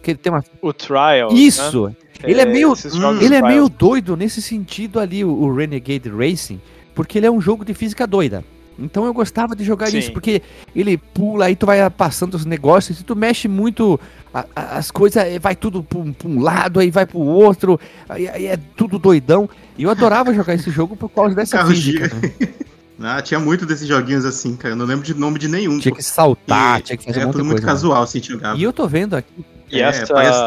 Que 0.03 0.13
ele 0.13 0.19
tem 0.19 0.33
uma. 0.33 0.43
O 0.63 0.73
Trial. 0.73 1.33
Isso! 1.33 1.89
né? 1.89 1.97
Ele 2.25 2.41
é 2.41 2.47
meio- 2.47 2.73
esses 2.73 2.95
jogos 2.95 3.23
Ele 3.23 3.35
é 3.35 3.43
meio 3.43 3.69
doido 3.69 4.17
nesse 4.17 4.41
sentido 4.41 4.99
ali, 4.99 5.25
o, 5.25 5.31
o 5.31 5.55
Renegade 5.55 6.09
Racing, 6.09 6.61
porque 6.95 7.19
ele 7.19 7.27
é 7.27 7.31
um 7.31 7.41
jogo 7.41 7.65
de 7.65 7.75
física 7.75 8.07
doida. 8.07 8.43
Então 8.79 9.07
eu 9.07 9.15
gostava 9.15 9.57
de 9.57 9.65
jogar 9.65 9.87
Sim. 9.89 9.99
isso, 9.99 10.13
porque 10.13 10.43
ele 10.75 10.97
pula, 10.99 11.47
aí 11.47 11.57
tu 11.57 11.65
vai 11.67 11.89
passando 11.91 12.35
os 12.35 12.45
negócios, 12.45 13.01
e 13.01 13.05
tu 13.05 13.17
mexe 13.17 13.49
muito, 13.49 13.99
a- 14.35 14.45
a- 14.55 14.77
as 14.79 14.91
coisas, 14.91 15.23
vai 15.41 15.57
tudo 15.57 15.83
pra 15.83 15.99
um, 15.99 16.13
pra 16.13 16.29
um 16.29 16.41
lado, 16.43 16.79
aí 16.81 16.91
vai 16.91 17.07
pro 17.07 17.19
outro, 17.19 17.81
aí, 18.09 18.29
aí 18.29 18.47
é 18.47 18.59
tudo 18.77 18.99
doidão. 18.99 19.49
E 19.79 19.83
eu 19.85 19.91
adorava 19.91 20.35
jogar 20.35 20.55
esse 20.55 20.71
jogo 20.71 20.95
por 20.97 21.09
causa 21.09 21.35
dessa 21.37 21.57
Carro 21.59 21.71
física. 21.71 22.09
né? 22.15 22.33
Ah, 22.99 23.21
tinha 23.21 23.39
muito 23.39 23.67
desses 23.67 23.87
joguinhos 23.87 24.25
assim, 24.25 24.57
cara. 24.57 24.73
Eu 24.73 24.77
não 24.79 24.87
lembro 24.87 25.05
de 25.05 25.13
nome 25.13 25.39
de 25.39 25.49
nenhum. 25.49 25.79
Tinha 25.79 25.95
que 25.95 26.03
saltar, 26.03 26.79
E 26.81 26.83
tinha 26.83 26.97
que 26.97 27.05
fazer 27.05 27.19
um 27.19 27.21
Era 27.25 27.27
monte 27.27 27.37
muito 27.43 27.51
coisa. 27.61 27.67
né? 27.67 27.73
casual, 27.73 28.03
assim, 28.03 28.23
jogava. 28.23 28.57
E 28.59 28.63
eu 28.63 28.73
tô 28.73 28.89
vendo 28.89 29.15
aqui. 29.15 29.45
E 29.71 29.83
É, 29.83 29.85
essa, 29.85 30.15
parece- 30.15 30.39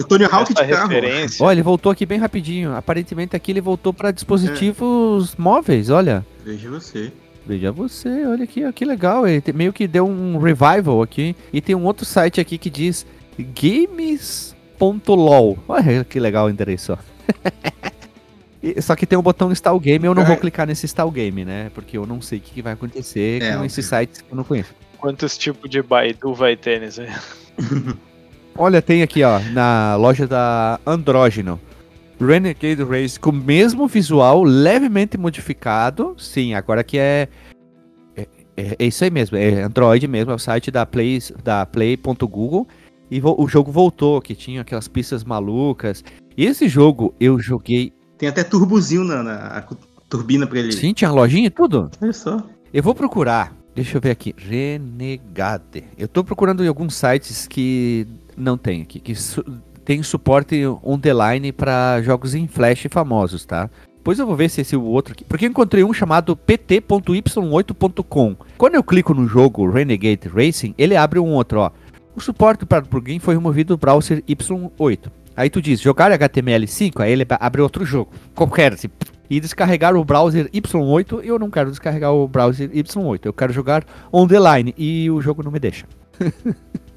O 0.00 0.04
Tony 0.04 0.24
Hawk 0.24 0.50
essa 0.54 0.64
de 0.64 0.72
carro. 0.72 0.88
referência. 0.88 1.44
Olha, 1.44 1.56
ele 1.56 1.62
voltou 1.62 1.92
aqui 1.92 2.06
bem 2.06 2.18
rapidinho. 2.18 2.74
Aparentemente 2.74 3.36
aqui 3.36 3.50
ele 3.52 3.60
voltou 3.60 3.92
pra 3.92 4.10
dispositivos 4.10 5.34
móveis, 5.36 5.90
olha. 5.90 6.24
Veja 6.42 6.70
você. 6.70 7.12
Veja 7.48 7.72
você, 7.72 8.26
olha 8.26 8.44
aqui, 8.44 8.62
ó, 8.64 8.70
que 8.70 8.84
legal. 8.84 9.26
Ele 9.26 9.40
te- 9.40 9.54
meio 9.54 9.72
que 9.72 9.88
deu 9.88 10.06
um 10.06 10.36
revival 10.36 11.00
aqui. 11.02 11.34
E 11.50 11.62
tem 11.62 11.74
um 11.74 11.84
outro 11.84 12.04
site 12.04 12.40
aqui 12.40 12.58
que 12.58 12.68
diz 12.68 13.06
games.lol. 14.78 15.58
Olha 15.66 16.04
que 16.04 16.20
legal 16.20 16.46
o 16.46 16.50
endereço, 16.50 16.92
ó. 16.92 16.98
Só 18.82 18.94
que 18.96 19.06
tem 19.06 19.18
um 19.18 19.22
botão 19.22 19.50
install 19.52 19.78
game, 19.80 20.04
eu 20.04 20.14
não 20.14 20.24
vou 20.24 20.34
É. 20.34 20.36
clicar 20.38 20.66
nesse 20.66 20.84
install 20.84 21.10
game, 21.10 21.44
né? 21.44 21.70
Porque 21.74 21.96
eu 21.96 22.04
não 22.04 22.20
sei 22.20 22.38
o 22.38 22.42
que, 22.42 22.60
vai 22.60 22.72
acontecer 22.74 23.40
É, 23.40 23.46
com 23.48 23.52
óbvio. 23.54 23.66
esses 23.66 23.86
sites 23.86 24.20
que 24.20 24.30
eu 24.32 24.36
não 24.36 24.44
conheço. 24.44 24.74
Quantos 24.98 25.38
tipos 25.38 25.70
de 25.70 25.80
Baidu 25.80 26.34
vai 26.34 26.56
ter 26.56 26.80
nisso 26.80 27.00
aí? 27.00 27.08
Olha, 28.56 28.82
tem 28.82 29.02
aqui, 29.02 29.22
ó, 29.22 29.38
na 29.52 29.94
loja 29.96 30.26
da 30.26 30.80
Andrógeno. 30.84 31.58
Renegade 32.20 32.82
Race 32.82 33.18
com 33.18 33.30
o 33.30 33.32
mesmo 33.32 33.86
visual, 33.86 34.42
levemente 34.42 35.16
modificado. 35.16 36.14
Sim, 36.18 36.54
agora 36.54 36.82
que 36.82 36.98
é, 36.98 37.28
é. 38.16 38.26
É, 38.56 38.76
é 38.78 38.86
isso 38.86 39.04
aí 39.04 39.10
mesmo, 39.10 39.36
é 39.36 39.62
Android 39.62 40.06
mesmo, 40.08 40.32
é 40.32 40.34
o 40.34 40.38
site 40.38 40.70
da 40.70 40.84
Play, 40.84 41.20
da 41.44 41.64
Play.google. 41.64 42.66
E 43.10 43.22
o 43.22 43.48
jogo 43.48 43.72
voltou, 43.72 44.20
que 44.20 44.34
tinha 44.34 44.60
aquelas 44.60 44.86
pistas 44.86 45.24
malucas. 45.24 46.04
E 46.36 46.44
esse 46.44 46.68
jogo 46.68 47.14
eu 47.18 47.38
joguei. 47.38 47.92
Tem 48.18 48.28
até 48.28 48.44
turbozinho 48.44 49.02
na, 49.02 49.22
na 49.22 49.66
turbina 50.08 50.46
pra 50.46 50.58
ele. 50.58 50.72
Sim, 50.72 50.92
tinha 50.92 51.10
lojinha 51.10 51.46
e 51.46 51.50
tudo. 51.50 51.90
Olha 52.02 52.12
só. 52.12 52.44
Eu 52.72 52.82
vou 52.82 52.94
procurar. 52.94 53.56
Deixa 53.74 53.96
eu 53.96 54.00
ver 54.00 54.10
aqui. 54.10 54.34
Renegade. 54.36 55.84
Eu 55.96 56.08
tô 56.08 56.22
procurando 56.22 56.62
em 56.62 56.68
alguns 56.68 56.96
sites 56.96 57.46
que 57.46 58.06
não 58.36 58.58
tem 58.58 58.82
aqui. 58.82 59.00
Que 59.00 59.14
tem 59.88 60.02
suporte 60.02 60.66
on 60.82 60.98
the 60.98 61.12
line 61.14 61.50
para 61.50 62.02
jogos 62.02 62.34
em 62.34 62.46
flash 62.46 62.86
famosos, 62.90 63.46
tá? 63.46 63.70
Depois 63.96 64.18
eu 64.18 64.26
vou 64.26 64.36
ver 64.36 64.50
se 64.50 64.60
esse 64.60 64.74
é 64.74 64.78
o 64.78 64.82
outro 64.82 65.14
aqui. 65.14 65.24
Porque 65.24 65.46
eu 65.46 65.48
encontrei 65.48 65.82
um 65.82 65.94
chamado 65.94 66.36
pt.y8.com. 66.36 68.36
Quando 68.58 68.74
eu 68.74 68.84
clico 68.84 69.14
no 69.14 69.26
jogo 69.26 69.66
Renegade 69.66 70.28
Racing, 70.28 70.74
ele 70.76 70.94
abre 70.94 71.18
um 71.18 71.28
outro, 71.28 71.60
ó. 71.60 71.70
O 72.14 72.20
suporte 72.20 72.66
para 72.66 72.84
o 72.84 72.86
plugin 72.86 73.18
foi 73.18 73.32
removido 73.32 73.74
do 73.74 73.80
browser 73.80 74.22
Y8. 74.28 75.10
Aí 75.34 75.48
tu 75.48 75.62
diz, 75.62 75.80
jogar 75.80 76.12
HTML5, 76.12 77.00
aí 77.00 77.10
ele 77.10 77.26
abre 77.40 77.62
outro 77.62 77.86
jogo. 77.86 78.12
Qualquer, 78.34 78.74
assim. 78.74 78.88
E 79.30 79.40
descarregar 79.40 79.96
o 79.96 80.04
browser 80.04 80.50
Y8, 80.50 81.24
eu 81.24 81.38
não 81.38 81.48
quero 81.48 81.70
descarregar 81.70 82.12
o 82.12 82.28
browser 82.28 82.68
Y8. 82.68 83.20
Eu 83.24 83.32
quero 83.32 83.54
jogar 83.54 83.86
on 84.12 84.28
the 84.28 84.38
line 84.38 84.74
e 84.76 85.10
o 85.10 85.22
jogo 85.22 85.42
não 85.42 85.50
me 85.50 85.58
deixa. 85.58 85.86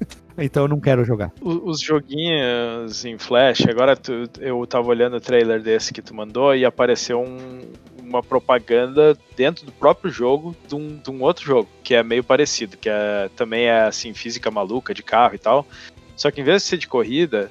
então 0.44 0.64
eu 0.64 0.68
não 0.68 0.80
quero 0.80 1.04
jogar. 1.04 1.32
Os 1.40 1.80
joguinhos 1.80 3.04
em 3.04 3.18
Flash, 3.18 3.66
agora 3.68 3.96
tu- 3.96 4.28
eu 4.40 4.66
tava 4.66 4.88
olhando 4.88 5.16
o 5.16 5.20
trailer 5.20 5.60
desse 5.62 5.92
que 5.92 6.02
tu 6.02 6.14
mandou 6.14 6.54
e 6.54 6.64
apareceu 6.64 7.20
um- 7.20 7.60
uma 8.02 8.22
propaganda 8.22 9.16
dentro 9.36 9.64
do 9.64 9.72
próprio 9.72 10.10
jogo 10.10 10.54
de 10.68 10.74
um, 10.74 10.96
de 10.98 11.10
um 11.10 11.22
outro 11.22 11.44
jogo, 11.44 11.68
que 11.82 11.94
é 11.94 12.02
meio 12.02 12.22
parecido, 12.22 12.76
que 12.76 12.88
é, 12.88 13.30
também 13.34 13.64
é 13.64 13.82
assim, 13.82 14.12
física 14.12 14.50
maluca 14.50 14.92
de 14.92 15.02
carro 15.02 15.34
e 15.34 15.38
tal. 15.38 15.66
Só 16.14 16.30
que 16.30 16.40
em 16.40 16.44
vez 16.44 16.62
de 16.62 16.68
ser 16.68 16.76
de 16.76 16.86
corrida, 16.86 17.50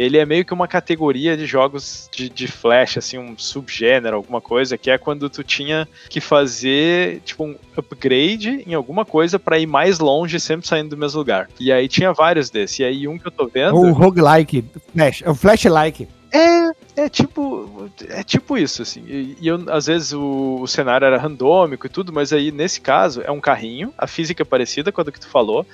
ele 0.00 0.16
é 0.16 0.24
meio 0.24 0.46
que 0.46 0.54
uma 0.54 0.66
categoria 0.66 1.36
de 1.36 1.44
jogos 1.44 2.08
de, 2.10 2.30
de 2.30 2.48
flash, 2.48 2.96
assim, 2.96 3.18
um 3.18 3.36
subgênero, 3.36 4.16
alguma 4.16 4.40
coisa, 4.40 4.78
que 4.78 4.90
é 4.90 4.96
quando 4.96 5.28
tu 5.28 5.44
tinha 5.44 5.86
que 6.08 6.22
fazer, 6.22 7.20
tipo, 7.20 7.44
um 7.44 7.54
upgrade 7.76 8.64
em 8.66 8.72
alguma 8.72 9.04
coisa 9.04 9.38
pra 9.38 9.58
ir 9.58 9.66
mais 9.66 9.98
longe, 9.98 10.40
sempre 10.40 10.66
saindo 10.66 10.88
do 10.88 10.96
mesmo 10.96 11.18
lugar. 11.18 11.50
E 11.60 11.70
aí 11.70 11.86
tinha 11.86 12.14
vários 12.14 12.48
desses. 12.48 12.78
E 12.78 12.84
aí 12.84 13.06
um 13.06 13.18
que 13.18 13.26
eu 13.26 13.30
tô 13.30 13.46
vendo. 13.46 13.76
O 13.76 13.92
roguelike, 13.92 14.64
flash, 14.94 15.22
o 15.26 15.34
flash-like. 15.34 16.08
É, 16.32 17.02
é 17.04 17.08
tipo. 17.10 17.90
É 18.08 18.22
tipo 18.22 18.56
isso, 18.56 18.80
assim. 18.80 19.04
E, 19.06 19.36
e 19.38 19.48
eu, 19.48 19.62
às 19.68 19.86
vezes 19.86 20.14
o, 20.14 20.60
o 20.62 20.66
cenário 20.66 21.04
era 21.04 21.18
randômico 21.18 21.86
e 21.86 21.90
tudo, 21.90 22.10
mas 22.10 22.32
aí 22.32 22.50
nesse 22.50 22.80
caso 22.80 23.20
é 23.20 23.30
um 23.30 23.40
carrinho, 23.40 23.92
a 23.98 24.06
física 24.06 24.42
é 24.42 24.46
parecida 24.46 24.90
com 24.90 25.02
a 25.02 25.04
do 25.04 25.12
que 25.12 25.20
tu 25.20 25.28
falou. 25.28 25.66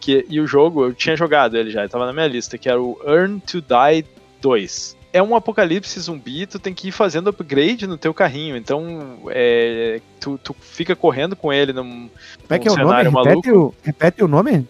Que, 0.00 0.24
e 0.28 0.40
o 0.40 0.46
jogo, 0.46 0.84
eu 0.84 0.94
tinha 0.94 1.14
jogado 1.14 1.56
ele 1.56 1.70
já, 1.70 1.80
ele 1.80 1.90
tava 1.90 2.06
na 2.06 2.12
minha 2.12 2.26
lista, 2.26 2.56
que 2.56 2.68
era 2.68 2.80
o 2.80 2.98
Earn 3.06 3.38
to 3.40 3.60
Die 3.60 4.04
2. 4.40 4.96
É 5.12 5.22
um 5.22 5.34
apocalipse 5.34 5.98
zumbi, 6.00 6.46
tu 6.46 6.58
tem 6.58 6.72
que 6.72 6.88
ir 6.88 6.92
fazendo 6.92 7.30
upgrade 7.30 7.86
no 7.86 7.98
teu 7.98 8.14
carrinho. 8.14 8.56
Então, 8.56 9.18
é, 9.28 10.00
tu, 10.20 10.38
tu 10.42 10.54
fica 10.58 10.94
correndo 10.94 11.34
com 11.34 11.52
ele 11.52 11.72
num, 11.72 12.08
Como 12.08 12.10
é 12.48 12.58
que 12.58 12.68
é 12.68 12.72
o 12.72 12.76
nome? 12.76 13.02
Repete 13.02 13.50
o, 13.50 13.74
repete 13.82 14.24
o 14.24 14.28
nome? 14.28 14.66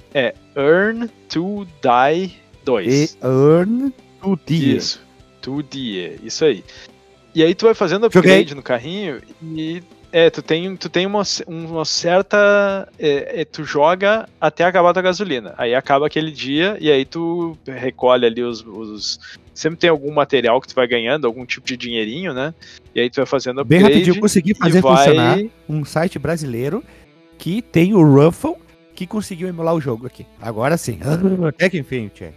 Earn 0.56 1.08
to 1.28 1.66
Die 1.82 2.36
2. 2.64 2.86
E 2.92 3.18
Earn 3.22 3.92
to 4.22 4.38
Die. 4.46 4.76
Isso. 4.76 5.00
To 5.42 5.62
Die, 5.62 6.20
isso 6.24 6.44
aí. 6.44 6.64
E 7.34 7.42
aí 7.42 7.54
tu 7.54 7.66
vai 7.66 7.74
fazendo 7.74 8.10
Joguei. 8.10 8.32
upgrade 8.32 8.54
no 8.54 8.62
carrinho 8.62 9.20
e 9.42 9.82
é, 10.12 10.28
tu 10.30 10.42
tem, 10.42 10.76
tu 10.76 10.88
tem 10.88 11.06
uma, 11.06 11.22
uma 11.46 11.84
certa. 11.84 12.88
É, 12.98 13.40
é, 13.40 13.44
tu 13.44 13.64
joga 13.64 14.28
até 14.40 14.64
acabar 14.64 14.92
tua 14.92 15.02
gasolina. 15.02 15.54
Aí 15.58 15.74
acaba 15.74 16.06
aquele 16.06 16.30
dia 16.30 16.76
e 16.80 16.90
aí 16.90 17.04
tu 17.04 17.56
recolhe 17.66 18.26
ali 18.26 18.42
os, 18.42 18.64
os- 18.66 19.18
Sempre 19.52 19.78
tem 19.78 19.90
algum 19.90 20.10
material 20.12 20.58
que 20.60 20.68
tu 20.68 20.74
vai 20.74 20.86
ganhando, 20.86 21.26
algum 21.26 21.44
tipo 21.44 21.66
de 21.66 21.76
dinheirinho, 21.76 22.32
né? 22.32 22.54
E 22.94 23.00
aí 23.00 23.10
tu 23.10 23.16
vai 23.16 23.26
fazendo 23.26 23.62
Bem 23.64 23.78
upgrade. 23.80 23.94
rapidinho, 23.94 24.16
eu 24.16 24.20
consegui 24.20 24.54
fazer 24.54 24.80
vai- 24.80 24.96
funcionar 24.96 25.38
um 25.68 25.84
site 25.84 26.18
brasileiro 26.18 26.82
que 27.36 27.60
tem 27.60 27.92
o 27.92 28.02
Ruffle 28.02 28.54
que 28.94 29.06
conseguiu 29.06 29.48
emular 29.48 29.74
o 29.74 29.80
jogo 29.80 30.06
aqui. 30.06 30.24
Agora 30.40 30.76
sim. 30.78 30.98
Ah, 31.02 31.48
Até 31.48 31.68
que 31.68 31.78
enfim, 31.78 32.10
tchê. 32.14 32.30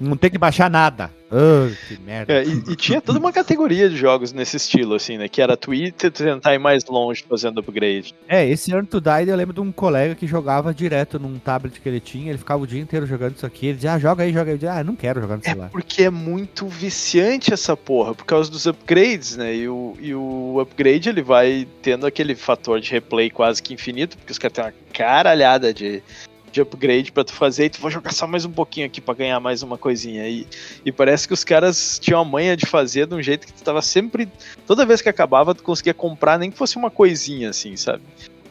Não 0.00 0.16
tem 0.16 0.30
que 0.30 0.38
baixar 0.38 0.70
nada. 0.70 1.10
Ah, 1.30 1.68
que 1.86 1.98
merda. 2.00 2.32
É, 2.32 2.44
e, 2.44 2.52
e 2.72 2.76
tinha 2.76 3.00
toda 3.00 3.18
uma 3.18 3.32
categoria 3.32 3.88
de 3.90 3.96
jogos 3.96 4.32
nesse 4.32 4.56
estilo, 4.56 4.94
assim, 4.94 5.18
né? 5.18 5.28
Que 5.28 5.42
era 5.42 5.56
tu 5.56 5.72
tentar 6.14 6.54
ir 6.54 6.58
mais 6.58 6.84
longe 6.86 7.24
fazendo 7.28 7.60
upgrade. 7.60 8.14
É, 8.26 8.48
esse 8.48 8.72
Earn 8.72 8.86
to 8.86 9.00
Die 9.00 9.28
eu 9.28 9.36
lembro 9.36 9.52
de 9.54 9.60
um 9.60 9.70
colega 9.70 10.14
que 10.14 10.26
jogava 10.26 10.72
direto 10.72 11.18
num 11.18 11.38
tablet 11.38 11.80
que 11.80 11.88
ele 11.88 12.00
tinha, 12.00 12.30
ele 12.30 12.38
ficava 12.38 12.62
o 12.62 12.66
dia 12.66 12.80
inteiro 12.80 13.06
jogando 13.06 13.36
isso 13.36 13.44
aqui, 13.44 13.66
ele 13.66 13.74
dizia, 13.74 13.92
ah, 13.94 13.98
joga 13.98 14.22
aí, 14.24 14.32
joga 14.32 14.44
aí. 14.50 14.54
Eu 14.54 14.58
dizia, 14.58 14.72
ah, 14.72 14.84
não 14.84 14.96
quero 14.96 15.20
jogar 15.20 15.36
no 15.36 15.42
É 15.44 15.48
celular. 15.50 15.70
porque 15.70 16.04
é 16.04 16.10
muito 16.10 16.66
viciante 16.66 17.52
essa 17.52 17.76
porra, 17.76 18.14
por 18.14 18.24
causa 18.24 18.50
dos 18.50 18.66
upgrades, 18.66 19.36
né? 19.36 19.54
E 19.54 19.68
o, 19.68 19.96
e 20.00 20.14
o 20.14 20.58
upgrade 20.60 21.08
ele 21.10 21.22
vai 21.22 21.68
tendo 21.82 22.06
aquele 22.06 22.34
fator 22.34 22.80
de 22.80 22.90
replay 22.90 23.28
quase 23.28 23.62
que 23.62 23.74
infinito, 23.74 24.16
porque 24.16 24.32
os 24.32 24.38
caras 24.38 24.54
têm 24.54 24.64
uma 24.64 24.72
caralhada 24.92 25.74
de, 25.74 26.02
de 26.50 26.60
upgrade 26.60 27.12
pra 27.12 27.24
tu 27.24 27.32
fazer 27.32 27.66
e 27.66 27.70
tu 27.70 27.80
vai 27.80 27.90
jogar 27.90 28.12
só 28.12 28.26
mais 28.26 28.44
um 28.44 28.50
pouquinho 28.50 28.86
aqui 28.86 29.00
pra 29.00 29.14
ganhar 29.14 29.40
mais 29.40 29.62
uma 29.62 29.78
coisinha. 29.78 30.28
E, 30.28 30.46
e 30.84 30.92
parece 30.92 31.26
que 31.26 31.34
os 31.34 31.44
caras 31.44 31.98
tinham 31.98 32.20
a 32.20 32.24
manha 32.24 32.56
de 32.56 32.66
fazer 32.66 33.06
de 33.06 33.14
um 33.14 33.22
jeito 33.22 33.46
que 33.46 33.52
tu 33.52 33.62
tava 33.62 33.82
sempre. 33.82 34.28
Toda 34.66 34.86
vez 34.86 35.02
que 35.02 35.08
acabava, 35.08 35.54
tu 35.54 35.62
conseguia 35.62 35.94
comprar, 35.94 36.38
nem 36.38 36.50
que 36.50 36.56
fosse 36.56 36.76
uma 36.76 36.90
coisinha 36.90 37.50
assim, 37.50 37.76
sabe? 37.76 38.02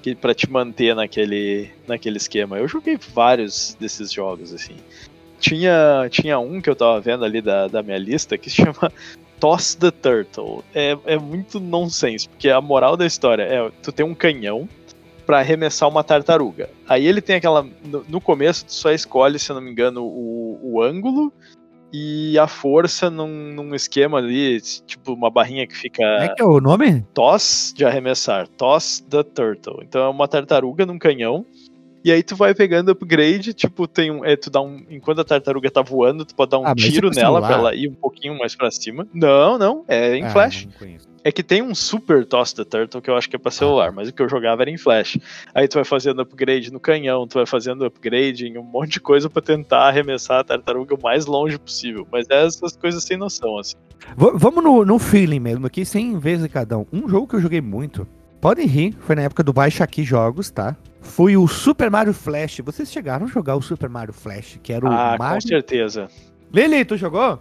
que 0.01 0.15
para 0.15 0.33
te 0.33 0.49
manter 0.49 0.95
naquele, 0.95 1.69
naquele 1.85 2.17
esquema. 2.17 2.57
Eu 2.57 2.67
joguei 2.67 2.97
vários 3.13 3.75
desses 3.79 4.11
jogos, 4.11 4.53
assim. 4.53 4.75
Tinha, 5.39 6.07
tinha 6.09 6.39
um 6.39 6.61
que 6.61 6.69
eu 6.69 6.75
tava 6.75 6.99
vendo 7.01 7.25
ali 7.25 7.41
da, 7.41 7.67
da 7.67 7.83
minha 7.83 7.97
lista 7.97 8.37
que 8.37 8.49
se 8.49 8.57
chama 8.57 8.91
Toss 9.39 9.75
the 9.75 9.91
Turtle. 9.91 10.63
É, 10.73 10.97
é 11.05 11.17
muito 11.17 11.59
nonsense, 11.59 12.29
porque 12.29 12.49
a 12.49 12.61
moral 12.61 12.95
da 12.95 13.05
história 13.05 13.43
é 13.43 13.71
tu 13.83 13.91
tem 13.91 14.05
um 14.05 14.15
canhão 14.15 14.67
para 15.27 15.39
arremessar 15.39 15.89
uma 15.89 16.05
tartaruga. 16.05 16.69
Aí 16.87 17.05
ele 17.05 17.21
tem 17.21 17.35
aquela. 17.35 17.61
No, 17.83 18.05
no, 18.07 18.21
começo, 18.21 18.65
tu 18.65 18.73
só 18.73 18.91
escolhe, 18.91 19.37
se 19.37 19.51
eu 19.51 19.55
não 19.55 19.61
me 19.61 19.69
engano, 19.69 20.01
o, 20.03 20.57
o 20.63 20.81
ângulo 20.81 21.33
e 21.91 22.39
a 22.39 22.47
força 22.47 23.09
num, 23.09 23.53
num, 23.53 23.75
esquema 23.75 24.17
ali, 24.17 24.59
tipo 24.61 25.13
uma 25.13 25.29
barrinha 25.29 25.67
que 25.67 25.75
fica. 25.75 26.01
Como 26.03 26.23
é 26.23 26.29
que 26.29 26.41
é 26.41 26.45
o 26.45 26.61
nome? 26.61 27.05
Toss 27.13 27.73
de 27.75 27.83
arremessar. 27.83 28.47
Toss 28.47 29.01
the 29.09 29.21
Turtle. 29.21 29.83
Então 29.83 30.01
é 30.01 30.09
uma 30.09 30.27
tartaruga 30.29 30.85
num 30.85 30.97
canhão 30.97 31.45
e 32.07 32.11
aí 32.13 32.23
tu 32.23 32.37
vai 32.37 32.55
pegando 32.55 32.89
upgrade, 32.89 33.53
tipo, 33.53 33.85
tem 33.85 34.09
um. 34.09 34.23
É, 34.23 34.37
tu 34.37 34.49
dá 34.49 34.61
um. 34.61 34.81
Enquanto 34.89 35.19
a 35.19 35.25
tartaruga 35.25 35.69
tá 35.69 35.81
voando, 35.81 36.23
tu 36.23 36.33
pode 36.33 36.51
dar 36.51 36.59
um 36.59 36.65
ah, 36.65 36.73
tiro 36.73 37.09
nela 37.09 37.41
pra 37.41 37.55
ela 37.55 37.75
ir 37.75 37.89
um 37.89 37.93
pouquinho 37.93 38.37
mais 38.37 38.55
pra 38.55 38.71
cima. 38.71 39.05
Não, 39.13 39.57
não, 39.57 39.83
é 39.89 40.15
em 40.15 40.23
ah, 40.23 40.29
flash. 40.29 40.69
É 41.21 41.33
que 41.33 41.43
tem 41.43 41.61
um 41.61 41.75
super 41.75 42.25
Toss 42.25 42.53
the 42.53 42.63
Turtle 42.63 43.01
que 43.01 43.09
eu 43.09 43.17
acho 43.17 43.29
que 43.29 43.35
é 43.35 43.39
pra 43.39 43.51
celular, 43.51 43.89
ah. 43.89 43.91
mas 43.91 44.07
o 44.07 44.13
que 44.13 44.21
eu 44.21 44.29
jogava 44.29 44.63
era 44.63 44.71
em 44.71 44.77
flash. 44.77 45.17
Aí 45.53 45.67
tu 45.67 45.73
vai 45.73 45.83
fazendo 45.83 46.21
upgrade 46.21 46.71
no 46.71 46.79
canhão, 46.79 47.27
tu 47.27 47.33
vai 47.33 47.45
fazendo 47.45 47.83
upgrade 47.83 48.47
em 48.47 48.57
um 48.57 48.63
monte 48.63 48.93
de 48.93 48.99
coisa 49.01 49.29
para 49.29 49.41
tentar 49.41 49.89
arremessar 49.89 50.39
a 50.39 50.43
tartaruga 50.45 50.95
o 50.95 51.01
mais 51.03 51.25
longe 51.25 51.59
possível. 51.59 52.07
Mas 52.09 52.25
é 52.29 52.45
essas 52.45 52.77
coisas 52.77 53.03
sem 53.03 53.17
noção, 53.17 53.59
assim. 53.59 53.75
V 54.15 54.31
vamos 54.35 54.63
no, 54.63 54.85
no 54.85 54.97
feeling 54.97 55.41
mesmo 55.41 55.67
aqui, 55.67 55.83
sem 55.83 56.17
vezes 56.17 56.47
cada 56.47 56.77
um. 56.77 56.85
Um 56.93 57.09
jogo 57.09 57.27
que 57.27 57.35
eu 57.35 57.41
joguei 57.41 57.59
muito. 57.59 58.07
Podem 58.39 58.67
rir, 58.67 58.95
foi 58.99 59.15
na 59.15 59.23
época 59.23 59.43
do 59.43 59.51
Baixa 59.51 59.83
Aqui 59.83 60.03
Jogos, 60.03 60.49
tá? 60.49 60.75
foi 61.07 61.37
o 61.37 61.47
Super 61.47 61.89
Mario 61.89 62.13
Flash. 62.13 62.59
Vocês 62.63 62.91
chegaram 62.91 63.25
a 63.25 63.29
jogar 63.29 63.55
o 63.55 63.61
Super 63.61 63.89
Mario 63.89 64.13
Flash, 64.13 64.59
que 64.61 64.71
era 64.71 64.85
o 64.85 64.91
ah, 64.91 65.15
Mario... 65.17 65.41
com 65.41 65.47
certeza. 65.47 66.07
Lili, 66.53 66.85
tu 66.85 66.97
jogou? 66.97 67.39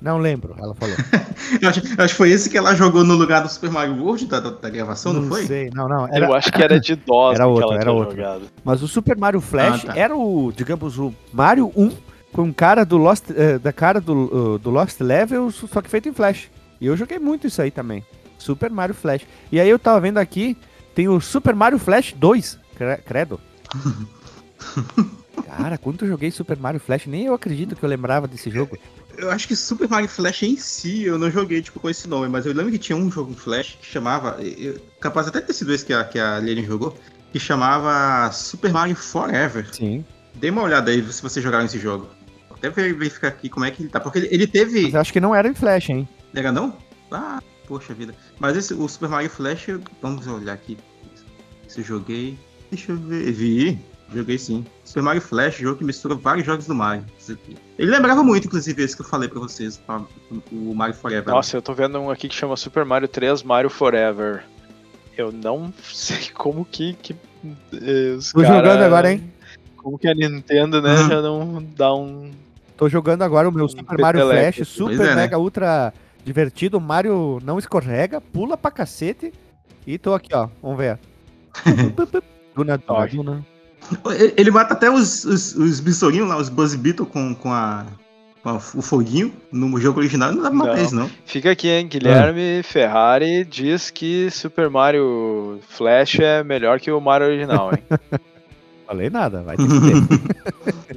Não 0.00 0.18
lembro, 0.18 0.54
ela 0.56 0.74
falou. 0.76 0.94
eu 1.60 1.68
acho, 1.68 1.80
acho, 2.00 2.14
que 2.14 2.16
foi 2.16 2.30
esse 2.30 2.48
que 2.48 2.56
ela 2.56 2.74
jogou 2.74 3.02
no 3.02 3.14
lugar 3.14 3.42
do 3.42 3.48
Super 3.48 3.70
Mario 3.70 4.00
World 4.00 4.26
da, 4.26 4.38
da, 4.38 4.50
da 4.50 4.70
gravação, 4.70 5.12
não, 5.12 5.22
não 5.22 5.28
foi? 5.28 5.44
Sei, 5.44 5.70
não, 5.74 5.88
não. 5.88 6.06
Era... 6.06 6.26
Eu 6.26 6.34
acho 6.34 6.52
que 6.52 6.62
era 6.62 6.78
de 6.78 6.94
DOS 6.96 7.34
era 7.34 7.46
outro, 7.48 7.72
era 7.72 7.92
outro. 7.92 8.16
Jogado. 8.16 8.42
Mas 8.64 8.80
o 8.80 8.88
Super 8.88 9.16
Mario 9.16 9.40
Flash 9.40 9.84
ah, 9.84 9.92
tá. 9.92 9.98
era 9.98 10.16
o, 10.16 10.52
digamos, 10.54 10.98
o 10.98 11.12
Mario 11.32 11.72
1 11.76 11.90
com 12.32 12.42
um 12.42 12.52
cara 12.52 12.84
do 12.84 12.96
Lost, 12.96 13.28
uh, 13.30 13.58
da 13.58 13.72
cara 13.72 14.00
do, 14.00 14.54
uh, 14.54 14.58
do 14.58 14.70
Lost 14.70 15.00
Levels, 15.00 15.64
só 15.70 15.82
que 15.82 15.90
feito 15.90 16.08
em 16.08 16.12
Flash. 16.12 16.48
E 16.80 16.86
eu 16.86 16.96
joguei 16.96 17.18
muito 17.18 17.48
isso 17.48 17.60
aí 17.60 17.72
também. 17.72 18.04
Super 18.38 18.70
Mario 18.70 18.94
Flash. 18.94 19.26
E 19.52 19.60
aí 19.60 19.68
eu 19.68 19.78
tava 19.78 20.00
vendo 20.00 20.18
aqui, 20.18 20.56
tem 20.94 21.08
o 21.08 21.20
Super 21.20 21.54
Mario 21.54 21.78
Flash 21.78 22.14
2, 22.14 22.58
credo. 23.04 23.40
Cara, 25.46 25.78
quando 25.78 26.04
eu 26.04 26.08
joguei 26.08 26.30
Super 26.30 26.56
Mario 26.58 26.80
Flash, 26.80 27.06
nem 27.06 27.26
eu 27.26 27.34
acredito 27.34 27.76
que 27.76 27.82
eu 27.82 27.88
lembrava 27.88 28.26
desse 28.26 28.50
jogo. 28.50 28.76
Eu 29.16 29.30
acho 29.30 29.48
que 29.48 29.56
Super 29.56 29.88
Mario 29.88 30.08
Flash 30.08 30.42
em 30.44 30.56
si 30.56 31.04
eu 31.04 31.18
não 31.18 31.30
joguei 31.30 31.60
tipo, 31.60 31.80
com 31.80 31.90
esse 31.90 32.08
nome, 32.08 32.28
mas 32.28 32.46
eu 32.46 32.52
lembro 32.52 32.70
que 32.70 32.78
tinha 32.78 32.96
um 32.96 33.10
jogo 33.10 33.34
Flash 33.34 33.76
que 33.80 33.86
chamava. 33.86 34.40
Eu, 34.42 34.80
capaz 35.00 35.26
até 35.26 35.40
ter 35.40 35.52
sido 35.52 35.74
esse 35.74 35.84
que 35.84 35.92
a, 35.92 36.04
que 36.04 36.18
a 36.18 36.38
Lilian 36.38 36.64
jogou, 36.64 36.96
que 37.32 37.40
chamava 37.40 38.30
Super 38.32 38.72
Mario 38.72 38.94
Forever. 38.94 39.66
Sim. 39.72 40.04
Dê 40.34 40.50
uma 40.50 40.62
olhada 40.62 40.90
aí 40.90 41.02
se 41.12 41.20
vocês 41.20 41.42
jogaram 41.42 41.64
esse 41.66 41.78
jogo. 41.78 42.08
Até 42.50 42.70
verificar 42.70 43.28
aqui 43.28 43.48
como 43.48 43.64
é 43.64 43.70
que 43.70 43.82
ele 43.82 43.88
tá. 43.88 44.00
Porque 44.00 44.18
ele, 44.18 44.28
ele 44.30 44.46
teve. 44.46 44.82
Mas 44.82 44.94
eu 44.94 45.00
acho 45.00 45.12
que 45.12 45.20
não 45.20 45.34
era 45.34 45.48
em 45.48 45.54
Flash, 45.54 45.90
hein? 45.90 46.08
Era 46.34 46.52
não? 46.52 46.76
Ah, 47.10 47.40
poxa 47.68 47.92
vida. 47.92 48.14
Mas 48.40 48.56
esse, 48.56 48.72
o 48.72 48.88
Super 48.88 49.10
Mario 49.10 49.28
Flash, 49.28 49.66
vamos 50.00 50.26
olhar 50.26 50.54
aqui. 50.54 50.78
Se 51.68 51.80
eu 51.80 51.84
joguei. 51.84 52.36
Deixa 52.70 52.92
eu 52.92 52.96
ver. 52.96 53.30
Vi, 53.30 53.78
joguei 54.12 54.38
sim. 54.38 54.64
Super 54.84 55.02
Mario 55.02 55.20
Flash, 55.20 55.58
jogo 55.58 55.76
que 55.76 55.84
mistura 55.84 56.14
vários 56.14 56.46
jogos 56.46 56.66
do 56.66 56.74
Mario. 56.74 57.04
Ele 57.78 57.90
lembrava 57.90 58.24
muito, 58.24 58.46
inclusive, 58.46 58.82
esse 58.82 58.96
que 58.96 59.02
eu 59.02 59.06
falei 59.06 59.28
pra 59.28 59.38
vocês, 59.38 59.80
o 60.50 60.74
Mario 60.74 60.94
Forever. 60.94 61.28
Nossa, 61.28 61.56
eu 61.56 61.62
tô 61.62 61.74
vendo 61.74 61.98
um 61.98 62.10
aqui 62.10 62.28
que 62.28 62.34
chama 62.34 62.56
Super 62.56 62.84
Mario 62.84 63.06
3 63.06 63.42
Mario 63.42 63.70
Forever. 63.70 64.42
Eu 65.16 65.30
não 65.30 65.72
sei 65.92 66.30
como 66.32 66.64
que. 66.64 66.94
que 66.94 67.14
eh, 67.72 68.18
Tô 68.32 68.40
cara... 68.40 68.56
jogando 68.56 68.82
agora, 68.82 69.12
hein? 69.12 69.32
Como 69.76 69.98
que 69.98 70.08
a 70.08 70.14
Nintendo, 70.14 70.82
né, 70.82 70.94
uhum. 70.94 71.08
já 71.08 71.22
não 71.22 71.66
dá 71.76 71.94
um. 71.94 72.30
Tô 72.76 72.88
jogando 72.88 73.22
agora 73.22 73.48
o 73.48 73.52
meu 73.52 73.64
um 73.64 73.68
Super 73.68 73.98
Mario 73.98 74.26
Flash, 74.26 74.68
super 74.68 74.94
é, 74.94 75.08
né? 75.08 75.14
mega 75.14 75.38
ultra 75.38 75.92
divertido. 76.28 76.80
Mario 76.80 77.38
não 77.42 77.58
escorrega, 77.58 78.20
pula 78.20 78.56
pra 78.56 78.70
cacete. 78.70 79.32
E 79.86 79.98
tô 79.98 80.14
aqui, 80.14 80.34
ó. 80.34 80.48
Vamos 80.62 80.78
ver. 80.78 80.98
Duna 82.54 82.78
Duna. 82.78 83.44
Ele 84.36 84.50
mata 84.50 84.74
até 84.74 84.90
os, 84.90 85.24
os, 85.24 85.54
os 85.54 85.80
lá, 86.28 86.36
os 86.36 86.48
Buzz 86.48 86.74
Beetle 86.74 87.06
com, 87.06 87.34
com, 87.34 87.52
a, 87.52 87.86
com 88.42 88.50
a, 88.50 88.54
o 88.56 88.82
foguinho. 88.82 89.32
No 89.50 89.80
jogo 89.80 90.00
original 90.00 90.32
não 90.32 90.42
dá 90.42 90.50
pra 90.50 90.58
matar 90.58 90.78
eles, 90.78 90.92
não. 90.92 91.10
Fica 91.24 91.52
aqui, 91.52 91.68
hein? 91.68 91.88
Guilherme 91.88 92.62
Ferrari 92.62 93.44
diz 93.44 93.90
que 93.90 94.30
Super 94.30 94.68
Mario 94.68 95.60
Flash 95.68 96.18
é 96.18 96.44
melhor 96.44 96.80
que 96.80 96.90
o 96.90 97.00
Mario 97.00 97.28
original, 97.28 97.70
hein? 97.72 97.82
Falei 98.88 99.08
nada, 99.10 99.42
vai 99.42 99.54
ter 99.54 99.64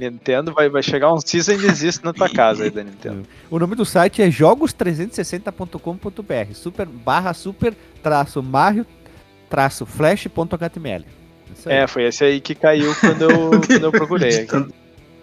Nintendo 0.00 0.54
vai, 0.54 0.70
vai 0.70 0.82
chegar 0.82 1.12
um 1.12 1.20
season 1.20 1.58
desiste 1.58 2.02
na 2.02 2.14
tua 2.14 2.26
casa 2.26 2.64
aí 2.64 2.70
da 2.70 2.82
Nintendo. 2.82 3.24
O 3.50 3.58
nome 3.58 3.76
do 3.76 3.84
site 3.84 4.22
é 4.22 4.28
jogos360.com.br, 4.28 6.54
super 6.54 6.86
barra 6.86 7.34
super 7.34 7.74
traço 8.02 8.42
Mario 8.42 8.86
traço 9.50 9.84
flash.html. 9.84 11.04
É, 11.66 11.86
foi 11.86 12.04
esse 12.04 12.24
aí 12.24 12.40
que 12.40 12.54
caiu 12.54 12.94
quando 12.98 13.30
eu, 13.30 13.50
quando 13.68 13.84
eu 13.84 13.92
procurei. 13.92 14.40
Aqui. 14.40 14.68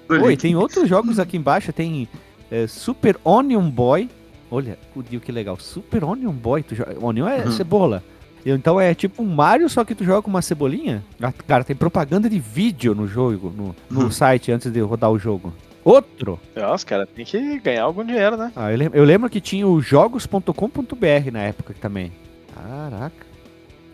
Oi, 0.07 0.37
tem 0.37 0.55
outros 0.55 0.87
jogos 0.87 1.17
aqui 1.17 1.37
embaixo, 1.37 1.73
tem 1.73 2.07
é, 2.51 2.67
Super 2.67 3.17
Onion 3.25 3.67
Boy. 3.67 4.07
Olha, 4.51 4.77
o 4.95 5.01
Dio 5.01 5.19
que 5.19 5.31
legal. 5.31 5.57
Super 5.59 6.03
Onion 6.03 6.33
Boy. 6.33 6.61
Tu 6.61 6.75
joga... 6.75 6.95
Onion 7.03 7.27
é 7.27 7.45
uhum. 7.45 7.51
cebola. 7.51 8.03
Então 8.45 8.79
é 8.79 8.93
tipo 8.93 9.21
um 9.21 9.25
Mario, 9.25 9.69
só 9.69 9.83
que 9.83 9.93
tu 9.93 10.03
joga 10.03 10.21
com 10.21 10.29
uma 10.29 10.41
cebolinha. 10.41 11.03
Ah, 11.21 11.31
cara, 11.31 11.63
tem 11.63 11.75
propaganda 11.75 12.29
de 12.29 12.39
vídeo 12.39 12.95
no 12.95 13.07
jogo, 13.07 13.53
no, 13.55 13.75
no 13.89 14.05
uhum. 14.05 14.11
site 14.11 14.51
antes 14.51 14.71
de 14.71 14.79
rodar 14.79 15.11
o 15.11 15.19
jogo. 15.19 15.53
Outro. 15.83 16.39
Nossa, 16.55 16.85
cara, 16.85 17.05
tem 17.05 17.25
que 17.25 17.59
ganhar 17.59 17.83
algum 17.83 18.03
dinheiro, 18.03 18.37
né? 18.37 18.51
Ah, 18.55 18.71
eu, 18.71 18.77
lembro, 18.77 18.97
eu 18.97 19.03
lembro 19.03 19.29
que 19.29 19.41
tinha 19.41 19.67
o 19.67 19.81
jogos.com.br 19.81 21.31
na 21.31 21.39
época 21.39 21.73
também. 21.79 22.11
Caraca. 22.53 23.25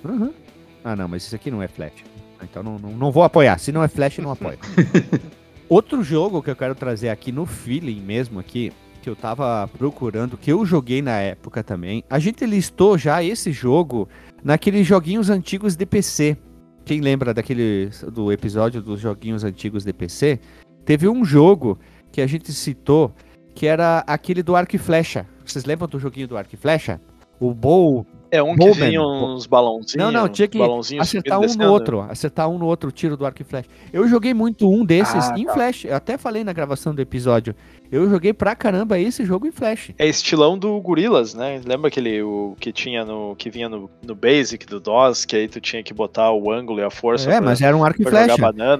Uhum. 0.04 0.34
Ah, 0.84 0.96
não, 0.96 1.08
mas 1.08 1.24
isso 1.24 1.36
aqui 1.36 1.50
não 1.50 1.62
é 1.62 1.68
Flash. 1.68 2.04
Então 2.44 2.62
não, 2.62 2.78
não, 2.78 2.92
não 2.92 3.12
vou 3.12 3.24
apoiar. 3.24 3.58
Se 3.60 3.72
não 3.72 3.84
é 3.84 3.88
Flash, 3.88 4.20
não 4.20 4.32
apoio. 4.32 4.58
Outro 5.70 6.04
jogo 6.04 6.44
que 6.44 6.50
eu 6.50 6.56
quero 6.56 6.76
trazer 6.76 7.10
aqui 7.10 7.32
no 7.32 7.46
feeling 7.46 8.00
mesmo 8.00 8.40
aqui, 8.40 8.72
que 9.02 9.10
eu 9.10 9.16
tava 9.16 9.68
procurando, 9.78 10.38
que 10.38 10.52
eu 10.52 10.66
joguei 10.66 11.02
na 11.02 11.20
época 11.20 11.64
também. 11.64 12.04
A 12.10 12.20
gente 12.20 12.46
listou 12.46 12.98
já 12.98 13.24
esse 13.24 13.52
jogo 13.52 14.08
naqueles 14.46 14.86
joguinhos 14.86 15.32
antigos 15.32 15.76
de 15.76 15.88
PC. 15.88 16.38
Quem 16.86 17.02
lembra 17.02 17.34
daquele 17.34 17.90
do 18.14 18.32
episódio 18.32 18.80
dos 18.80 19.00
joguinhos 19.00 19.44
antigos 19.44 19.84
de 19.84 19.92
PC? 19.92 20.40
Teve 20.86 21.10
um 21.10 21.26
jogo 21.26 21.80
que 22.12 22.22
a 22.22 22.28
gente 22.28 22.54
citou 22.54 23.12
que 23.56 23.66
era 23.66 24.04
aquele 24.06 24.44
do 24.44 24.56
arco 24.56 24.76
e 24.76 24.80
flecha. 24.80 25.26
Vocês 25.44 25.66
lembram 25.66 25.88
do 25.88 26.00
joguinho 26.00 26.28
do 26.28 26.38
arco 26.38 26.54
e 26.54 26.58
flecha? 26.58 27.02
O 27.40 27.56
Bow 27.56 28.06
é 28.36 28.44
um 28.44 28.56
que 28.56 28.72
vinha 28.72 29.02
uns 29.02 29.46
balãozinhos. 29.46 29.96
Não, 29.96 30.12
não, 30.12 30.28
tinha 30.30 30.48
que 30.48 30.60
acertar 31.00 31.40
um 31.40 31.54
no 31.56 31.72
outro. 31.72 32.02
Acertar 32.02 32.50
um 32.50 32.58
no 32.58 32.66
outro 32.66 32.92
tiro 32.92 33.18
do 33.18 33.26
arco 33.26 33.42
e 33.42 33.46
flash. 33.46 33.66
Eu 33.92 34.08
joguei 34.08 34.34
muito 34.34 34.70
um 34.70 34.86
desses 34.86 35.30
ah, 35.30 35.36
em 35.38 35.46
tá. 35.46 35.54
flash. 35.54 35.86
Eu 35.86 35.96
até 35.96 36.18
falei 36.18 36.44
na 36.44 36.54
gravação 36.54 36.94
do 36.94 37.02
episódio. 37.02 37.56
Eu 37.92 38.10
joguei 38.10 38.34
pra 38.34 38.56
caramba 38.56 39.00
esse 39.00 39.24
jogo 39.24 39.48
em 39.48 39.52
flash. 39.52 39.92
É 39.98 40.08
estilão 40.08 40.58
do 40.58 40.80
Gorilas, 40.82 41.34
né? 41.34 41.62
Lembra 41.66 41.88
aquele 41.88 42.22
o 42.22 42.56
que 42.60 42.72
tinha 42.72 43.06
no 43.06 43.36
que 43.36 43.50
vinha 43.50 43.70
no, 43.70 43.90
no 44.04 44.16
Basic 44.16 44.66
do 44.66 44.80
DOS, 44.80 45.24
que 45.24 45.36
aí 45.36 45.48
tu 45.48 45.62
tinha 45.62 45.84
que 45.84 45.94
botar 45.94 46.32
o 46.32 46.52
ângulo 46.52 46.80
e 46.80 46.84
a 46.84 46.90
força. 46.90 47.30
É, 47.30 47.38
pra, 47.38 47.42
mas 47.42 47.62
era 47.62 47.76
um 47.76 47.84
arco 47.84 48.02
e 48.02 48.06
flash. 48.06 48.36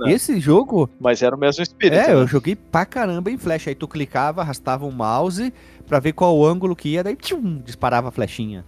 Esse 0.08 0.40
jogo. 0.40 0.90
Mas 1.00 1.22
era 1.22 1.36
o 1.36 1.40
mesmo 1.40 1.62
espírito. 1.62 2.00
É, 2.00 2.08
né? 2.08 2.14
eu 2.14 2.28
joguei 2.28 2.56
pra 2.56 2.86
caramba 2.86 3.32
em 3.32 3.38
flash. 3.38 3.68
Aí 3.68 3.76
tu 3.76 3.88
clicava, 3.88 4.42
arrastava 4.42 4.86
o 4.86 4.92
mouse 4.92 5.54
pra 5.88 6.00
ver 6.00 6.14
qual 6.14 6.44
ângulo 6.44 6.76
que 6.76 6.90
ia, 6.90 7.04
daí 7.04 7.16
tchum, 7.16 7.62
disparava 7.64 8.10
a 8.10 8.12
flechinha. 8.12 8.66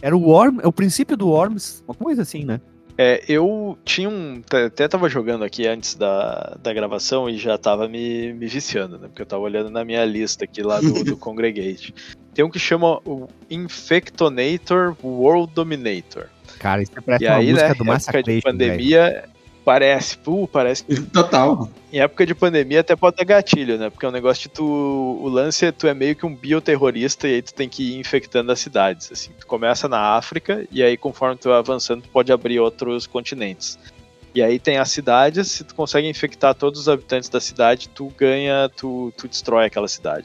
Era 0.00 0.16
o 0.16 0.20
Worm, 0.20 0.60
é 0.62 0.66
o 0.66 0.72
princípio 0.72 1.16
do 1.16 1.28
Worms, 1.28 1.82
uma 1.86 1.94
coisa 1.94 2.22
assim, 2.22 2.44
né? 2.44 2.60
É, 3.00 3.22
eu 3.28 3.78
tinha 3.84 4.08
um. 4.08 4.42
Até 4.66 4.88
tava 4.88 5.08
jogando 5.08 5.44
aqui 5.44 5.68
antes 5.68 5.94
da, 5.94 6.58
da 6.60 6.72
gravação 6.72 7.30
e 7.30 7.38
já 7.38 7.56
tava 7.56 7.88
me, 7.88 8.32
me 8.32 8.48
viciando, 8.48 8.98
né? 8.98 9.06
Porque 9.06 9.22
eu 9.22 9.26
tava 9.26 9.42
olhando 9.42 9.70
na 9.70 9.84
minha 9.84 10.04
lista 10.04 10.44
aqui 10.44 10.62
lá 10.62 10.80
do, 10.80 11.04
do 11.04 11.14
Congregate. 11.16 11.94
Tem 12.34 12.44
um 12.44 12.50
que 12.50 12.58
chama 12.58 13.00
o 13.04 13.28
Infectonator 13.48 14.96
World 15.02 15.52
Dominator. 15.54 16.26
Cara, 16.58 16.82
isso 16.82 16.90
é 17.06 17.18
e 17.20 17.26
aí, 17.28 17.52
né, 17.52 17.72
do 17.72 17.92
época 17.92 18.20
de 18.20 18.40
pandemia, 18.42 19.28
Parece, 19.68 20.16
pô, 20.16 20.48
parece. 20.48 20.82
Total. 21.12 21.68
Em 21.92 22.00
época 22.00 22.24
de 22.24 22.34
pandemia 22.34 22.80
até 22.80 22.96
pode 22.96 23.16
ter 23.16 23.26
gatilho, 23.26 23.76
né? 23.76 23.90
Porque 23.90 24.06
é 24.06 24.08
um 24.08 24.12
negócio 24.12 24.44
de 24.44 24.48
tu. 24.48 24.64
O 24.64 25.28
lance 25.28 25.66
é 25.66 25.70
tu 25.70 25.86
é 25.86 25.92
meio 25.92 26.16
que 26.16 26.24
um 26.24 26.34
bioterrorista 26.34 27.28
e 27.28 27.34
aí 27.34 27.42
tu 27.42 27.52
tem 27.52 27.68
que 27.68 27.92
ir 27.92 27.98
infectando 27.98 28.50
as 28.50 28.60
cidades. 28.60 29.12
Assim. 29.12 29.30
Tu 29.38 29.46
começa 29.46 29.86
na 29.86 30.16
África 30.16 30.66
e 30.72 30.82
aí 30.82 30.96
conforme 30.96 31.36
tu 31.36 31.50
vai 31.50 31.58
avançando, 31.58 32.00
tu 32.00 32.08
pode 32.08 32.32
abrir 32.32 32.58
outros 32.58 33.06
continentes. 33.06 33.78
E 34.34 34.42
aí 34.42 34.58
tem 34.58 34.78
as 34.78 34.90
cidades, 34.90 35.50
se 35.50 35.64
tu 35.64 35.74
consegue 35.74 36.08
infectar 36.08 36.54
todos 36.54 36.80
os 36.80 36.88
habitantes 36.88 37.28
da 37.28 37.38
cidade, 37.38 37.90
tu 37.90 38.10
ganha, 38.16 38.70
tu, 38.74 39.12
tu 39.18 39.28
destrói 39.28 39.66
aquela 39.66 39.86
cidade. 39.86 40.24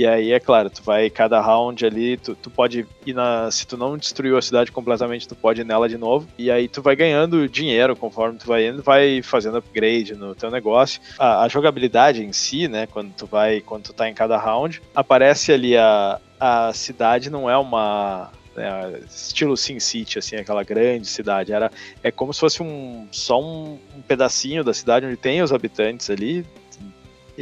E 0.00 0.06
aí, 0.06 0.32
é 0.32 0.40
claro, 0.40 0.70
tu 0.70 0.82
vai 0.82 1.10
cada 1.10 1.38
round 1.42 1.84
ali, 1.84 2.16
tu, 2.16 2.34
tu 2.34 2.48
pode 2.48 2.86
ir 3.04 3.12
na. 3.12 3.50
Se 3.50 3.66
tu 3.66 3.76
não 3.76 3.98
destruiu 3.98 4.38
a 4.38 4.40
cidade 4.40 4.72
completamente, 4.72 5.28
tu 5.28 5.36
pode 5.36 5.60
ir 5.60 5.64
nela 5.64 5.86
de 5.90 5.98
novo. 5.98 6.26
E 6.38 6.50
aí 6.50 6.68
tu 6.68 6.80
vai 6.80 6.96
ganhando 6.96 7.46
dinheiro 7.46 7.94
conforme 7.94 8.38
tu 8.38 8.46
vai 8.46 8.68
indo, 8.68 8.82
vai 8.82 9.20
fazendo 9.20 9.58
upgrade 9.58 10.14
no 10.14 10.34
teu 10.34 10.50
negócio. 10.50 11.02
A, 11.18 11.42
a 11.42 11.48
jogabilidade 11.48 12.24
em 12.24 12.32
si, 12.32 12.66
né? 12.66 12.86
Quando 12.86 13.12
tu 13.12 13.26
vai, 13.26 13.60
quando 13.60 13.82
tu 13.82 13.92
tá 13.92 14.08
em 14.08 14.14
cada 14.14 14.38
round, 14.38 14.80
aparece 14.94 15.52
ali 15.52 15.76
a, 15.76 16.18
a 16.40 16.72
cidade 16.72 17.28
não 17.28 17.50
é 17.50 17.58
uma 17.58 18.30
né, 18.56 19.00
estilo 19.06 19.54
Sin 19.54 19.78
City, 19.78 20.18
assim, 20.18 20.36
aquela 20.36 20.64
grande 20.64 21.08
cidade. 21.08 21.52
Era, 21.52 21.70
é 22.02 22.10
como 22.10 22.32
se 22.32 22.40
fosse 22.40 22.62
um, 22.62 23.06
só 23.10 23.38
um, 23.38 23.78
um 23.94 24.00
pedacinho 24.00 24.64
da 24.64 24.72
cidade 24.72 25.04
onde 25.04 25.18
tem 25.18 25.42
os 25.42 25.52
habitantes 25.52 26.08
ali, 26.08 26.46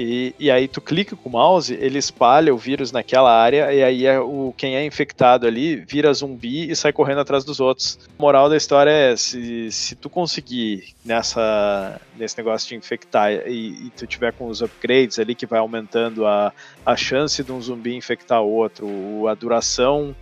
e, 0.01 0.33
e, 0.39 0.49
aí 0.49 0.69
tu 0.69 0.81
clica 0.81 1.17
com 1.17 1.29
o 1.29 1.33
mouse, 1.33 1.75
ele 1.75 1.99
espalha 1.99 2.55
o 2.55 2.57
vírus 2.57 2.93
naquela 2.93 3.37
área 3.37 3.73
e 3.73 3.83
aí 3.83 4.07
é 4.07 4.21
o, 4.21 4.55
quem 4.57 4.77
é 4.77 4.85
infectado 4.87 5.45
ali 5.45 5.75
vira 5.75 6.13
zumbi 6.13 6.71
e 6.71 6.77
sai 6.77 6.93
correndo 6.93 7.21
atrás 7.21 7.45
dos 7.45 7.59
outros. 7.59 7.99
Moral 8.17 8.49
da 8.49 8.57
história 8.57 8.93
é, 8.93 9.17
se, 9.17 9.73
se 9.73 9.97
tu 9.97 10.09
conseguir 10.09 10.95
nessa, 11.05 12.01
nesse 12.17 12.39
negócio 12.39 12.69
de 12.69 12.77
infectar 12.77 13.33
e, 13.33 13.87
e 13.87 13.91
tu 13.97 14.07
tiver 14.07 14.33
com 14.33 14.47
os 14.47 14.63
upgrades 14.63 15.19
ali 15.19 15.35
que 15.35 15.47
vai 15.47 15.59
aumentando 15.59 16.25
a, 16.25 16.53
a 16.87 16.95
chance 16.95 17.43
de 17.43 17.51
um 17.51 17.61
zumbi 17.61 17.97
infectar 17.97 18.41
outro, 18.41 19.27
a 19.27 19.35
duração 19.35 20.15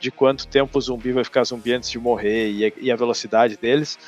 de 0.00 0.10
quanto 0.10 0.46
tempo 0.46 0.78
o 0.78 0.80
zumbi 0.80 1.12
vai 1.12 1.24
ficar 1.24 1.44
zumbi 1.44 1.74
antes 1.74 1.90
de 1.90 1.98
morrer 1.98 2.50
e 2.50 2.72
e 2.80 2.90
a 2.90 2.96
velocidade 2.96 3.56
deles, 3.56 3.98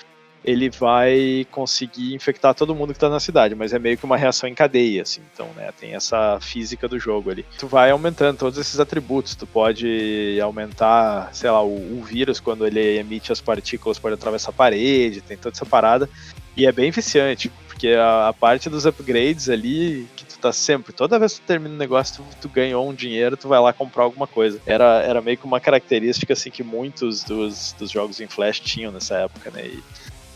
ele 0.45 0.71
vai 0.71 1.47
conseguir 1.51 2.15
infectar 2.15 2.55
todo 2.55 2.75
mundo 2.75 2.93
que 2.93 2.99
tá 2.99 3.09
na 3.09 3.21
cidade, 3.21 3.55
mas 3.55 3.73
é 3.73 3.79
meio 3.79 3.99
que 3.99 4.05
uma 4.05 4.17
reação 4.17 4.49
em 4.49 4.55
cadeia, 4.55 5.03
assim, 5.03 5.21
então, 5.33 5.49
né, 5.55 5.71
tem 5.79 5.95
essa 5.95 6.39
física 6.41 6.89
do 6.89 6.99
jogo 6.99 7.31
ali. 7.31 7.45
Tu 7.59 7.67
vai 7.67 7.91
aumentando 7.91 8.39
todos 8.39 8.59
esses 8.59 8.81
atributos, 8.81 9.35
tu 9.35 9.47
pode 9.47 10.39
aumentar, 10.43 11.29
sei 11.35 11.51
lá, 11.51 11.63
o, 11.63 11.99
o 11.99 12.03
vírus 12.03 12.41
quando 12.41 12.67
ele 12.67 12.99
emite 12.99 13.33
as 13.33 13.41
partículas 13.41 13.99
pode 13.99 14.15
atravessar 14.15 14.51
a 14.51 14.55
parede, 14.55 15.21
tem 15.21 15.37
toda 15.37 15.55
essa 15.55 15.67
parada, 15.67 16.09
e 16.57 16.67
é 16.67 16.73
bem 16.73 16.89
eficiente, 16.89 17.51
porque 17.69 17.89
a, 17.89 18.29
a 18.29 18.33
parte 18.33 18.69
dos 18.69 18.87
upgrades 18.87 19.49
ali, 19.49 20.07
que 20.17 20.25
tu 20.25 20.39
tá 20.39 20.53
sempre, 20.53 20.93
toda 20.93 21.19
vez 21.19 21.35
que 21.35 21.41
tu 21.41 21.47
termina 21.47 21.75
um 21.75 21.79
negócio, 21.79 22.23
tu, 22.23 22.37
tu, 22.43 22.49
ganhou 22.49 22.89
um 22.89 22.95
dinheiro, 22.95 23.37
tu 23.37 23.49
vai 23.49 23.61
lá 23.61 23.73
comprar 23.73 24.05
alguma 24.05 24.27
coisa. 24.27 24.61
Era, 24.67 25.03
era 25.03 25.21
meio 25.23 25.39
que 25.39 25.45
uma 25.45 25.61
característica, 25.61 26.33
assim, 26.33 26.51
que 26.51 26.63
muitos 26.63 27.23
dos, 27.25 27.75
dos 27.79 27.91
jogos 27.91 28.21
em 28.21 28.27
Flash 28.27 28.61
tinham 28.61 28.93
nessa 28.93 29.17
época, 29.17 29.51
né, 29.51 29.67
e, 29.67 29.83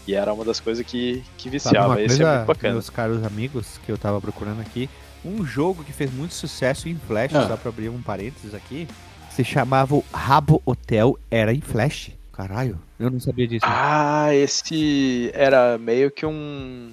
e 0.07 0.15
era 0.15 0.33
uma 0.33 0.45
das 0.45 0.61
coisas 0.61 0.85
que, 0.85 1.23
que 1.37 1.49
viciava. 1.49 2.01
Esse 2.01 2.23
é 2.23 2.37
muito 2.37 2.47
bacana. 2.47 2.75
Meus 2.75 2.91
caros 2.91 3.25
amigos, 3.25 3.79
que 3.85 3.91
eu 3.91 3.99
tava 3.99 4.21
procurando 4.21 4.61
aqui, 4.61 4.89
um 5.25 5.45
jogo 5.45 5.83
que 5.83 5.93
fez 5.93 6.13
muito 6.13 6.35
sucesso 6.35 6.89
em 6.89 6.97
Flash, 6.97 7.35
ah. 7.35 7.49
só 7.49 7.57
pra 7.57 7.71
abrir 7.71 7.89
um 7.89 8.03
parênteses 8.03 8.55
aqui, 8.55 8.87
se 9.31 9.45
chamava 9.45 10.01
Rabo 10.13 10.63
Hotel, 10.65 11.19
era 11.31 11.53
em 11.53 11.61
Flash. 11.61 12.11
Caralho, 12.33 12.79
eu 12.99 13.11
não 13.11 13.21
sabia 13.21 13.47
disso. 13.47 13.65
Ah, 13.67 14.35
esse 14.35 15.31
era 15.35 15.79
meio 15.79 16.11
que 16.11 16.27
um. 16.27 16.91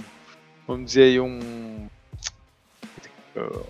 Vamos 0.67 0.85
dizer 0.85 1.03
aí, 1.03 1.19
um 1.19 1.87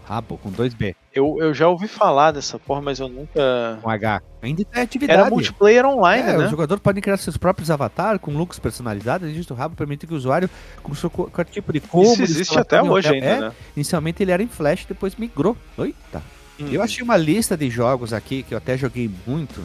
Rabo, 0.06 0.38
com 0.38 0.52
2B. 0.52 0.96
Eu, 1.14 1.38
eu 1.42 1.54
já 1.54 1.68
ouvi 1.68 1.90
falar 1.90 2.32
dessa 2.32 2.58
porra, 2.58 2.82
mas 2.82 3.00
eu 3.00 3.10
nunca. 3.10 3.78
Com 3.82 3.90
H. 3.90 4.22
Ainda 4.42 4.64
tem 4.64 4.82
atividade. 4.82 5.20
Era 5.20 5.30
multiplayer 5.30 5.86
online, 5.86 6.30
é, 6.30 6.38
né? 6.38 6.46
O 6.46 6.50
jogador 6.50 6.80
pode 6.80 7.02
criar 7.02 7.18
seus 7.18 7.36
próprios 7.36 7.70
avatares 7.70 8.22
com 8.22 8.32
looks 8.32 8.60
personalizados. 8.60 9.30
Existe 9.30 9.52
o 9.52 9.56
rabo 9.56 9.76
permite 9.76 10.08
que 10.08 10.14
o 10.14 10.16
usuário, 10.16 10.50
com 10.82 10.96
seu 10.96 11.10
qualquer 11.10 11.46
tipo 11.46 11.74
de 11.74 11.82
como. 11.82 12.14
Isso 12.14 12.24
existe 12.24 12.58
até 12.58 12.82
hoje 12.82 13.10
ainda, 13.10 13.26
é, 13.26 13.42
né? 13.42 13.52
Inicialmente 13.76 14.24
ele 14.24 14.32
era 14.32 14.42
em 14.42 14.48
Flash, 14.48 14.86
depois 14.86 15.16
migrou. 15.16 15.58
Eita. 15.78 16.24
Hum. 16.58 16.70
Eu 16.72 16.82
achei 16.82 17.04
uma 17.04 17.18
lista 17.18 17.58
de 17.58 17.70
jogos 17.70 18.14
aqui 18.14 18.44
que 18.44 18.54
eu 18.54 18.58
até 18.58 18.78
joguei 18.78 19.12
muito. 19.28 19.62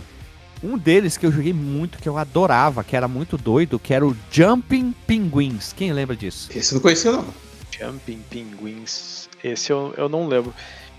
Um 0.64 0.76
deles 0.76 1.16
que 1.16 1.26
eu 1.26 1.30
joguei 1.30 1.52
muito, 1.52 1.98
que 1.98 2.08
eu 2.08 2.18
adorava, 2.18 2.82
que 2.82 2.96
era 2.96 3.06
muito 3.06 3.36
doido, 3.36 3.78
que 3.78 3.94
era 3.94 4.04
o 4.04 4.16
Jumping 4.32 4.92
Penguins. 5.06 5.72
Quem 5.72 5.92
lembra 5.92 6.16
disso? 6.16 6.50
Esse 6.52 6.74
não 6.74 6.80
conhecia, 6.80 7.12
não. 7.12 7.26
Jumping 7.70 8.20
Penguins. 8.30 9.28
Esse 9.44 9.70
eu, 9.70 9.94
eu 9.96 10.08
não 10.08 10.26
lembro. 10.26 10.52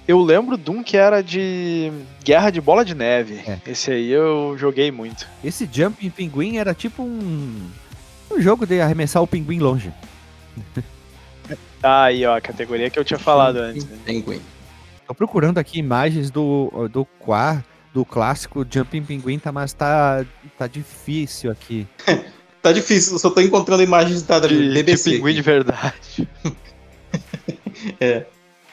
Eu 0.08 0.22
lembro 0.22 0.58
de 0.58 0.72
um 0.72 0.82
que 0.82 0.96
era 0.96 1.22
de 1.22 1.92
Guerra 2.24 2.50
de 2.50 2.62
Bola 2.62 2.86
de 2.86 2.96
Neve. 2.96 3.42
É. 3.46 3.60
Esse 3.68 3.92
aí 3.92 4.10
eu 4.10 4.56
joguei 4.58 4.90
muito. 4.90 5.28
Esse 5.44 5.70
Jumping 5.70 6.10
Pinguim 6.10 6.58
era 6.58 6.74
tipo 6.74 7.04
um, 7.04 7.70
um 8.32 8.40
jogo 8.40 8.66
de 8.66 8.80
arremessar 8.80 9.22
o 9.22 9.28
pinguim 9.28 9.60
longe. 9.60 9.92
Ah, 11.84 12.06
aí, 12.06 12.26
ó, 12.26 12.38
a 12.38 12.42
categoria 12.42 12.90
que 12.90 12.98
eu 12.98 13.04
tinha 13.04 13.20
falado 13.20 13.58
antes. 13.58 13.86
Né? 13.86 13.98
Pinguim. 14.06 14.42
Tô 15.06 15.14
procurando 15.14 15.58
aqui 15.58 15.78
imagens 15.78 16.32
do, 16.32 16.90
do 16.92 17.06
Qua, 17.20 17.64
do 17.94 18.06
clássico 18.06 18.66
Jumping 18.70 19.04
Pinguim, 19.04 19.40
tá, 19.40 19.52
mas 19.52 19.74
tá, 19.74 20.26
tá 20.58 20.68
difícil 20.68 21.52
aqui. 21.52 21.86
tá 22.64 22.72
difícil, 22.72 23.14
eu 23.14 23.20
só 23.20 23.30
tô 23.30 23.42
encontrando 23.42 23.84
imagens 23.84 24.22
da 24.24 24.40
de, 24.40 24.74
BBC. 24.74 25.12
De 25.12 25.16
pinguim 25.18 25.34
de 25.34 25.42
verdade. 25.42 26.30
é. 28.00 28.26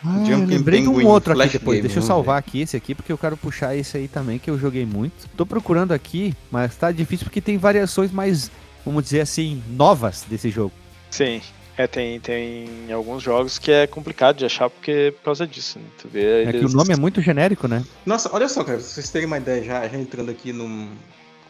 Ah, 0.05 0.23
lembrei 0.47 0.83
de 0.83 0.89
um 0.89 1.07
outro 1.07 1.33
aqui 1.41 1.53
depois. 1.55 1.77
Game, 1.77 1.89
Deixa 1.89 2.01
eu 2.01 2.03
salvar 2.03 2.39
aqui 2.39 2.61
esse 2.61 2.77
aqui, 2.77 2.95
porque 2.95 3.11
eu 3.11 3.17
quero 3.17 3.37
puxar 3.37 3.75
esse 3.75 3.97
aí 3.97 4.07
também, 4.07 4.39
que 4.39 4.51
eu 4.51 4.59
joguei 4.59 4.85
muito. 4.85 5.29
Tô 5.37 5.47
procurando 5.47 5.93
aqui, 5.93 6.35
mas 6.51 6.77
tá 6.77 6.93
difícil 6.93 7.25
porque 7.25 7.41
tem 7.41 7.57
variações 7.57 8.13
mais, 8.13 8.51
vamos 8.85 9.03
dizer 9.05 9.23
assim, 9.23 9.63
novas 9.71 10.25
desse 10.29 10.51
jogo. 10.51 10.73
Sim. 11.11 11.41
É, 11.77 11.89
tem, 11.89 12.21
tem 12.21 12.69
alguns 12.93 13.21
jogos 13.21 13.59
que 13.59 13.73
é 13.73 13.87
complicado 13.87 14.37
de 14.37 14.45
achar 14.45 14.71
porque 14.71 15.13
por 15.17 15.25
causa 15.25 15.45
disso, 15.45 15.79
né? 15.79 15.85
Tu 16.01 16.09
vê, 16.09 16.43
eles... 16.43 16.55
É 16.55 16.59
que 16.61 16.67
o 16.67 16.69
nome 16.69 16.93
é 16.93 16.97
muito 16.97 17.21
genérico, 17.21 17.67
né? 17.67 17.85
Nossa, 18.07 18.31
olha 18.33 18.49
só, 18.49 18.63
cara, 18.63 18.79
pra 18.79 18.87
vocês 18.87 19.11
terem 19.11 19.27
uma 19.27 19.39
ideia, 19.39 19.65
já, 19.65 19.89
já 19.89 19.99
entrando 19.99 20.31
aqui 20.31 20.53
num, 20.53 20.89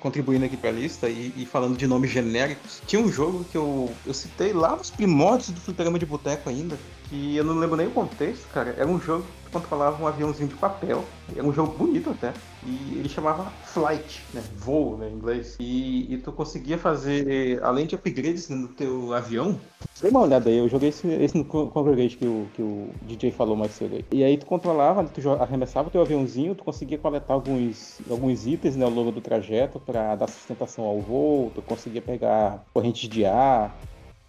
contribuindo 0.01 0.45
aqui 0.45 0.57
para 0.57 0.71
a 0.71 0.73
lista 0.73 1.09
e, 1.09 1.33
e, 1.37 1.47
falando 1.47 1.79
de 1.79 1.87
nomes 1.87 2.11
genéricos, 2.11 2.83
tinha 2.87 3.01
um 3.01 3.11
jogo 3.11 3.45
que 3.51 3.57
eu, 3.57 3.91
eu 4.07 4.13
citei 4.13 4.53
lá 4.53 4.77
nos 4.77 4.91
primórdios 4.91 5.51
do 5.51 5.61
fliperama 5.61 5.99
de 5.99 6.05
boteco 6.07 6.49
ainda, 6.49 6.79
que 7.15 7.37
eu 7.37 7.45
não 7.45 7.55
lembro 7.55 7.77
nem 7.77 7.87
o 7.87 7.91
contexto, 7.93 8.49
cara. 8.53 8.75
Era 8.77 8.89
um 8.89 8.99
jogo 8.99 9.25
que 9.45 9.53
controlava 9.53 10.03
um 10.03 10.07
aviãozinho 10.07 10.49
de 10.49 10.57
papel. 10.57 11.05
Era 11.35 11.47
um 11.47 11.53
jogo 11.53 11.77
bonito 11.79 12.11
até. 12.11 12.33
E 12.67 12.99
ele 12.99 13.09
chamava 13.09 13.45
Flight, 13.63 14.25
né? 14.35 14.43
Voo, 14.57 14.97
né, 14.97 15.09
em 15.09 15.15
inglês. 15.15 15.57
E, 15.61 16.13
e 16.13 16.19
tu 16.19 16.33
conseguia 16.33 16.77
fazer, 16.77 17.63
além 17.63 17.87
de 17.87 17.95
upgrades 17.95 18.49
no 18.49 18.67
teu 18.67 19.13
avião. 19.15 19.59
Dê 20.03 20.09
uma 20.09 20.23
olhada 20.23 20.51
aí, 20.51 20.59
eu 20.59 20.69
joguei 20.69 20.89
esse, 20.89 21.07
esse 21.07 21.39
no 21.39 21.45
Congregate 21.45 22.17
que 22.17 22.27
o, 22.27 22.49
que 22.55 22.63
o 22.63 22.91
DJ 23.03 23.31
falou 23.31 23.55
mais 23.55 23.73
cedo 23.73 23.95
aí. 23.95 24.05
E 24.11 24.25
aí 24.25 24.37
tu 24.37 24.45
controlava, 24.45 25.05
tu 25.05 25.31
arremessava 25.31 25.89
o 25.89 25.91
teu 25.91 26.01
aviãozinho, 26.01 26.55
tu 26.55 26.65
conseguia 26.65 26.99
coletar 26.99 27.35
alguns, 27.35 28.01
alguns 28.11 28.45
itens 28.45 28.75
né, 28.75 28.85
ao 28.85 28.91
longo 28.91 29.13
do 29.13 29.21
trajeto 29.21 29.79
para 29.79 30.17
dar 30.17 30.29
sustentação 30.29 30.85
ao 30.85 31.01
voo, 31.01 31.53
tu 31.55 31.63
conseguia 31.63 32.03
pegar 32.03 32.65
correntes 32.75 33.09
de 33.09 33.25
ar, 33.25 33.77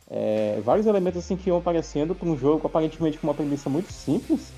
é, 0.09 0.59
vários 0.63 0.85
elementos 0.85 1.19
assim 1.19 1.35
que 1.35 1.49
iam 1.49 1.57
aparecendo 1.57 2.13
para 2.13 2.27
um 2.27 2.37
jogo 2.37 2.67
aparentemente 2.67 3.17
com 3.17 3.27
uma 3.27 3.33
premissa 3.33 3.69
muito 3.69 3.91
simples, 3.91 4.51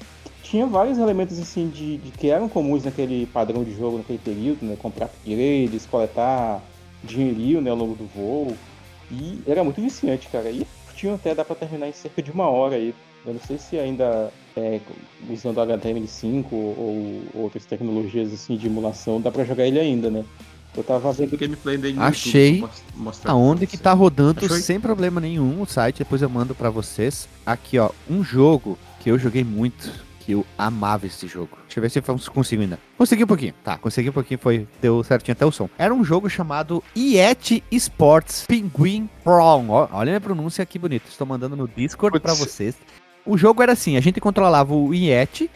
tinha 0.44 0.66
vários 0.66 0.98
elementos 0.98 1.40
assim 1.40 1.70
de, 1.70 1.98
de, 1.98 2.12
que 2.12 2.30
eram 2.30 2.48
comuns 2.48 2.84
naquele 2.84 3.26
padrão 3.28 3.64
de 3.64 3.76
jogo 3.76 3.98
naquele 3.98 4.20
período, 4.20 4.66
né? 4.66 4.78
Comprar 4.78 5.06
upgrades, 5.06 5.86
coletar 5.86 6.62
dinheirinho 7.04 7.62
né, 7.62 7.70
ao 7.70 7.76
longo 7.76 7.96
do 7.96 8.06
voo. 8.06 8.56
E 9.12 9.42
era 9.46 9.64
muito 9.64 9.82
viciante, 9.82 10.28
cara. 10.30 10.50
E 10.50 10.66
tinha 10.96 11.14
até 11.14 11.36
dá 11.36 11.44
para 11.44 11.56
terminar 11.56 11.88
em 11.88 11.94
cerca 11.94 12.22
de 12.22 12.32
uma 12.32 12.48
hora 12.48 12.76
aí. 12.76 12.94
Eu 13.26 13.34
não 13.34 13.42
sei 13.42 13.58
se 13.58 13.78
ainda 13.78 14.32
é, 14.56 14.80
usando 15.30 15.60
HTML5 15.60 16.46
ou, 16.52 16.76
ou 17.34 17.42
outras 17.44 17.66
tecnologias 17.66 18.34
assim 18.34 18.56
de 18.56 18.68
emulação, 18.68 19.20
dá 19.20 19.30
para 19.30 19.44
jogar 19.44 19.68
ele 19.68 19.80
ainda, 19.80 20.10
né? 20.10 20.24
Eu 20.78 20.84
tava 20.84 21.12
vendo 21.12 21.34
o 21.34 21.38
gameplay 21.38 21.76
dele 21.76 21.98
Achei 22.00 22.64
aonde 23.26 23.66
que 23.66 23.78
tá 23.78 23.94
rodando 23.94 24.46
Achou? 24.46 24.58
sem 24.58 24.80
problema 24.80 25.20
nenhum 25.20 25.60
o 25.60 25.66
site, 25.66 26.00
depois 26.00 26.22
eu 26.22 26.30
mando 26.30 26.54
para 26.54 26.70
vocês. 26.70 27.28
Aqui, 27.44 27.80
ó, 27.80 27.90
um 28.08 28.24
jogo 28.24 28.78
que 29.00 29.10
eu 29.10 29.18
joguei 29.18 29.44
muito, 29.44 29.92
que 30.20 30.34
eu 30.34 30.46
amava 30.56 31.08
esse 31.08 31.28
jogo. 31.28 31.58
Deixa 31.66 31.80
eu 31.80 31.82
ver 31.82 31.90
se 31.90 31.98
eu 32.00 32.32
consigo 32.32 32.62
ainda. 32.62 32.80
Consegui 32.96 33.24
um 33.24 33.28
pouquinho. 33.28 33.56
Tá, 33.64 33.76
consegui 33.76 34.10
um 34.10 34.14
pouquinho, 34.14 34.40
foi 34.40 34.68
deu 34.80 35.04
certinho 35.04 35.34
até 35.34 35.46
o 35.46 35.52
som. 35.52 35.68
Era 35.80 35.92
um 35.92 36.04
jogo 36.04 36.30
chamado 36.30 36.84
Yeti 36.96 37.64
Sports 37.72 38.46
Penguin 38.48 39.10
Prawn. 39.24 39.70
Ó, 39.70 39.88
olha 39.92 40.02
a 40.02 40.06
minha 40.06 40.22
pronúncia 40.22 40.62
aqui 40.62 40.78
bonita. 40.78 41.10
Estou 41.10 41.26
mandando 41.26 41.56
no 41.56 41.68
Discord 41.68 42.20
para 42.20 42.36
vocês. 42.36 42.76
O 43.26 43.36
jogo 43.36 43.64
era 43.64 43.74
assim, 43.74 43.98
a 43.98 44.02
gente 44.02 44.22
controlava 44.22 44.76
o 44.76 44.94
Yeti 44.94 45.50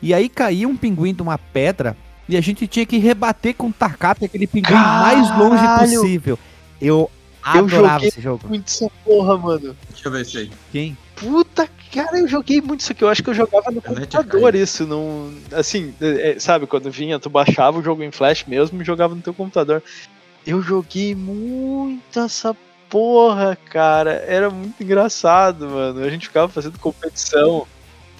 e 0.00 0.14
aí 0.14 0.28
caía 0.28 0.68
um 0.68 0.76
pinguim 0.76 1.12
de 1.12 1.20
uma 1.22 1.36
pedra 1.36 1.96
e 2.28 2.36
a 2.36 2.40
gente 2.40 2.66
tinha 2.66 2.84
que 2.84 2.98
rebater 2.98 3.54
com 3.54 3.68
o 3.68 3.72
Tarkap 3.72 4.24
aquele 4.24 4.46
pinguim 4.46 4.72
Caralho. 4.72 5.26
mais 5.26 5.38
longe 5.38 5.96
possível. 5.96 6.38
Eu 6.80 7.10
Eu 7.54 7.64
adorava 7.64 7.94
joguei 7.94 8.08
esse 8.08 8.20
jogo. 8.20 8.48
Muito 8.48 8.66
essa 8.66 8.90
porra, 9.04 9.38
mano. 9.38 9.76
Deixa 9.88 10.08
eu 10.08 10.12
ver 10.12 10.22
isso 10.22 10.38
aí. 10.38 10.50
Quem? 10.70 10.96
Puta, 11.16 11.68
cara, 11.92 12.18
eu 12.18 12.28
joguei 12.28 12.60
muito 12.60 12.80
isso 12.80 12.92
aqui. 12.92 13.02
Eu 13.02 13.08
acho 13.08 13.22
que 13.22 13.30
eu 13.30 13.34
jogava 13.34 13.70
no 13.70 13.78
Internet 13.78 14.16
computador 14.16 14.54
isso. 14.54 14.86
Não, 14.86 15.32
assim, 15.52 15.94
é, 16.00 16.30
é, 16.30 16.38
sabe, 16.38 16.66
quando 16.66 16.90
vinha, 16.90 17.18
tu 17.18 17.30
baixava 17.30 17.78
o 17.78 17.82
jogo 17.82 18.02
em 18.02 18.12
flash 18.12 18.44
mesmo 18.46 18.80
e 18.80 18.84
jogava 18.84 19.14
no 19.14 19.22
teu 19.22 19.34
computador. 19.34 19.82
Eu 20.46 20.62
joguei 20.62 21.14
muito 21.14 22.20
essa 22.20 22.54
porra, 22.88 23.56
cara. 23.70 24.12
Era 24.26 24.50
muito 24.50 24.82
engraçado, 24.82 25.66
mano. 25.68 26.04
A 26.04 26.10
gente 26.10 26.28
ficava 26.28 26.48
fazendo 26.48 26.78
competição 26.78 27.66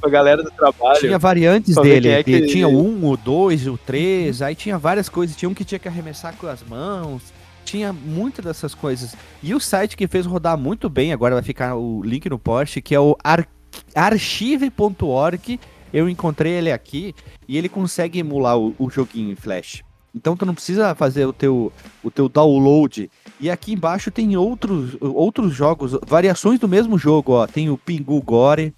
com 0.01 0.07
a 0.09 0.11
galera 0.11 0.43
do 0.43 0.51
trabalho. 0.51 1.01
Tinha 1.01 1.19
variantes 1.19 1.75
dele. 1.83 2.09
é 2.09 2.23
que- 2.23 2.47
Tinha 2.47 2.69
um, 2.69 3.09
o 3.11 3.17
dois, 3.17 3.67
o 3.67 3.77
três, 3.79 4.41
aí 4.43 4.55
tinha 4.55 4.79
várias 4.79 5.09
coisas. 5.09 5.37
Tinha 5.37 5.49
um 5.49 5.55
que 5.55 5.65
tinha 5.65 5.79
que 5.79 5.89
arremessar 5.89 6.35
com 6.37 6.47
as 6.47 6.63
mãos. 6.63 7.23
Tinha 7.65 7.93
muitas 7.93 8.45
dessas 8.45 8.75
coisas. 8.75 9.15
E 9.43 9.55
o 9.55 9.61
site 9.61 9.97
que 9.97 10.07
fez 10.09 10.25
rodar 10.25 10.57
muito 10.57 10.89
bem, 10.89 11.13
agora 11.13 11.35
vai 11.35 11.43
ficar 11.45 11.75
o 11.77 12.03
link 12.03 12.29
no 12.31 12.39
post, 12.39 12.81
que 12.81 12.95
é 12.95 13.01
o 13.01 13.17
ar 13.23 13.47
archive.org. 13.95 15.61
Eu 15.93 16.09
encontrei 16.09 16.53
ele 16.53 16.71
aqui 16.73 17.15
e 17.47 17.57
ele 17.57 17.69
consegue 17.69 18.19
emular 18.19 18.59
o, 18.59 18.75
o 18.79 18.91
joguinho 18.91 19.33
em 19.33 19.35
Flash. 19.35 19.83
Então 20.15 20.37
tu 20.37 20.45
não 20.47 20.55
precisa 20.55 20.95
fazer 20.95 21.27
o 21.27 21.33
teu, 21.33 21.73
o 22.03 22.11
teu 22.11 22.29
download. 22.29 23.11
E 23.41 23.51
aqui 23.51 23.73
embaixo 23.73 24.11
tem 24.11 24.37
outros, 24.37 24.97
outros 25.01 25.55
jogos, 25.55 25.97
variações 26.07 26.59
do 26.59 26.69
mesmo 26.69 26.99
jogo, 26.99 27.33
ó. 27.33 27.47
Tem 27.47 27.71
o 27.71 27.79
Pingu 27.79 28.21
Gore, 28.23 28.75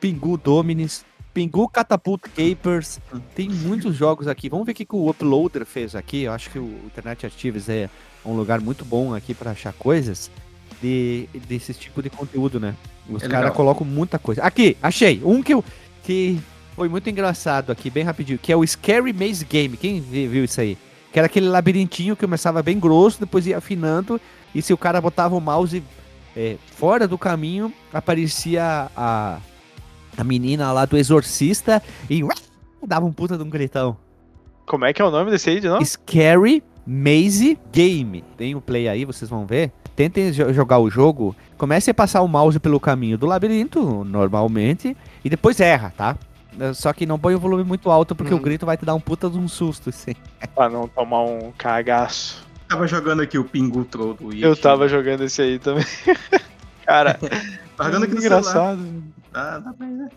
Pingu 0.00 0.36
Dominis, 0.36 1.04
Pingu 1.34 1.68
Catapult 1.68 2.22
Capers. 2.34 2.98
Tem 3.34 3.48
muitos 3.48 3.94
jogos 3.94 4.26
aqui. 4.26 4.48
Vamos 4.48 4.66
ver 4.66 4.72
o 4.72 4.74
que, 4.74 4.84
que 4.84 4.94
o 4.96 5.08
Uploader 5.10 5.64
fez 5.66 5.94
aqui. 5.94 6.22
Eu 6.22 6.32
acho 6.32 6.50
que 6.50 6.58
o 6.58 6.80
Internet 6.86 7.26
Archives 7.26 7.68
é 7.68 7.88
um 8.24 8.34
lugar 8.34 8.60
muito 8.60 8.84
bom 8.84 9.14
aqui 9.14 9.34
para 9.34 9.50
achar 9.52 9.72
coisas 9.72 10.30
de, 10.82 11.28
desse 11.46 11.74
tipo 11.74 12.02
de 12.02 12.10
conteúdo, 12.10 12.58
né? 12.58 12.74
Os 13.08 13.22
É 13.22 13.28
caras 13.28 13.52
colocam 13.52 13.86
muita 13.86 14.18
coisa. 14.18 14.42
Aqui, 14.42 14.76
achei. 14.82 15.20
Um 15.24 15.42
que, 15.42 15.54
eu, 15.54 15.64
que 16.02 16.40
foi 16.74 16.88
muito 16.88 17.08
engraçado 17.10 17.70
aqui, 17.70 17.90
bem 17.90 18.04
rapidinho, 18.04 18.38
que 18.38 18.52
é 18.52 18.56
o 18.56 18.66
Scary 18.66 19.12
Maze 19.12 19.44
Game. 19.44 19.76
Quem 19.76 20.00
vi- 20.00 20.26
viu 20.26 20.44
isso 20.44 20.60
aí? 20.60 20.76
Que 21.12 21.18
era 21.18 21.26
aquele 21.26 21.48
labirintinho 21.48 22.14
que 22.16 22.24
começava 22.24 22.62
bem 22.62 22.78
grosso, 22.78 23.18
depois 23.20 23.46
ia 23.46 23.58
afinando, 23.58 24.20
e 24.54 24.62
se 24.62 24.72
o 24.72 24.76
cara 24.78 25.00
botava 25.00 25.34
o 25.34 25.40
mouse 25.40 25.82
é, 26.36 26.56
fora 26.76 27.08
do 27.08 27.18
caminho, 27.18 27.72
aparecia 27.92 28.88
a, 28.96 29.38
a 30.16 30.24
menina 30.24 30.72
lá 30.72 30.84
do 30.84 30.96
exorcista 30.96 31.82
e 32.08 32.22
dava 32.86 33.06
um 33.06 33.12
puta 33.12 33.36
de 33.36 33.42
um 33.42 33.50
gritão. 33.50 33.96
Como 34.66 34.84
é 34.84 34.92
que 34.92 35.02
é 35.02 35.04
o 35.04 35.10
nome 35.10 35.30
desse 35.30 35.50
aí 35.50 35.60
de 35.60 35.68
novo? 35.68 35.84
Scary 35.84 36.62
Maze 36.86 37.58
Game. 37.72 38.24
Tem 38.36 38.54
o 38.54 38.60
play 38.60 38.88
aí, 38.88 39.04
vocês 39.04 39.28
vão 39.30 39.44
ver. 39.46 39.72
Tentem 39.96 40.30
jo- 40.32 40.52
jogar 40.52 40.78
o 40.78 40.88
jogo. 40.90 41.34
Comece 41.58 41.90
a 41.90 41.94
passar 41.94 42.22
o 42.22 42.28
mouse 42.28 42.58
pelo 42.58 42.78
caminho 42.80 43.18
do 43.18 43.26
labirinto, 43.26 44.04
normalmente, 44.04 44.96
e 45.24 45.28
depois 45.28 45.60
erra, 45.60 45.92
tá? 45.96 46.16
Só 46.74 46.92
que 46.92 47.06
não 47.06 47.18
põe 47.18 47.34
o 47.34 47.38
volume 47.38 47.64
muito 47.64 47.90
alto, 47.90 48.14
porque 48.14 48.32
Hum. 48.34 48.38
o 48.38 48.40
grito 48.40 48.64
vai 48.66 48.76
te 48.76 48.84
dar 48.84 48.94
um 48.94 49.00
puta 49.00 49.28
de 49.30 49.38
um 49.38 49.46
susto, 49.48 49.90
assim. 49.90 50.12
Pra 50.54 50.68
não 50.68 50.88
tomar 50.88 51.22
um 51.24 51.52
cagaço. 51.56 52.44
Tava 52.68 52.86
jogando 52.86 53.20
aqui 53.22 53.36
o 53.38 53.44
Pingu 53.44 53.84
Troll 53.84 54.14
do 54.14 54.28
It. 54.30 54.42
Eu 54.42 54.56
tava 54.56 54.88
jogando 54.88 55.24
esse 55.24 55.42
aí 55.42 55.58
também. 55.58 55.84
Cara, 56.86 57.14
Tava 57.76 57.90
jogando 57.90 58.04
aqui 58.04 58.14
no 58.14 58.20
engraçado. 58.20 58.78
celular. 58.78 59.02
Pra 59.32 59.86
ir, 59.86 59.90
né? 59.90 60.08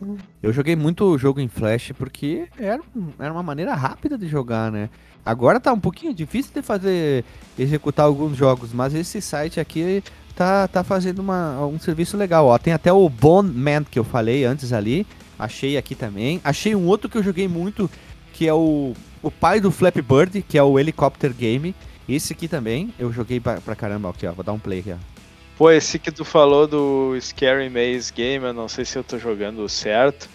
Eu 0.42 0.52
joguei 0.52 0.76
muito 0.76 1.06
o 1.06 1.18
jogo 1.18 1.40
em 1.40 1.48
Flash 1.48 1.92
porque 1.98 2.48
era, 2.58 2.82
era 3.20 3.32
uma 3.32 3.44
maneira 3.44 3.76
rápida 3.76 4.18
de 4.18 4.28
jogar, 4.28 4.72
né? 4.72 4.90
Agora 5.26 5.60
tá 5.60 5.72
um 5.72 5.80
pouquinho 5.80 6.14
difícil 6.14 6.52
de 6.54 6.62
fazer, 6.62 7.24
executar 7.58 8.06
alguns 8.06 8.36
jogos, 8.36 8.74
mas 8.74 8.94
esse 8.94 9.22
site 9.22 9.60
aqui 9.60 10.04
tá, 10.36 10.68
tá 10.68 10.84
fazendo 10.84 11.20
uma, 11.20 11.66
um 11.66 11.80
serviço 11.80 12.18
legal, 12.18 12.48
ó. 12.48 12.58
Tem 12.58 12.74
até 12.74 12.92
o 12.92 13.08
Bone 13.08 13.52
Man 13.52 13.84
que 13.84 13.98
eu 13.98 14.04
falei 14.04 14.44
antes 14.44 14.74
ali, 14.74 15.08
achei 15.38 15.78
aqui 15.78 15.96
também. 15.96 16.42
Achei 16.44 16.76
um 16.76 16.88
outro 16.88 17.10
que 17.10 17.18
eu 17.18 17.24
joguei 17.24 17.48
muito, 17.48 17.90
que 18.34 18.48
é 18.48 18.54
o, 18.54 18.94
o 19.22 19.32
pai 19.32 19.62
do 19.62 19.72
Flappy 19.72 20.02
Bird, 20.02 20.42
que 20.42 20.58
é 20.58 20.64
o 20.64 20.78
Helicopter 20.78 21.34
Game. 21.34 21.74
Esse 22.10 22.34
aqui 22.34 22.48
também, 22.48 22.94
eu 23.00 23.14
joguei 23.14 23.40
pra, 23.40 23.62
pra 23.62 23.76
caramba, 23.76 24.10
aqui 24.10 24.28
ó, 24.28 24.34
vou 24.34 24.44
dar 24.44 24.54
um 24.54 24.60
play 24.60 24.80
aqui, 24.80 24.92
ó. 24.92 25.13
Pô, 25.58 25.70
esse 25.72 26.00
que 26.00 26.12
tu 26.12 26.26
falou 26.26 26.68
do 26.68 27.16
Scary 27.22 27.70
Maze 27.70 28.12
Game, 28.12 28.44
eu 28.46 28.54
não 28.54 28.68
sei 28.68 28.84
se 28.86 28.98
eu 28.98 29.04
tô 29.04 29.20
jogando 29.20 29.68
certo, 29.70 30.28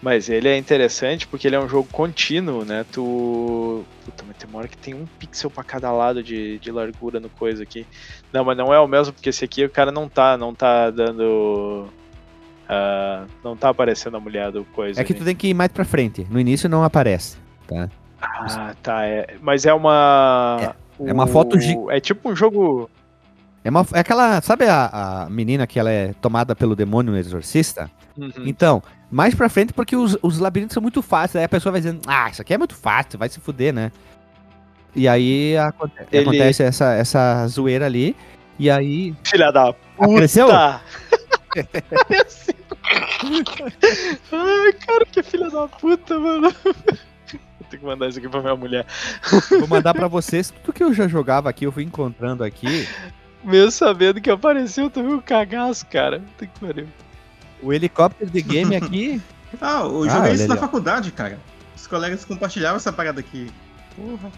mas 0.00 0.30
ele 0.30 0.48
é 0.48 0.56
interessante 0.56 1.26
porque 1.26 1.46
ele 1.46 1.56
é 1.56 1.60
um 1.60 1.68
jogo 1.68 1.88
contínuo, 1.92 2.64
né? 2.64 2.84
Tu. 2.90 3.84
Puta, 4.04 4.24
mas 4.26 4.36
tem 4.36 4.48
uma 4.48 4.58
hora 4.60 4.68
que 4.68 4.76
tem 4.78 4.94
um 4.94 5.06
pixel 5.18 5.50
pra 5.50 5.62
cada 5.62 5.92
lado 5.92 6.22
de, 6.22 6.58
de 6.58 6.72
largura 6.72 7.20
no 7.20 7.28
coisa 7.28 7.62
aqui. 7.62 7.86
Não, 8.32 8.44
mas 8.44 8.56
não 8.56 8.72
é 8.72 8.80
o 8.80 8.88
mesmo, 8.88 9.12
porque 9.12 9.28
esse 9.28 9.44
aqui 9.44 9.62
o 9.64 9.70
cara 9.70 9.92
não 9.92 10.08
tá, 10.08 10.36
não 10.38 10.54
tá 10.54 10.90
dando. 10.90 11.86
ah, 12.68 13.26
não 13.44 13.54
tá 13.56 13.68
aparecendo 13.68 14.16
a 14.16 14.20
mulher 14.20 14.50
do 14.50 14.64
coisa. 14.64 15.00
É 15.00 15.04
que 15.04 15.12
ali. 15.12 15.20
tu 15.20 15.24
tem 15.24 15.36
que 15.36 15.48
ir 15.48 15.54
mais 15.54 15.70
pra 15.70 15.84
frente, 15.84 16.26
no 16.30 16.40
início 16.40 16.68
não 16.68 16.82
aparece, 16.82 17.36
tá? 17.68 17.88
Ah, 18.20 18.74
tá. 18.82 19.04
É, 19.06 19.36
mas 19.42 19.66
é 19.66 19.74
uma. 19.74 20.74
é 21.04 21.12
uma 21.12 21.26
foto 21.26 21.60
gi- 21.60 21.76
É 21.90 22.00
tipo 22.00 22.30
um 22.30 22.34
jogo. 22.34 22.88
É, 23.64 23.70
uma, 23.70 23.86
é 23.92 24.00
aquela, 24.00 24.40
sabe 24.40 24.66
a, 24.66 25.22
a 25.24 25.30
menina 25.30 25.66
que 25.66 25.78
ela 25.78 25.90
é 25.90 26.12
tomada 26.20 26.54
pelo 26.56 26.74
demônio 26.74 27.16
exorcista? 27.16 27.90
Uhum. 28.16 28.30
Então, 28.44 28.82
mais 29.10 29.34
pra 29.34 29.48
frente 29.48 29.72
porque 29.72 29.94
os, 29.96 30.16
os 30.22 30.38
labirintos 30.38 30.74
são 30.74 30.82
muito 30.82 31.00
fáceis, 31.00 31.36
aí 31.36 31.44
a 31.44 31.48
pessoa 31.48 31.70
vai 31.72 31.80
dizendo, 31.80 32.00
ah, 32.06 32.28
isso 32.30 32.42
aqui 32.42 32.52
é 32.54 32.58
muito 32.58 32.74
fácil, 32.74 33.18
vai 33.18 33.28
se 33.28 33.38
fuder, 33.40 33.72
né? 33.72 33.92
E 34.94 35.06
aí 35.08 35.56
aconte- 35.56 35.94
Ele- 36.10 36.22
acontece 36.28 36.62
essa, 36.62 36.92
essa 36.94 37.46
zoeira 37.48 37.86
ali, 37.86 38.16
e 38.58 38.68
aí... 38.70 39.14
Filha 39.24 39.50
da 39.52 39.72
puta! 39.72 40.04
Apareceu? 40.12 40.48
Ai, 44.32 44.72
cara, 44.72 45.04
que 45.06 45.22
filha 45.22 45.50
da 45.50 45.68
puta, 45.68 46.18
mano. 46.18 46.52
Ter 47.70 47.78
que 47.78 47.84
mandar 47.84 48.08
isso 48.08 48.18
aqui 48.18 48.28
pra 48.28 48.40
minha 48.40 48.56
mulher. 48.56 48.86
Vou 49.50 49.68
mandar 49.68 49.94
pra 49.94 50.08
vocês 50.08 50.50
tudo 50.50 50.74
que 50.74 50.82
eu 50.82 50.92
já 50.92 51.08
jogava 51.08 51.48
aqui, 51.48 51.64
eu 51.64 51.72
fui 51.72 51.84
encontrando 51.84 52.44
aqui. 52.44 52.86
Mesmo 53.44 53.70
sabendo 53.72 54.20
que 54.20 54.30
apareceu, 54.30 54.88
tu 54.90 55.02
viu 55.02 55.16
um 55.16 55.20
cagaço, 55.20 55.84
cara. 55.86 56.20
Puta 56.20 56.46
que 56.46 56.60
pariu. 56.60 56.86
O 57.62 57.72
helicóptero 57.72 58.30
de 58.30 58.42
game 58.42 58.74
aqui, 58.76 59.20
Ah, 59.60 59.80
eu 59.82 60.04
Ah, 60.04 60.08
joguei 60.08 60.30
olha 60.30 60.32
isso 60.32 60.48
na 60.48 60.54
ali, 60.54 60.60
faculdade, 60.60 61.12
cara. 61.12 61.38
Os 61.76 61.86
colegas 61.86 62.24
compartilhavam 62.24 62.76
essa 62.76 62.92
parada 62.92 63.20
aqui. 63.20 63.50
Porra. 63.96 64.30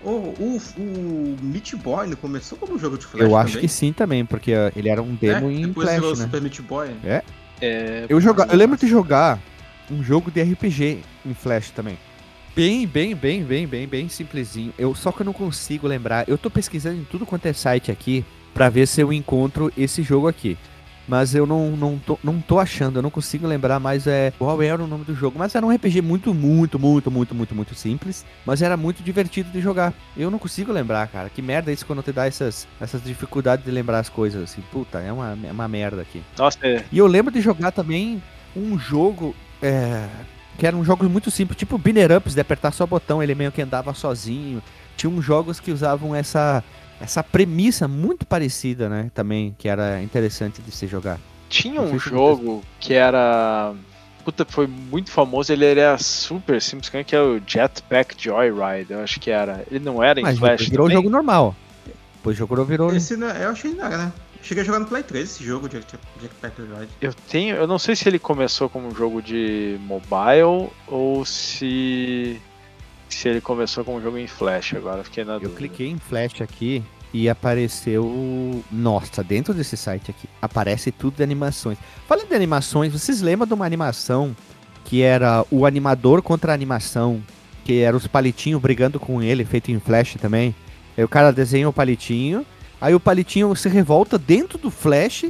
O, 0.00 0.10
o, 0.10 0.62
o 0.76 1.36
Meat 1.42 1.74
Boy 1.76 2.06
não 2.06 2.16
começou 2.16 2.56
como 2.58 2.74
um 2.74 2.78
jogo 2.78 2.96
de 2.98 3.06
Flash 3.06 3.22
eu 3.24 3.36
acho 3.36 3.52
também? 3.54 3.60
que 3.62 3.68
sim 3.72 3.92
também, 3.92 4.24
porque 4.24 4.52
ele 4.76 4.88
era 4.88 5.02
um 5.02 5.14
demo 5.14 5.48
É, 5.48 5.52
em 5.52 5.66
Depois 5.68 5.88
virou 5.90 6.14
Flash, 6.14 6.18
né? 6.18 6.24
Super 6.26 6.40
Meat 6.42 6.62
Boy. 6.62 6.90
É, 7.60 8.06
Eu, 8.08 8.20
joga... 8.20 8.46
eu 8.50 8.56
lembro 8.56 8.76
de 8.76 8.86
jogar 8.86 9.40
um 9.90 10.02
jogo 10.04 10.30
de 10.30 10.40
RPG 10.42 11.02
em 11.26 11.34
Flash 11.34 11.70
também. 11.70 11.98
Bem, 12.54 12.86
bem, 12.86 13.14
bem, 13.14 13.42
bem, 13.42 13.66
bem, 13.66 13.86
bem 13.88 14.08
simplesinho. 14.08 14.72
Eu, 14.78 14.94
só 14.94 15.10
que 15.10 15.22
eu 15.22 15.26
não 15.26 15.32
consigo 15.32 15.86
lembrar. 15.88 16.28
Eu 16.28 16.36
tô 16.38 16.50
pesquisando 16.50 17.00
em 17.00 17.04
tudo 17.04 17.24
quanto 17.26 17.46
é 17.46 17.52
site 17.52 17.90
aqui 17.90 18.24
pra 18.54 18.68
ver 18.68 18.86
se 18.86 19.00
eu 19.00 19.12
encontro 19.12 19.72
esse 19.76 20.02
jogo 20.02 20.28
aqui. 20.28 20.56
Mas 21.06 21.34
eu 21.34 21.46
não, 21.46 21.70
não, 21.70 21.98
tô, 21.98 22.18
não 22.22 22.38
tô 22.38 22.58
achando, 22.58 22.98
eu 22.98 23.02
não 23.02 23.10
consigo 23.10 23.46
lembrar 23.46 23.80
mais 23.80 24.06
é, 24.06 24.30
qual 24.38 24.60
era 24.60 24.84
o 24.84 24.86
nome 24.86 25.04
do 25.04 25.14
jogo. 25.14 25.38
Mas 25.38 25.54
era 25.54 25.64
um 25.64 25.74
RPG 25.74 26.02
muito, 26.02 26.34
muito, 26.34 26.78
muito, 26.78 27.10
muito, 27.10 27.34
muito, 27.34 27.54
muito 27.54 27.74
simples. 27.74 28.26
Mas 28.44 28.60
era 28.60 28.76
muito 28.76 29.02
divertido 29.02 29.50
de 29.50 29.58
jogar. 29.58 29.94
Eu 30.14 30.30
não 30.30 30.38
consigo 30.38 30.70
lembrar, 30.70 31.08
cara. 31.08 31.30
Que 31.30 31.40
merda 31.40 31.70
é 31.70 31.74
isso 31.74 31.86
quando 31.86 32.02
te 32.02 32.12
dá 32.12 32.26
essas, 32.26 32.68
essas 32.78 33.02
dificuldades 33.02 33.64
de 33.64 33.70
lembrar 33.70 34.00
as 34.00 34.10
coisas, 34.10 34.42
assim. 34.42 34.62
Puta, 34.70 34.98
é 34.98 35.10
uma, 35.10 35.38
é 35.44 35.50
uma 35.50 35.66
merda 35.66 36.02
aqui. 36.02 36.22
Nossa, 36.36 36.58
é, 36.62 36.84
E 36.92 36.98
eu 36.98 37.06
lembro 37.06 37.32
de 37.32 37.40
jogar 37.40 37.72
também 37.72 38.22
um 38.54 38.78
jogo 38.78 39.34
é, 39.62 40.06
que 40.58 40.66
era 40.66 40.76
um 40.76 40.84
jogo 40.84 41.08
muito 41.08 41.30
simples, 41.30 41.56
tipo 41.56 41.78
Binner 41.78 42.10
Ups, 42.16 42.34
de 42.34 42.40
apertar 42.40 42.72
só 42.72 42.84
botão, 42.84 43.22
ele 43.22 43.34
meio 43.34 43.52
que 43.52 43.62
andava 43.62 43.94
sozinho. 43.94 44.62
Tinha 44.96 45.08
uns 45.08 45.24
jogos 45.24 45.60
que 45.60 45.70
usavam 45.70 46.14
essa, 46.14 46.64
essa 47.00 47.22
premissa 47.22 47.86
muito 47.86 48.26
parecida, 48.26 48.88
né? 48.88 49.10
Também, 49.14 49.54
que 49.58 49.68
era 49.68 50.02
interessante 50.02 50.60
de 50.62 50.70
se 50.70 50.86
jogar. 50.86 51.18
tinha 51.48 51.80
um 51.80 51.98
jogo 51.98 52.62
que 52.80 52.94
era. 52.94 53.74
Puta, 54.24 54.44
foi 54.44 54.66
muito 54.66 55.10
famoso, 55.10 55.50
ele 55.52 55.64
era 55.64 55.96
super 55.96 56.60
simples, 56.60 56.90
que 56.90 57.16
é 57.16 57.20
o 57.20 57.40
Jetpack 57.46 58.14
Joyride, 58.22 58.92
eu 58.92 59.00
acho 59.00 59.18
que 59.18 59.30
era. 59.30 59.64
Ele 59.70 59.82
não 59.82 60.02
era 60.02 60.20
em 60.20 60.22
Mas 60.22 60.38
Flash 60.38 60.68
virou 60.68 60.86
também? 60.86 60.96
jogo 60.98 61.08
normal. 61.08 61.56
Depois 62.16 62.36
jogou, 62.36 62.62
virou. 62.64 62.94
Esse 62.94 63.16
não, 63.16 63.28
eu 63.28 63.50
achei 63.50 63.72
era, 63.72 63.96
né? 63.96 64.12
Cheguei 64.42 64.62
a 64.62 64.66
jogar 64.66 64.80
no 64.80 64.86
Play 64.86 65.02
3 65.02 65.24
esse 65.30 65.44
jogo 65.44 65.68
de 65.68 65.76
Jackpack 65.76 66.60
Ride. 66.60 66.92
Eu 67.00 67.14
tenho, 67.14 67.56
eu 67.56 67.66
não 67.66 67.78
sei 67.78 67.96
se 67.96 68.08
ele 68.08 68.18
começou 68.18 68.68
como 68.68 68.88
um 68.88 68.94
jogo 68.94 69.22
de 69.22 69.78
mobile 69.80 70.68
ou 70.86 71.24
se 71.24 72.40
se 73.08 73.28
ele 73.28 73.40
começou 73.40 73.84
como 73.84 73.98
um 73.98 74.02
jogo 74.02 74.18
em 74.18 74.26
Flash. 74.26 74.74
Agora 74.74 75.02
fiquei 75.04 75.24
na 75.24 75.34
Eu 75.34 75.40
dúvida. 75.40 75.58
cliquei 75.58 75.88
em 75.88 75.98
Flash 75.98 76.40
aqui 76.40 76.82
e 77.12 77.28
apareceu. 77.28 78.62
Nossa, 78.70 79.22
dentro 79.24 79.54
desse 79.54 79.76
site 79.76 80.10
aqui 80.10 80.28
aparece 80.40 80.90
tudo 80.90 81.16
de 81.16 81.22
animações. 81.22 81.78
Falando 82.06 82.28
de 82.28 82.34
animações, 82.34 82.92
vocês 82.92 83.20
lembram 83.20 83.46
de 83.46 83.54
uma 83.54 83.66
animação 83.66 84.36
que 84.84 85.02
era 85.02 85.44
o 85.50 85.66
animador 85.66 86.22
contra 86.22 86.52
a 86.52 86.54
animação, 86.54 87.22
que 87.64 87.80
era 87.80 87.96
os 87.96 88.06
palitinhos 88.06 88.60
brigando 88.60 88.98
com 88.98 89.22
ele, 89.22 89.44
feito 89.44 89.70
em 89.70 89.78
Flash 89.78 90.16
também? 90.20 90.54
Aí 90.96 91.04
o 91.04 91.08
cara 91.08 91.30
desenha 91.30 91.68
o 91.68 91.72
palitinho, 91.72 92.44
Aí 92.80 92.94
o 92.94 93.00
palitinho 93.00 93.54
se 93.56 93.68
revolta 93.68 94.16
dentro 94.18 94.56
do 94.56 94.70
Flash. 94.70 95.26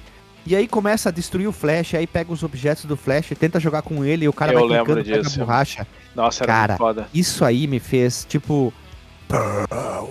E 0.48 0.56
aí 0.56 0.66
começa 0.66 1.10
a 1.10 1.12
destruir 1.12 1.46
o 1.46 1.52
Flash, 1.52 1.92
aí 1.94 2.06
pega 2.06 2.32
os 2.32 2.42
objetos 2.42 2.86
do 2.86 2.96
Flash, 2.96 3.32
tenta 3.38 3.60
jogar 3.60 3.82
com 3.82 4.02
ele 4.02 4.24
e 4.24 4.28
o 4.28 4.32
cara 4.32 4.54
Eu 4.54 4.60
vai 4.66 4.78
clicando, 4.78 5.04
pega 5.04 5.22
disso. 5.22 5.42
a 5.42 5.44
borracha. 5.44 5.86
Nossa, 6.16 6.42
era 6.44 6.52
Cara, 6.52 6.72
muito 6.72 6.78
foda. 6.78 7.08
Isso 7.12 7.44
aí 7.44 7.66
me 7.66 7.78
fez, 7.78 8.24
tipo. 8.26 8.72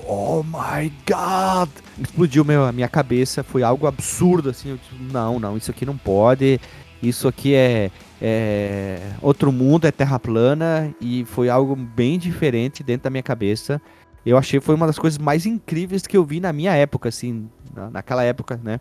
Oh 0.05 0.43
my 0.43 0.93
god! 1.09 1.69
Explodiu 1.99 2.45
meu, 2.45 2.63
a 2.65 2.71
minha 2.71 2.87
cabeça, 2.87 3.43
foi 3.43 3.63
algo 3.63 3.87
absurdo, 3.87 4.51
assim. 4.51 4.69
Eu 4.69 4.77
disse, 4.77 5.11
não, 5.11 5.39
não, 5.39 5.57
isso 5.57 5.71
aqui 5.71 5.87
não 5.87 5.97
pode. 5.97 6.61
Isso 7.01 7.27
aqui 7.27 7.55
é, 7.55 7.89
é 8.21 8.99
outro 9.21 9.51
mundo, 9.51 9.85
é 9.87 9.91
terra 9.91 10.19
plana. 10.19 10.93
E 11.01 11.25
foi 11.25 11.49
algo 11.49 11.75
bem 11.75 12.19
diferente 12.19 12.83
dentro 12.83 13.05
da 13.05 13.09
minha 13.09 13.23
cabeça. 13.23 13.81
Eu 14.23 14.37
achei 14.37 14.59
que 14.59 14.65
foi 14.65 14.75
uma 14.75 14.85
das 14.85 14.99
coisas 14.99 15.17
mais 15.17 15.47
incríveis 15.47 16.05
que 16.05 16.15
eu 16.15 16.23
vi 16.23 16.39
na 16.39 16.53
minha 16.53 16.73
época, 16.75 17.09
assim, 17.09 17.49
na- 17.73 17.89
naquela 17.89 18.23
época, 18.23 18.59
né? 18.63 18.79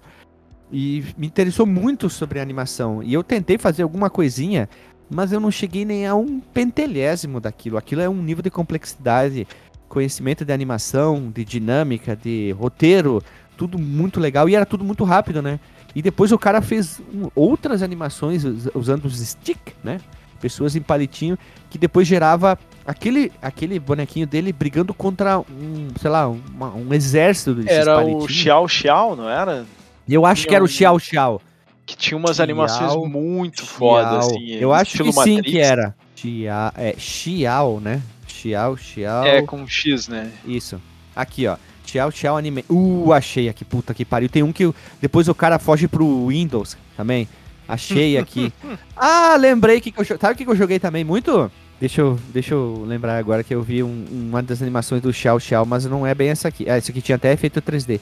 E 0.73 1.05
me 1.17 1.27
interessou 1.27 1.65
muito 1.67 2.11
sobre 2.11 2.41
animação. 2.41 3.03
E 3.03 3.13
eu 3.15 3.23
tentei 3.23 3.57
fazer 3.57 3.83
alguma 3.83 4.11
coisinha, 4.11 4.69
mas 5.09 5.31
eu 5.33 5.39
não 5.39 5.51
cheguei 5.51 5.85
nem 5.85 6.07
a 6.07 6.15
um 6.15 6.41
pentelésimo 6.41 7.41
daquilo. 7.41 7.77
Aquilo 7.77 8.01
é 8.03 8.09
um 8.09 8.21
nível 8.23 8.43
de 8.43 8.51
complexidade, 8.51 9.47
conhecimento 9.89 10.45
de 10.45 10.53
animação, 10.53 11.31
de 11.33 11.45
dinâmica, 11.45 12.17
de 12.17 12.51
roteiro, 12.59 13.23
tudo 13.57 13.79
muito 13.79 14.19
legal. 14.19 14.49
E 14.49 14.57
era 14.57 14.67
tudo 14.67 14.85
muito 14.85 15.05
rápido, 15.05 15.41
né? 15.41 15.61
E 15.95 16.03
depois 16.03 16.33
o 16.33 16.39
cara 16.39 16.61
fez 16.61 17.01
um- 17.15 17.31
outras 17.35 17.83
animações 17.83 18.45
us- 18.45 18.69
usando 18.75 19.05
os 19.07 19.19
stick, 19.19 19.59
né? 19.85 19.99
Pessoas 20.41 20.77
em 20.77 20.83
palitinho, 20.83 21.39
que 21.71 21.79
depois 21.79 22.07
gerava 22.07 22.59
aquele, 22.85 23.33
aquele 23.41 23.79
bonequinho 23.81 24.27
dele 24.27 24.53
brigando 24.53 24.93
contra 24.93 25.39
um, 25.39 25.89
sei 25.99 26.11
lá, 26.11 26.29
uma- 26.29 26.75
um 26.75 26.93
exército 26.93 27.55
desses 27.55 27.71
Era 27.71 28.05
o. 28.05 28.29
Xiao 28.29 28.69
Xiao, 28.69 29.17
não 29.17 29.31
era? 29.31 29.65
E 30.09 30.15
Eu 30.15 30.25
acho 30.27 30.47
que 30.47 30.55
era 30.55 30.63
o 30.63 30.67
um- 30.67 30.69
Xiao 30.71 30.99
Xiao. 30.99 31.41
Que 31.85 31.97
tinha 31.97 32.17
umas 32.19 32.37
Xiao, 32.37 32.45
animações 32.45 33.11
muito 33.11 33.65
fodas, 33.65 34.25
Xiao. 34.27 34.37
assim. 34.37 34.51
Eu 34.55 34.73
acho 34.73 35.03
que 35.03 35.13
sim 35.13 35.19
Matrix. 35.37 35.51
que 35.51 35.59
era. 35.59 35.95
Xiao, 36.17 36.73
é, 36.77 36.95
Xiao, 36.99 37.81
né? 37.81 38.03
Xiao, 38.27 38.77
Xiao. 38.77 39.25
É, 39.25 39.43
com 39.43 39.67
X, 39.67 40.09
né? 40.09 40.31
Isso. 40.45 40.81
Aqui, 41.15 41.47
ó. 41.47 41.57
Xiao, 41.87 42.11
Xiao 42.11 42.37
Anime. 42.37 42.65
Uh, 42.69 43.13
achei 43.13 43.49
aqui, 43.49 43.65
puta 43.65 43.95
que 43.95 44.05
pariu. 44.05 44.29
Tem 44.29 44.43
um 44.43 44.53
que 44.53 44.73
depois 45.01 45.29
o 45.29 45.35
cara 45.35 45.59
foge 45.59 45.87
pro 45.87 46.27
Windows 46.27 46.77
também. 46.97 47.29
Achei 47.69 48.17
aqui. 48.19 48.53
ah, 48.97 49.37
lembrei 49.39 49.81
que, 49.81 49.93
que 49.93 50.01
eu 50.01 50.05
Sabe 50.05 50.33
o 50.35 50.37
que 50.37 50.47
eu 50.51 50.57
joguei 50.57 50.79
também 50.81 51.05
muito? 51.05 51.51
Deixa 51.79 52.01
eu, 52.01 52.19
deixa 52.33 52.55
eu 52.55 52.85
lembrar 52.87 53.19
agora 53.19 53.45
que 53.45 53.55
eu 53.55 53.63
vi 53.63 53.83
um- 53.83 54.05
uma 54.11 54.43
das 54.43 54.61
animações 54.63 55.01
do 55.03 55.13
Xiao 55.13 55.39
Xiao, 55.39 55.65
mas 55.67 55.85
não 55.85 56.07
é 56.07 56.15
bem 56.15 56.31
essa 56.31 56.49
aqui. 56.49 56.69
Ah, 56.69 56.77
esse 56.79 56.91
aqui 56.91 57.01
tinha 57.03 57.17
até 57.17 57.33
efeito 57.33 57.61
3D. 57.63 58.01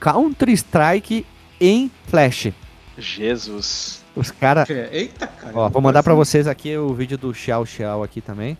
Counter-Strike 0.00 1.26
em 1.60 1.90
Flash. 2.06 2.52
Jesus. 2.98 4.04
Os 4.14 4.30
caras 4.30 4.68
É, 4.70 4.88
Eita, 4.92 5.26
cara. 5.26 5.52
Ó, 5.54 5.68
vou 5.68 5.82
mandar 5.82 6.02
pra 6.02 6.14
vocês 6.14 6.46
aqui 6.46 6.76
o 6.76 6.94
vídeo 6.94 7.18
do 7.18 7.34
Xiao 7.34 7.66
Xiao 7.66 8.02
aqui 8.02 8.20
também. 8.20 8.56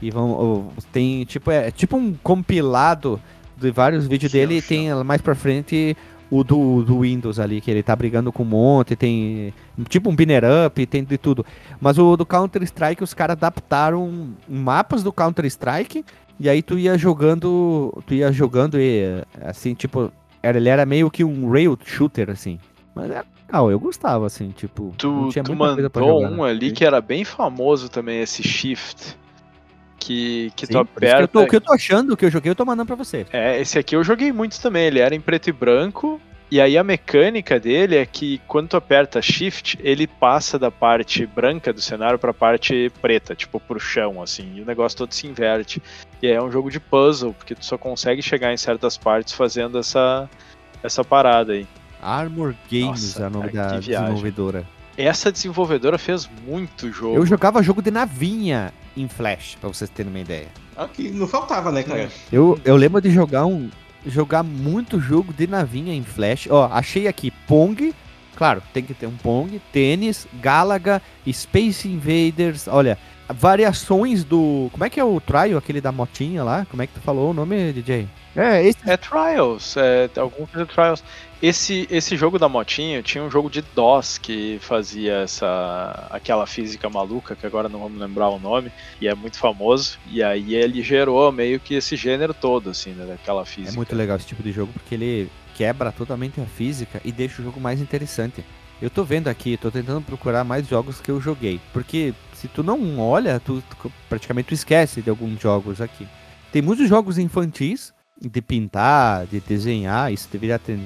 E 0.00 0.10
vão, 0.10 0.68
tem 0.92 1.24
tipo 1.24 1.50
é 1.50 1.70
tipo 1.70 1.96
um 1.96 2.14
compilado 2.14 3.20
de 3.56 3.70
vários 3.70 4.06
vídeos 4.06 4.30
Xiao 4.30 4.40
dele 4.40 4.58
e 4.58 4.60
Xiao. 4.60 4.68
tem 4.68 5.04
mais 5.04 5.20
pra 5.20 5.34
frente 5.34 5.96
o 6.30 6.42
do, 6.42 6.82
do 6.82 7.00
Windows 7.00 7.38
ali, 7.38 7.60
que 7.60 7.70
ele 7.70 7.82
tá 7.82 7.94
brigando 7.94 8.32
com 8.32 8.42
um 8.42 8.46
monte, 8.46 8.96
tem 8.96 9.52
tipo 9.88 10.10
um 10.10 10.16
binner 10.16 10.42
up, 10.66 10.86
tem 10.86 11.04
de 11.04 11.18
tudo. 11.18 11.44
Mas 11.80 11.98
o 11.98 12.16
do 12.16 12.26
Counter 12.26 12.62
Strike 12.62 13.02
os 13.02 13.14
caras 13.14 13.34
adaptaram 13.34 14.30
mapas 14.48 15.02
do 15.02 15.12
Counter 15.12 15.44
Strike 15.46 16.04
e 16.38 16.48
aí 16.48 16.62
tu 16.62 16.78
ia 16.78 16.98
jogando, 16.98 18.02
tu 18.06 18.14
ia 18.14 18.32
jogando 18.32 18.80
e 18.80 19.22
assim, 19.40 19.74
tipo, 19.74 20.12
era, 20.44 20.58
ele 20.58 20.68
era 20.68 20.84
meio 20.86 21.10
que 21.10 21.24
um 21.24 21.50
rail 21.50 21.76
shooter 21.84 22.30
assim. 22.30 22.58
Mas 22.94 23.10
é 23.10 23.24
legal, 23.46 23.70
eu 23.70 23.78
gostava 23.80 24.26
assim, 24.26 24.50
tipo, 24.50 24.94
Tu, 24.98 25.28
tu 25.44 25.54
mandou 25.54 25.90
jogar, 26.20 26.30
né? 26.30 26.36
um 26.36 26.44
ali 26.44 26.70
que 26.70 26.84
era 26.84 27.00
bem 27.00 27.24
famoso 27.24 27.88
também, 27.88 28.20
esse 28.20 28.42
Shift. 28.42 29.16
Que, 29.98 30.52
que 30.54 30.66
Sim, 30.66 30.72
tu 30.74 30.78
isso 30.80 30.84
que 30.94 31.06
eu 31.06 31.06
aperta. 31.06 31.28
tô- 31.28 31.42
o 31.42 31.48
que 31.48 31.56
eu 31.56 31.60
tô 31.60 31.72
achando, 31.72 32.16
que 32.16 32.24
eu 32.26 32.30
joguei, 32.30 32.50
eu 32.50 32.54
tô 32.54 32.64
mandando 32.64 32.86
pra 32.86 32.96
você. 32.96 33.26
É, 33.32 33.58
esse 33.60 33.78
aqui 33.78 33.96
eu 33.96 34.04
joguei 34.04 34.32
muito 34.32 34.60
também. 34.60 34.84
Ele 34.86 34.98
era 34.98 35.14
em 35.14 35.20
preto 35.20 35.48
e 35.48 35.52
branco. 35.52 36.20
E 36.54 36.60
aí 36.60 36.78
a 36.78 36.84
mecânica 36.84 37.58
dele 37.58 37.96
é 37.96 38.06
que 38.06 38.40
quando 38.46 38.68
tu 38.68 38.76
aperta 38.76 39.20
Shift, 39.20 39.76
ele 39.82 40.06
passa 40.06 40.56
da 40.56 40.70
parte 40.70 41.26
branca 41.26 41.72
do 41.72 41.80
cenário 41.80 42.16
pra 42.16 42.32
parte 42.32 42.92
preta, 43.02 43.34
tipo 43.34 43.58
pro 43.58 43.80
chão, 43.80 44.22
assim. 44.22 44.52
E 44.54 44.60
o 44.60 44.64
negócio 44.64 44.96
todo 44.98 45.12
se 45.12 45.26
inverte. 45.26 45.82
E 46.22 46.28
aí 46.28 46.32
é 46.32 46.40
um 46.40 46.52
jogo 46.52 46.70
de 46.70 46.78
puzzle, 46.78 47.34
porque 47.34 47.56
tu 47.56 47.64
só 47.64 47.76
consegue 47.76 48.22
chegar 48.22 48.52
em 48.52 48.56
certas 48.56 48.96
partes 48.96 49.34
fazendo 49.34 49.80
essa, 49.80 50.30
essa 50.80 51.02
parada 51.02 51.54
aí. 51.54 51.66
Armor 52.00 52.54
Games 52.70 53.16
Nossa, 53.16 53.24
é 53.24 53.26
o 53.26 53.30
nome 53.30 53.50
cara, 53.50 53.70
da 53.72 53.80
desenvolvedora. 53.80 54.64
Essa 54.96 55.32
desenvolvedora 55.32 55.98
fez 55.98 56.30
muito 56.46 56.92
jogo. 56.92 57.16
Eu 57.16 57.26
jogava 57.26 57.64
jogo 57.64 57.82
de 57.82 57.90
navinha 57.90 58.72
em 58.96 59.08
Flash, 59.08 59.56
pra 59.60 59.68
vocês 59.68 59.90
terem 59.90 60.08
uma 60.08 60.20
ideia. 60.20 60.46
Aqui 60.76 61.10
não 61.10 61.26
faltava, 61.26 61.72
né, 61.72 61.82
cara? 61.82 62.08
Eu, 62.30 62.60
eu 62.64 62.76
lembro 62.76 63.00
de 63.00 63.10
jogar 63.10 63.44
um 63.44 63.68
jogar 64.06 64.42
muito 64.42 65.00
jogo 65.00 65.32
de 65.32 65.46
navinha 65.46 65.94
em 65.94 66.02
Flash. 66.02 66.48
Ó, 66.50 66.68
achei 66.72 67.06
aqui 67.08 67.30
Pong. 67.46 67.94
Claro, 68.36 68.62
tem 68.72 68.82
que 68.82 68.94
ter 68.94 69.06
um 69.06 69.16
Pong, 69.16 69.60
tênis, 69.72 70.26
Galaga, 70.34 71.00
Space 71.30 71.88
Invaders. 71.88 72.66
Olha, 72.66 72.98
variações 73.28 74.24
do. 74.24 74.68
Como 74.72 74.84
é 74.84 74.90
que 74.90 74.98
é 74.98 75.04
o 75.04 75.20
trial, 75.20 75.58
aquele 75.58 75.80
da 75.80 75.92
motinha 75.92 76.42
lá? 76.42 76.66
Como 76.70 76.82
é 76.82 76.86
que 76.86 76.94
tu 76.94 77.00
falou 77.00 77.30
o 77.30 77.34
nome, 77.34 77.72
DJ? 77.72 78.08
É, 78.36 78.66
esse. 78.66 78.78
É 78.86 78.96
Trials, 78.96 79.76
é 79.76 80.10
algum 80.16 80.46
coisa 80.46 80.66
de 80.66 80.72
Trials. 80.74 81.04
Esse, 81.46 81.86
esse 81.90 82.16
jogo 82.16 82.38
da 82.38 82.48
motinha 82.48 83.02
tinha 83.02 83.22
um 83.22 83.30
jogo 83.30 83.50
de 83.50 83.60
DOS 83.60 84.16
que 84.16 84.58
fazia 84.62 85.16
essa 85.16 86.06
aquela 86.10 86.46
física 86.46 86.88
maluca, 86.88 87.36
que 87.36 87.44
agora 87.44 87.68
não 87.68 87.80
vamos 87.80 88.00
lembrar 88.00 88.30
o 88.30 88.38
nome, 88.38 88.72
e 88.98 89.06
é 89.06 89.14
muito 89.14 89.36
famoso. 89.38 89.98
E 90.10 90.22
aí 90.22 90.54
ele 90.54 90.82
gerou 90.82 91.30
meio 91.30 91.60
que 91.60 91.74
esse 91.74 91.96
gênero 91.96 92.32
todo, 92.32 92.70
assim, 92.70 92.92
né, 92.92 93.04
daquela 93.04 93.42
É 93.42 93.44
física. 93.44 93.76
muito 93.76 93.94
legal 93.94 94.16
esse 94.16 94.26
tipo 94.26 94.42
de 94.42 94.52
jogo 94.52 94.72
porque 94.72 94.94
ele 94.94 95.30
quebra 95.54 95.92
totalmente 95.92 96.40
a 96.40 96.46
física 96.46 96.98
e 97.04 97.12
deixa 97.12 97.42
o 97.42 97.44
jogo 97.44 97.60
mais 97.60 97.78
interessante. 97.78 98.42
Eu 98.80 98.88
tô 98.88 99.04
vendo 99.04 99.28
aqui, 99.28 99.58
tô 99.58 99.70
tentando 99.70 100.00
procurar 100.00 100.44
mais 100.44 100.66
jogos 100.66 100.98
que 100.98 101.10
eu 101.10 101.20
joguei. 101.20 101.60
Porque 101.74 102.14
se 102.32 102.48
tu 102.48 102.62
não 102.62 102.98
olha, 102.98 103.38
tu, 103.38 103.62
tu- 103.82 103.92
praticamente 104.08 104.48
tu 104.48 104.54
esquece 104.54 105.02
de 105.02 105.10
alguns 105.10 105.38
jogos 105.42 105.82
aqui. 105.82 106.08
Tem 106.50 106.62
muitos 106.62 106.88
jogos 106.88 107.18
infantis, 107.18 107.92
de 108.20 108.40
pintar, 108.40 109.26
de 109.26 109.40
desenhar, 109.40 110.10
isso 110.10 110.26
deveria 110.32 110.58
ter, 110.58 110.78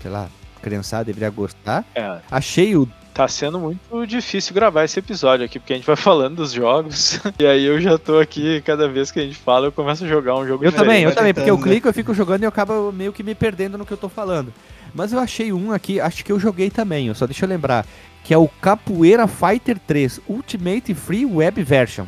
sei 0.00 0.10
lá, 0.10 0.28
criançada 0.62 1.04
deveria 1.04 1.30
gostar. 1.30 1.84
É, 1.94 2.18
Achei 2.30 2.76
o. 2.76 2.88
tá 3.14 3.26
sendo 3.28 3.58
muito 3.58 4.06
difícil 4.06 4.54
gravar 4.54 4.84
esse 4.84 4.98
episódio 4.98 5.44
aqui, 5.44 5.58
porque 5.58 5.72
a 5.72 5.76
gente 5.76 5.86
vai 5.86 5.96
falando 5.96 6.36
dos 6.36 6.52
jogos, 6.52 7.20
e 7.38 7.46
aí 7.46 7.64
eu 7.64 7.80
já 7.80 7.98
tô 7.98 8.18
aqui, 8.18 8.60
cada 8.62 8.88
vez 8.88 9.10
que 9.10 9.18
a 9.20 9.22
gente 9.22 9.36
fala, 9.36 9.66
eu 9.66 9.72
começo 9.72 10.04
a 10.04 10.08
jogar 10.08 10.36
um 10.36 10.46
jogo 10.46 10.64
Eu 10.64 10.72
também, 10.72 11.02
eu 11.04 11.14
também, 11.14 11.34
porque 11.34 11.50
eu 11.50 11.56
né? 11.56 11.62
clico, 11.62 11.88
eu 11.88 11.92
fico 11.92 12.14
jogando 12.14 12.42
e 12.42 12.44
eu 12.44 12.48
acabo 12.48 12.92
meio 12.92 13.12
que 13.12 13.22
me 13.22 13.34
perdendo 13.34 13.78
no 13.78 13.86
que 13.86 13.92
eu 13.92 13.98
tô 13.98 14.08
falando. 14.08 14.52
Mas 14.94 15.12
eu 15.12 15.20
achei 15.20 15.52
um 15.52 15.72
aqui, 15.72 16.00
acho 16.00 16.24
que 16.24 16.32
eu 16.32 16.40
joguei 16.40 16.70
também, 16.70 17.06
eu 17.06 17.14
só 17.14 17.26
deixa 17.26 17.44
eu 17.44 17.48
lembrar, 17.48 17.86
que 18.24 18.34
é 18.34 18.38
o 18.38 18.48
Capoeira 18.48 19.26
Fighter 19.26 19.78
3 19.78 20.20
Ultimate 20.28 20.94
Free 20.94 21.24
Web 21.24 21.62
Version. 21.62 22.06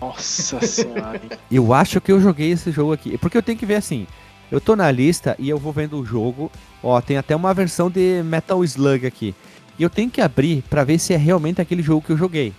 Nossa 0.00 0.60
senhora. 0.66 1.20
Eu 1.50 1.72
acho 1.72 2.00
que 2.00 2.12
eu 2.12 2.20
joguei 2.20 2.50
esse 2.50 2.70
jogo 2.70 2.92
aqui, 2.92 3.16
porque 3.18 3.36
eu 3.36 3.42
tenho 3.42 3.58
que 3.58 3.66
ver 3.66 3.76
assim, 3.76 4.06
eu 4.50 4.60
tô 4.60 4.76
na 4.76 4.90
lista 4.90 5.34
e 5.38 5.48
eu 5.48 5.58
vou 5.58 5.72
vendo 5.72 5.98
o 5.98 6.04
jogo, 6.04 6.50
ó, 6.82 7.00
tem 7.00 7.16
até 7.16 7.34
uma 7.34 7.52
versão 7.54 7.90
de 7.90 8.22
Metal 8.24 8.62
Slug 8.64 9.06
aqui. 9.06 9.34
E 9.78 9.82
eu 9.82 9.90
tenho 9.90 10.10
que 10.10 10.20
abrir 10.20 10.62
pra 10.70 10.84
ver 10.84 10.98
se 10.98 11.12
é 11.12 11.16
realmente 11.16 11.60
aquele 11.60 11.82
jogo 11.82 12.02
que 12.06 12.12
eu 12.12 12.16
joguei. 12.16 12.52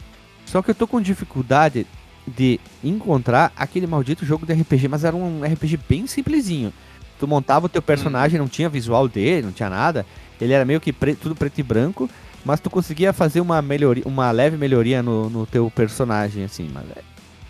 Só 0.46 0.62
que 0.62 0.70
eu 0.72 0.76
tô 0.76 0.86
com 0.88 1.02
dificuldade 1.02 1.86
de 2.28 2.60
encontrar 2.84 3.52
aquele 3.56 3.88
maldito 3.88 4.26
jogo 4.26 4.46
de 4.46 4.54
RPG, 4.54 4.88
mas 4.88 5.04
era 5.04 5.16
um 5.16 5.42
RPG 5.44 5.80
bem 5.90 6.06
simplesinho. 6.08 6.72
Tu 7.20 7.28
montava 7.28 7.66
o 7.66 7.70
teu 7.70 7.82
personagem, 7.82 8.38
não 8.40 8.48
tinha 8.48 8.70
visual 8.70 9.08
dele, 9.08 9.48
não 9.48 9.52
tinha 9.52 9.70
nada. 9.70 10.06
Ele 10.40 10.54
era 10.54 10.64
meio 10.66 10.80
que 10.80 10.94
pre- 10.94 11.16
tudo 11.16 11.36
preto 11.36 11.58
e 11.58 11.64
branco, 11.64 12.08
mas 12.46 12.60
tu 12.60 12.70
conseguia 12.70 13.12
fazer 13.12 13.42
uma 13.42 13.62
melhoria, 13.62 14.04
uma 14.06 14.30
leve 14.30 14.56
melhoria 14.58 15.02
no, 15.02 15.30
no 15.30 15.46
teu 15.46 15.72
personagem, 15.72 16.44
assim. 16.44 16.70
Mas 16.72 16.84
é- 16.96 17.02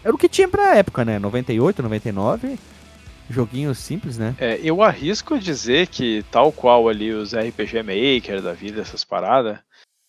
era 0.05 0.15
o 0.15 0.17
que 0.17 0.29
tinha 0.29 0.47
pra 0.47 0.75
época, 0.77 1.03
né? 1.03 1.19
98, 1.19 1.83
99. 1.83 2.57
Joguinho 3.29 3.73
simples, 3.75 4.17
né? 4.17 4.35
É, 4.39 4.59
eu 4.63 4.81
arrisco 4.81 5.37
dizer 5.37 5.87
que, 5.87 6.23
tal 6.31 6.51
qual 6.51 6.87
ali 6.87 7.11
os 7.11 7.33
RPG 7.33 7.83
Maker 7.83 8.41
da 8.41 8.53
vida, 8.53 8.81
essas 8.81 9.03
paradas, 9.03 9.57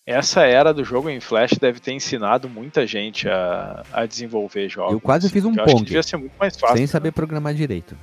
essa 0.07 0.43
era 0.43 0.73
do 0.73 0.85
jogo 0.85 1.11
em 1.11 1.21
Flash 1.21 1.53
deve 1.61 1.81
ter 1.81 1.93
ensinado 1.93 2.49
muita 2.49 2.87
gente 2.87 3.29
a, 3.29 3.83
a 3.93 4.07
desenvolver 4.07 4.69
jogos. 4.69 4.93
Eu 4.93 5.01
quase 5.01 5.29
fiz 5.29 5.45
um 5.45 5.55
Eu 5.55 5.64
que 5.64 5.73
Pong. 5.73 5.85
devia 5.85 6.03
ser 6.03 6.16
muito 6.16 6.33
mais 6.39 6.57
fácil. 6.57 6.77
sem 6.77 6.85
né? 6.85 6.87
saber 6.87 7.12
programar 7.12 7.53
direito. 7.55 7.97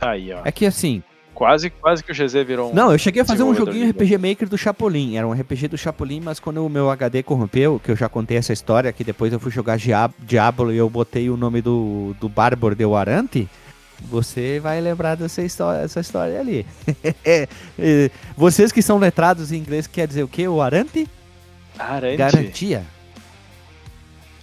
Aí, 0.00 0.32
ó. 0.32 0.42
É 0.44 0.52
que 0.52 0.66
assim, 0.66 1.02
Quase, 1.36 1.68
quase 1.68 2.02
que 2.02 2.10
o 2.10 2.14
GZ 2.14 2.32
virou 2.46 2.70
um. 2.70 2.74
Não, 2.74 2.90
eu 2.90 2.98
cheguei 2.98 3.20
a 3.20 3.24
fazer 3.24 3.42
um 3.42 3.54
joguinho 3.54 3.90
RPG 3.90 4.16
Maker 4.16 4.48
do 4.48 4.56
Chapolin. 4.56 5.18
Era 5.18 5.28
um 5.28 5.34
RPG 5.34 5.68
do 5.68 5.76
Chapolin, 5.76 6.18
mas 6.18 6.40
quando 6.40 6.64
o 6.64 6.68
meu 6.68 6.90
HD 6.90 7.22
corrompeu, 7.22 7.78
que 7.78 7.90
eu 7.90 7.96
já 7.96 8.08
contei 8.08 8.38
essa 8.38 8.54
história, 8.54 8.90
que 8.90 9.04
depois 9.04 9.30
eu 9.30 9.38
fui 9.38 9.52
jogar 9.52 9.76
Dia- 9.76 10.10
Diablo 10.18 10.72
e 10.72 10.78
eu 10.78 10.88
botei 10.88 11.28
o 11.28 11.36
nome 11.36 11.60
do, 11.60 12.16
do 12.18 12.26
Bárbaro 12.26 12.74
de 12.74 12.86
Warante, 12.86 13.46
você 14.02 14.60
vai 14.60 14.80
lembrar 14.80 15.14
dessa 15.16 15.42
história, 15.42 15.80
essa 15.82 16.00
história 16.00 16.38
ali. 16.40 16.66
É, 17.24 17.48
vocês 18.36 18.70
que 18.72 18.82
são 18.82 18.98
letrados 18.98 19.52
em 19.52 19.56
inglês, 19.56 19.86
quer 19.86 20.06
dizer 20.06 20.22
o 20.22 20.28
quê? 20.28 20.46
O 20.48 20.56
warranty? 20.56 21.08
Arante. 21.78 22.16
Garantia. 22.16 22.84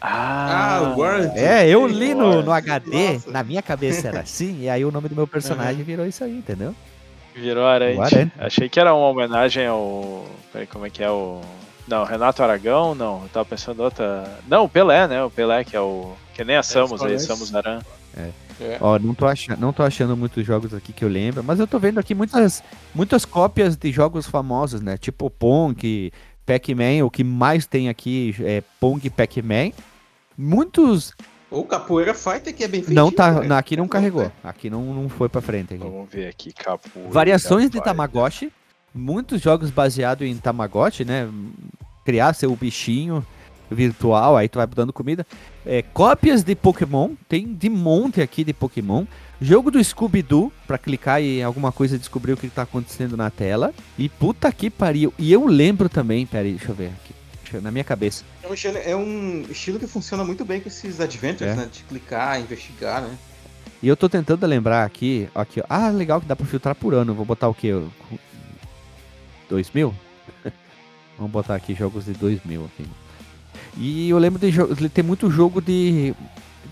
Ah, 0.01 0.80
Ah, 0.80 0.95
Warrant. 0.97 1.32
É, 1.36 1.68
eu 1.68 1.88
li 1.88 2.14
no, 2.14 2.41
no. 2.41 2.51
HD, 2.51 3.14
Nossa. 3.14 3.32
na 3.32 3.41
minha 3.43 3.62
cabeça 3.62 4.10
era 4.10 4.20
assim, 4.22 4.62
e 4.62 4.70
aí 4.70 4.84
o 4.84 4.91
nome 4.91 5.08
do 5.08 5.16
meu 5.16 5.26
personagem 5.26 5.82
virou 5.84 6.06
isso 6.06 6.24
aí, 6.24 6.38
entendeu? 6.38 6.76
Virou 7.34 7.66
Arante. 7.66 8.01
Arante. 8.01 8.34
Achei 8.38 8.68
que 8.68 8.80
era 8.80 8.93
uma 8.93 9.08
homenagem 9.08 9.66
ao. 9.66 10.26
Peraí, 10.51 10.68
como 10.68 10.86
é 10.86 10.89
que 10.89 11.01
é 11.01 11.10
o. 11.10 11.39
Não, 11.88 12.04
Renato 12.04 12.43
Aragão, 12.43 12.93
não. 12.93 13.24
Eu 13.24 13.30
tava 13.30 13.45
pensando 13.45 13.82
em 13.82 13.86
outra. 13.86 14.30
Não, 14.47 14.66
o 14.66 14.70
Pelé, 14.70 15.08
né? 15.08 15.24
O 15.24 15.32
Pelé, 15.32 15.64
que 15.64 15.76
é 15.76 15.80
o. 15.82 16.14
Que 16.34 16.43
nem 16.43 16.58
a 16.58 16.64
Samus 16.64 17.01
aí. 17.01 17.20
Samus 17.20 17.56
Aran. 17.56 17.80
É. 18.16 18.78
Ó, 18.80 18.99
não 18.99 19.14
tô, 19.16 19.26
achando, 19.26 19.59
não 19.59 19.74
tô 19.74 19.82
achando 19.84 20.16
muitos 20.16 20.45
jogos 20.45 20.74
aqui 20.74 20.93
que 20.93 21.03
eu 21.03 21.09
lembro, 21.09 21.43
mas 21.43 21.59
eu 21.59 21.66
tô 21.68 21.80
vendo 21.80 21.99
aqui 21.99 22.14
muitas, 22.14 22.64
muitas 22.93 23.26
cópias 23.26 23.76
de 23.76 23.91
jogos 23.91 24.28
famosos, 24.28 24.80
né? 24.82 24.95
Tipo 24.97 25.30
Pong, 25.30 26.11
Pac-Man, 26.45 27.03
o 27.03 27.09
que 27.09 27.24
mais 27.24 27.66
tem 27.66 27.89
aqui 27.89 28.36
é 28.41 28.61
Pong 28.80 29.05
e 29.05 29.09
Pac-Man. 29.09 29.72
Muitos 30.38 31.14
Ou 31.49 31.64
Capoeira 31.66 32.14
Fighter, 32.14 32.53
que 32.53 32.64
é 32.64 32.68
bem 32.68 32.82
feito. 32.82 32.95
não 32.95 33.11
tá, 33.11 33.43
na- 33.43 33.57
aqui 33.57 33.76
não 33.78 33.88
carregou, 33.88 34.32
aqui 34.43 34.70
não, 34.70 34.93
não 34.93 35.09
foi 35.09 35.30
pra 35.30 35.41
frente. 35.41 35.74
Aqui. 35.74 35.84
Vamos 35.84 36.09
ver 36.09 36.28
aqui, 36.28 36.51
Capu. 36.51 36.89
Variações 37.09 37.70
de 37.70 37.82
Tamagotchi, 37.82 38.51
muitos 38.93 39.41
jogos 39.41 39.70
baseados 39.70 40.28
em 40.28 40.38
Tamagotchi, 40.38 41.05
né? 41.05 41.30
Criar 42.05 42.34
seu 42.34 42.55
bichinho 42.55 43.26
virtual, 43.70 44.36
aí 44.38 44.47
tu 44.49 44.57
vai 44.57 44.68
dando 44.68 44.91
comida. 44.93 45.26
É, 45.66 45.82
cópias 45.82 46.43
de 46.43 46.55
Pokémon, 46.55 47.11
tem 47.30 47.53
de 47.53 47.70
monte 47.70 48.22
aqui 48.22 48.43
de 48.43 48.53
Pokémon. 48.53 49.05
Jogo 49.41 49.72
do 49.72 49.82
Scooby-Doo, 49.84 50.51
pra 50.68 50.78
clicar 50.78 51.22
em 51.22 51.41
alguma 51.43 51.72
coisa 51.72 51.95
e 51.95 51.99
descobrir 51.99 52.34
o 52.34 52.38
que 52.38 52.49
tá 52.49 52.64
acontecendo 52.64 53.16
na 53.18 53.30
tela. 53.30 53.74
E 53.97 54.07
puta 54.09 54.51
que 54.51 54.70
pariu. 54.70 55.14
E 55.18 55.32
eu 55.32 55.45
lembro 55.47 55.88
também, 55.89 56.26
peraí, 56.26 56.51
deixa 56.53 56.72
eu 56.72 56.76
ver 56.76 56.88
aqui. 56.88 57.14
Eu- 57.53 57.61
na 57.61 57.70
minha 57.72 57.84
cabeça. 57.84 58.24
É 58.41 58.47
um, 58.47 58.53
estilo, 58.55 58.78
é 58.80 58.95
um 58.95 59.41
estilo 59.49 59.78
que 59.80 59.86
funciona 59.86 60.24
muito 60.24 60.43
bem 60.43 60.59
com 60.59 60.68
esses 60.70 60.99
adventures, 60.99 61.53
É. 61.53 61.55
né? 61.55 61.70
De 61.72 61.84
clicar, 61.84 62.41
investigar, 62.41 63.01
né? 63.03 63.16
E 63.82 63.88
eu 63.88 63.95
tô 63.95 64.09
tentando 64.09 64.45
lembrar 64.47 64.84
aqui, 64.86 65.30
aqui, 65.36 65.59
ó. 65.61 65.66
Ah, 65.70 65.89
legal 65.89 66.20
que 66.20 66.26
dá 66.26 66.36
pra 66.36 66.45
filtrar 66.47 66.74
por 66.74 66.93
ano. 66.95 67.14
Vou 67.14 67.26
botar 67.26 67.47
o 67.49 67.53
quê? 67.53 67.72
2000? 69.49 69.93
Vamos 71.18 71.32
botar 71.32 71.53
aqui 71.55 71.76
jogos 71.76 72.05
de 72.05 72.14
2000 72.14 72.66
aqui. 72.66 72.89
E 73.78 74.09
eu 74.09 74.17
lembro 74.17 74.39
de 74.39 74.51
jogos, 74.51 74.78
tem 74.91 75.03
muito 75.03 75.30
jogo 75.32 75.61
de, 75.61 76.13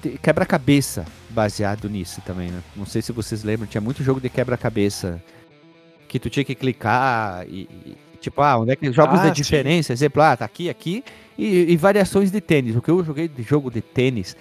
de 0.02 0.18
quebra-cabeça 0.20 1.06
baseado 1.30 1.90
nisso 1.90 2.22
também, 2.26 2.50
né? 2.50 2.62
Não 2.76 2.86
sei 2.86 3.02
se 3.02 3.12
vocês 3.12 3.44
lembram, 3.44 3.68
tinha 3.68 3.82
muito 3.82 4.04
jogo 4.04 4.20
de 4.20 4.30
quebra-cabeça 4.30 5.22
que 6.08 6.20
tu 6.20 6.30
tinha 6.30 6.44
que 6.44 6.54
clicar 6.54 7.46
e, 7.48 7.68
e, 7.86 7.98
tipo, 8.20 8.42
ah, 8.42 8.58
onde 8.58 8.72
é 8.72 8.76
que 8.76 8.92
jogos 8.92 9.20
Ah, 9.20 9.30
de 9.30 9.38
sim. 9.38 9.44
diferença, 9.44 9.94
exemplo, 9.94 10.22
ah, 10.22 10.36
tá 10.36 10.46
aqui, 10.46 10.70
aqui 10.70 11.04
e, 11.38 11.72
e 11.72 11.78
variações 11.78 12.32
de 12.32 12.40
tênis. 12.42 12.76
O 12.76 12.82
que 12.82 12.92
eu 12.92 13.04
joguei 13.04 13.28
de 13.28 13.42
jogo 13.42 13.72
de 13.72 13.82
tênis 13.82 14.36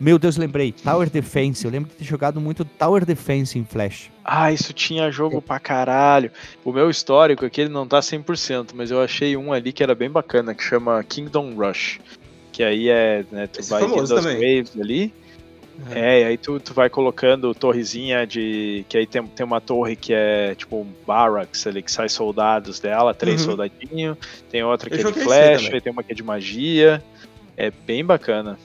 meu 0.00 0.18
Deus, 0.18 0.36
lembrei. 0.36 0.72
Tower 0.72 1.08
Defense. 1.10 1.64
Eu 1.64 1.70
lembro 1.70 1.90
de 1.90 1.96
ter 1.96 2.04
jogado 2.04 2.40
muito 2.40 2.64
Tower 2.64 3.04
Defense 3.04 3.58
em 3.58 3.64
Flash. 3.64 4.10
Ah, 4.24 4.52
isso 4.52 4.72
tinha 4.72 5.10
jogo 5.10 5.40
pra 5.42 5.58
caralho. 5.58 6.30
O 6.64 6.72
meu 6.72 6.88
histórico 6.90 7.44
aqui 7.46 7.62
ele 7.62 7.70
não 7.70 7.86
tá 7.86 8.00
100%, 8.00 8.70
mas 8.74 8.90
eu 8.90 9.00
achei 9.00 9.36
um 9.36 9.52
ali 9.52 9.72
que 9.72 9.82
era 9.82 9.94
bem 9.94 10.10
bacana, 10.10 10.54
que 10.54 10.62
chama 10.62 11.02
Kingdom 11.04 11.54
Rush. 11.54 11.98
Que 12.52 12.62
aí 12.62 12.88
é, 12.88 13.24
né, 13.30 13.46
tu 13.46 13.60
Esse 13.60 13.70
vai 13.70 13.82
é 13.84 13.88
famoso 13.88 14.14
tendo 14.14 14.28
as 14.28 14.34
waves 14.34 14.80
ali. 14.80 15.12
É, 15.92 16.22
e 16.22 16.24
aí 16.24 16.36
tu, 16.36 16.58
tu 16.58 16.74
vai 16.74 16.90
colocando 16.90 17.54
torrezinha 17.54 18.26
de. 18.26 18.84
Que 18.88 18.98
aí 18.98 19.06
tem, 19.06 19.24
tem 19.24 19.46
uma 19.46 19.60
torre 19.60 19.94
que 19.94 20.12
é 20.12 20.54
tipo 20.56 20.76
um 20.80 20.86
barracks 21.06 21.64
ali, 21.68 21.82
que 21.82 21.92
sai 21.92 22.08
soldados 22.08 22.80
dela, 22.80 23.14
três 23.14 23.42
Uhum. 23.42 23.50
soldadinhos. 23.50 24.16
Tem 24.50 24.62
outra 24.64 24.90
que 24.90 24.96
Eu 25.00 25.08
é 25.08 25.12
de 25.12 25.20
flash, 25.20 25.68
tem 25.82 25.92
uma 25.92 26.02
que 26.02 26.10
é 26.10 26.14
de 26.16 26.22
magia. 26.24 27.02
É 27.56 27.70
bem 27.70 28.04
bacana. 28.04 28.58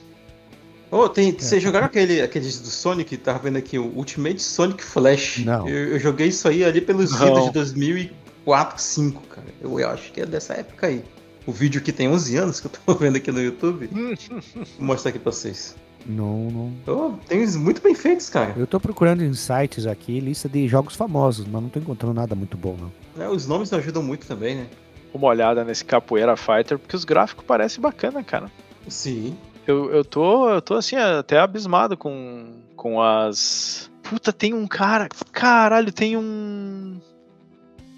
Ô, 0.94 1.10
tem, 1.10 1.32
vocês 1.32 1.64
jogaram 1.64 1.88
aquele, 1.88 2.22
aqueles 2.22 2.60
do 2.60 2.68
Sonic, 2.68 3.18
tava 3.18 3.39
vendo 3.39 3.58
aqui, 3.58 3.80
o 3.80 3.86
Ultimate 3.96 4.39
Sonic 4.39 4.84
Flash. 4.84 5.39
Não. 5.39 5.68
Eu, 5.68 5.94
eu 5.94 6.00
joguei 6.00 6.28
isso 6.28 6.48
aí 6.48 6.64
ali 6.64 6.82
pelos 6.82 7.20
Não. 7.20 7.30
idos 7.30 7.46
de 7.46 7.52
2004, 7.52 8.76
2005, 8.76 9.22
cara. 9.24 9.48
Eu, 9.60 9.80
eu 9.80 9.89
acho 9.89 10.12
que 10.12 10.22
é 10.22 10.26
dessa 10.28 10.54
época 10.54 10.86
aí. 10.86 11.04
O 11.48 11.52
vídeo 11.52 11.82
que 11.82 11.91
tem 11.91 12.08
11 12.08 12.38
anos 12.38 12.60
que 12.60 12.68
eu 12.68 12.72
tô 12.72 12.94
vendo 12.94 13.16
aqui 13.16 13.32
no 13.32 13.41
YouTube. 13.41 13.89
Vou 13.91 14.86
mostrar 14.86 15.10
aqui 15.10 15.18
pra 15.18 15.32
vocês. 15.32 15.76
Não, 16.06 16.52
não. 16.52 16.96
Ô, 16.96 17.14
tem 17.28 17.41
uns 17.41 17.56
muito 17.56 17.82
bem 17.82 17.96
feitos, 17.96 18.30
cara. 18.30 18.54
Eu 18.56 18.68
tô 18.68 18.80
procurando 18.80 19.24
em 19.24 19.34
sites 19.34 19.88
aqui, 19.88 20.20
lista 20.20 20.48
de 20.48 20.68
jogos 20.68 20.96
famosos, 20.96 21.48
mas 21.48 21.60
não 21.60 21.70
tô 21.70 21.80
encontrando 21.80 22.14
nada 22.14 22.36
muito 22.36 22.56
bom, 22.56 22.78
não. 22.80 23.26
É, 23.26 23.28
os 23.28 23.48
nomes 23.48 23.72
não 23.72 23.80
ajudam 23.80 24.04
muito 24.04 24.28
também, 24.28 24.58
né? 24.58 24.68
Uma 25.12 25.26
olhada 25.30 25.64
nesse 25.64 25.84
Capoeira 25.84 26.38
Fighter, 26.38 26.78
porque 26.78 26.96
os 26.96 27.04
gráficos 27.04 27.44
parecem 27.44 27.82
bacana, 27.82 28.24
cara. 28.24 28.52
Sim. 28.88 29.36
Eu, 29.66 29.91
eu 29.91 30.03
tô, 30.03 30.49
eu 30.49 30.61
tô 30.61 30.76
assim, 30.76 30.95
até 30.95 31.39
abismado 31.39 31.95
com, 31.95 32.61
com 32.76 33.01
as. 33.01 33.89
Puta, 34.03 34.34
tem 34.34 34.53
um 34.53 34.68
cara. 34.68 35.07
Caralho, 35.32 35.91
tem 35.91 36.18
um. 36.18 36.99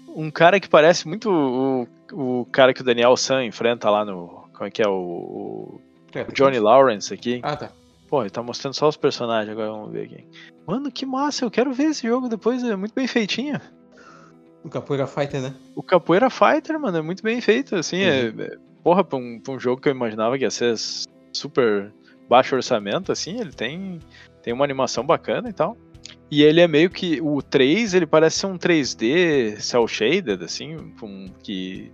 Um 0.08 0.30
cara 0.30 0.58
que 0.60 0.68
parece 0.68 1.06
muito 1.06 1.30
o, 1.30 1.86
o 2.12 2.46
cara 2.46 2.72
que 2.72 2.80
o 2.80 2.84
Daniel 2.84 3.16
San 3.16 3.44
enfrenta 3.44 3.90
lá 3.90 4.04
no. 4.04 4.44
Como 4.52 4.66
é 4.66 4.70
que 4.70 4.80
é? 4.82 4.88
O, 4.88 4.92
o 4.92 5.80
É, 6.14 6.22
o 6.22 6.32
Johnny 6.32 6.58
Lawrence 6.58 7.12
aqui. 7.12 7.40
Ah, 7.42 7.56
tá. 7.56 7.70
Pô, 8.08 8.22
ele 8.22 8.30
tá 8.30 8.42
mostrando 8.42 8.74
só 8.74 8.88
os 8.88 8.96
personagens, 8.96 9.50
agora 9.50 9.70
vamos 9.72 9.90
ver 9.90 10.04
aqui. 10.04 10.24
Mano, 10.64 10.90
que 10.92 11.04
massa, 11.04 11.44
eu 11.44 11.50
quero 11.50 11.72
ver 11.72 11.90
esse 11.90 12.06
jogo 12.06 12.28
depois, 12.28 12.62
é 12.62 12.76
muito 12.76 12.94
bem 12.94 13.06
feitinho. 13.08 13.60
O 14.62 14.70
Capoeira 14.70 15.06
Fighter, 15.06 15.42
né? 15.42 15.54
O 15.74 15.82
Capoeira 15.82 16.30
Fighter, 16.30 16.78
mano, 16.78 16.98
é 16.98 17.02
muito 17.02 17.22
bem 17.22 17.40
feito, 17.40 17.74
assim, 17.74 17.98
é, 17.98 18.28
é- 18.28 18.56
porra, 18.82 19.02
pra 19.02 19.18
um, 19.18 19.40
pra 19.40 19.52
um 19.54 19.60
jogo 19.60 19.80
que 19.80 19.88
eu 19.88 19.92
imaginava 19.92 20.38
que 20.38 20.44
ia 20.44 20.50
ser 20.50 20.74
super 21.36 21.92
baixo 22.28 22.56
orçamento, 22.56 23.12
assim, 23.12 23.40
ele 23.40 23.52
tem, 23.52 24.00
tem 24.42 24.52
uma 24.52 24.64
animação 24.64 25.04
bacana 25.04 25.48
e 25.48 25.52
tal. 25.52 25.76
E 26.30 26.42
ele 26.42 26.60
é 26.60 26.66
meio 26.66 26.90
que, 26.90 27.20
o 27.20 27.40
3, 27.40 27.94
ele 27.94 28.06
parece 28.06 28.40
ser 28.40 28.46
um 28.46 28.58
3D 28.58 29.60
cel 29.60 29.86
shaded, 29.86 30.42
assim, 30.42 30.92
com, 30.98 31.26
que, 31.42 31.92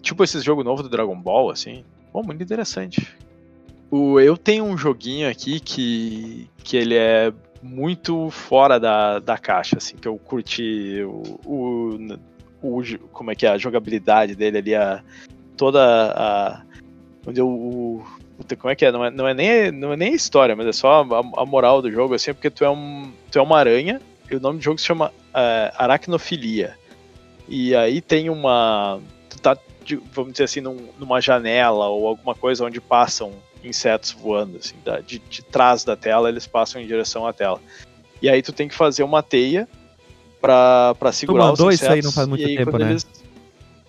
tipo 0.00 0.24
esse 0.24 0.40
jogo 0.40 0.64
novo 0.64 0.82
do 0.82 0.88
Dragon 0.88 1.20
Ball, 1.20 1.50
assim, 1.50 1.84
pô, 2.10 2.22
muito 2.22 2.42
interessante. 2.42 3.14
O, 3.90 4.18
eu 4.18 4.36
tenho 4.36 4.64
um 4.64 4.76
joguinho 4.76 5.28
aqui 5.28 5.60
que, 5.60 6.48
que 6.62 6.76
ele 6.76 6.94
é 6.94 7.32
muito 7.62 8.30
fora 8.30 8.80
da, 8.80 9.18
da 9.18 9.36
caixa, 9.36 9.76
assim, 9.76 9.96
que 9.96 10.08
eu 10.08 10.16
curti 10.16 11.02
o, 11.02 11.40
o, 11.44 11.98
o 12.62 12.82
como 13.12 13.30
é 13.30 13.34
que 13.34 13.46
é, 13.46 13.50
a 13.50 13.58
jogabilidade 13.58 14.34
dele 14.34 14.58
ali, 14.58 14.74
a, 14.74 15.02
toda 15.56 15.80
a. 16.16 16.62
Onde 17.26 17.40
o, 17.40 18.02
puta, 18.44 18.56
como 18.56 18.70
é 18.70 18.76
que 18.76 18.84
é? 18.84 18.92
Não 18.92 19.04
é, 19.04 19.10
não 19.10 19.26
é, 19.26 19.34
nem, 19.34 19.72
não 19.72 19.92
é 19.92 19.96
nem 19.96 20.12
a 20.12 20.16
história, 20.16 20.54
mas 20.54 20.66
é 20.66 20.72
só 20.72 21.02
a, 21.02 21.40
a 21.42 21.46
moral 21.46 21.80
do 21.82 21.90
jogo, 21.90 22.14
assim, 22.14 22.32
porque 22.34 22.50
tu 22.50 22.64
é, 22.64 22.70
um, 22.70 23.10
tu 23.30 23.38
é 23.38 23.42
uma 23.42 23.58
aranha, 23.58 24.00
e 24.30 24.36
o 24.36 24.40
nome 24.40 24.58
do 24.58 24.64
jogo 24.64 24.78
se 24.78 24.84
chama 24.86 25.12
é, 25.34 25.72
Aracnofilia. 25.76 26.76
E 27.48 27.74
aí 27.74 28.00
tem 28.00 28.30
uma. 28.30 29.00
Tu 29.28 29.38
tá, 29.38 29.56
vamos 30.12 30.32
dizer 30.32 30.44
assim, 30.44 30.60
num- 30.60 30.88
numa 30.98 31.20
janela 31.20 31.88
ou 31.88 32.06
alguma 32.06 32.34
coisa 32.34 32.64
onde 32.64 32.80
passam 32.80 33.32
insetos 33.62 34.12
voando, 34.12 34.58
assim, 34.58 34.74
da- 34.84 35.00
de, 35.00 35.18
de 35.18 35.42
trás 35.42 35.84
da 35.84 35.96
tela, 35.96 36.28
eles 36.28 36.46
passam 36.46 36.80
em 36.80 36.86
direção 36.86 37.26
à 37.26 37.32
tela. 37.32 37.60
E 38.22 38.28
aí 38.28 38.40
tu 38.42 38.52
tem 38.52 38.68
que 38.68 38.74
fazer 38.74 39.02
uma 39.02 39.22
teia 39.22 39.68
pra, 40.40 40.94
pra 40.98 41.12
segurar 41.12 41.46
mandou 41.48 41.68
os 41.68 41.74
isso 41.74 41.84
insetos. 41.84 41.96
aí 41.96 42.02
não 42.02 42.12
faz 42.12 42.28
muito 42.28 42.42
e 42.42 42.44
aí, 42.46 42.56
tempo, 42.56 42.78
né? 42.78 42.90
eles- 42.90 43.06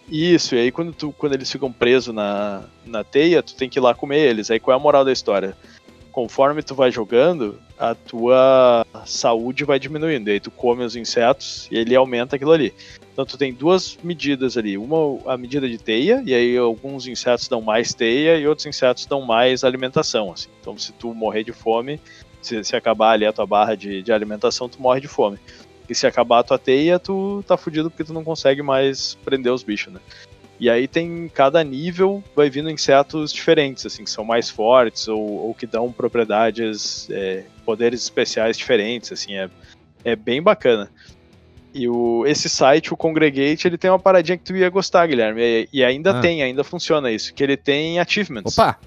Isso, 0.10 0.56
e 0.56 0.60
aí 0.60 0.72
quando, 0.72 0.94
tu, 0.94 1.12
quando 1.18 1.34
eles 1.34 1.52
ficam 1.52 1.72
presos 1.72 2.14
na, 2.14 2.64
na 2.86 3.04
teia, 3.04 3.42
tu 3.42 3.56
tem 3.56 3.70
que 3.70 3.80
ir 3.80 3.82
lá 3.82 3.94
comer 3.94 4.20
eles. 4.20 4.52
Aí 4.52 4.60
qual 4.60 4.76
é 4.76 4.80
a 4.80 4.82
moral 4.82 5.04
da 5.04 5.12
história? 5.12 5.58
Conforme 6.12 6.64
tu 6.64 6.76
vai 6.76 6.92
jogando, 6.92 7.60
a 7.78 7.94
tua 7.94 8.86
saúde 9.06 9.66
vai 9.66 9.80
diminuindo. 9.80 10.30
E 10.30 10.34
aí 10.34 10.40
tu 10.40 10.52
come 10.52 10.84
os 10.84 10.96
insetos 10.96 11.68
e 11.72 11.78
ele 11.78 11.96
aumenta 11.96 12.36
aquilo 12.36 12.52
ali. 12.52 12.74
Então 13.12 13.26
tu 13.26 13.38
tem 13.38 13.54
duas 13.54 13.98
medidas 14.04 14.58
ali. 14.58 14.78
Uma 14.78 15.20
a 15.26 15.38
medida 15.38 15.68
de 15.68 15.78
teia, 15.78 16.22
e 16.26 16.34
aí 16.34 16.56
alguns 16.58 17.08
insetos 17.08 17.48
dão 17.48 17.62
mais 17.62 17.94
teia 17.94 18.38
e 18.38 18.48
outros 18.48 18.66
insetos 18.66 19.06
dão 19.06 19.22
mais 19.22 19.64
alimentação. 19.64 20.32
assim. 20.32 20.50
Então 20.62 20.78
se 20.78 20.94
tu 20.94 21.14
morrer 21.14 21.44
de 21.44 21.52
fome, 21.52 22.00
se, 22.42 22.64
se 22.64 22.76
acabar 22.76 23.12
ali 23.12 23.26
a 23.26 23.34
tua 23.34 23.46
barra 23.46 23.76
de, 23.76 24.04
de 24.04 24.12
alimentação, 24.14 24.70
tu 24.70 24.82
morre 24.82 25.02
de 25.02 25.08
fome. 25.08 25.38
E 25.90 25.94
se 25.96 26.08
acabar 26.08 26.40
a 26.40 26.44
tua 26.44 26.58
teia, 26.60 26.98
tu 27.00 27.44
tá 27.48 27.56
fudido 27.58 27.90
porque 27.92 28.04
tu 28.04 28.14
não 28.14 28.24
consegue 28.24 28.62
mais 28.62 29.16
prender 29.24 29.52
os 29.52 29.64
bichos, 29.64 29.94
né? 29.94 30.00
E 30.60 30.70
aí 30.70 30.88
tem 30.88 31.30
cada 31.34 31.64
nível 31.64 32.24
vai 32.36 32.50
vindo 32.50 32.70
insetos 32.70 33.34
diferentes, 33.34 33.86
assim, 33.86 34.04
que 34.06 34.10
são 34.10 34.24
mais 34.24 34.50
fortes 34.50 35.08
ou, 35.08 35.20
ou 35.20 35.54
que 35.54 35.68
dão 35.68 35.92
propriedades, 35.92 37.10
é, 37.12 37.44
poderes 37.66 38.02
especiais 38.02 38.58
diferentes, 38.58 39.12
assim, 39.12 39.36
é, 39.36 39.50
é 40.04 40.16
bem 40.16 40.42
bacana. 40.42 40.90
E 41.74 41.90
o, 41.90 42.26
esse 42.26 42.48
site, 42.48 42.94
o 42.94 42.98
Congregate, 42.98 43.68
ele 43.68 43.78
tem 43.78 43.92
uma 43.92 44.00
paradinha 44.00 44.38
que 44.38 44.46
tu 44.46 44.56
ia 44.56 44.70
gostar, 44.70 45.06
Guilherme, 45.08 45.42
e, 45.42 45.70
e 45.74 45.84
ainda 45.84 46.18
Ah. 46.18 46.22
tem, 46.22 46.42
ainda 46.42 46.64
funciona 46.64 47.12
isso, 47.12 47.34
que 47.34 47.44
ele 47.44 47.58
tem 47.58 48.00
achievements. 48.00 48.58
Opa! 48.58 48.80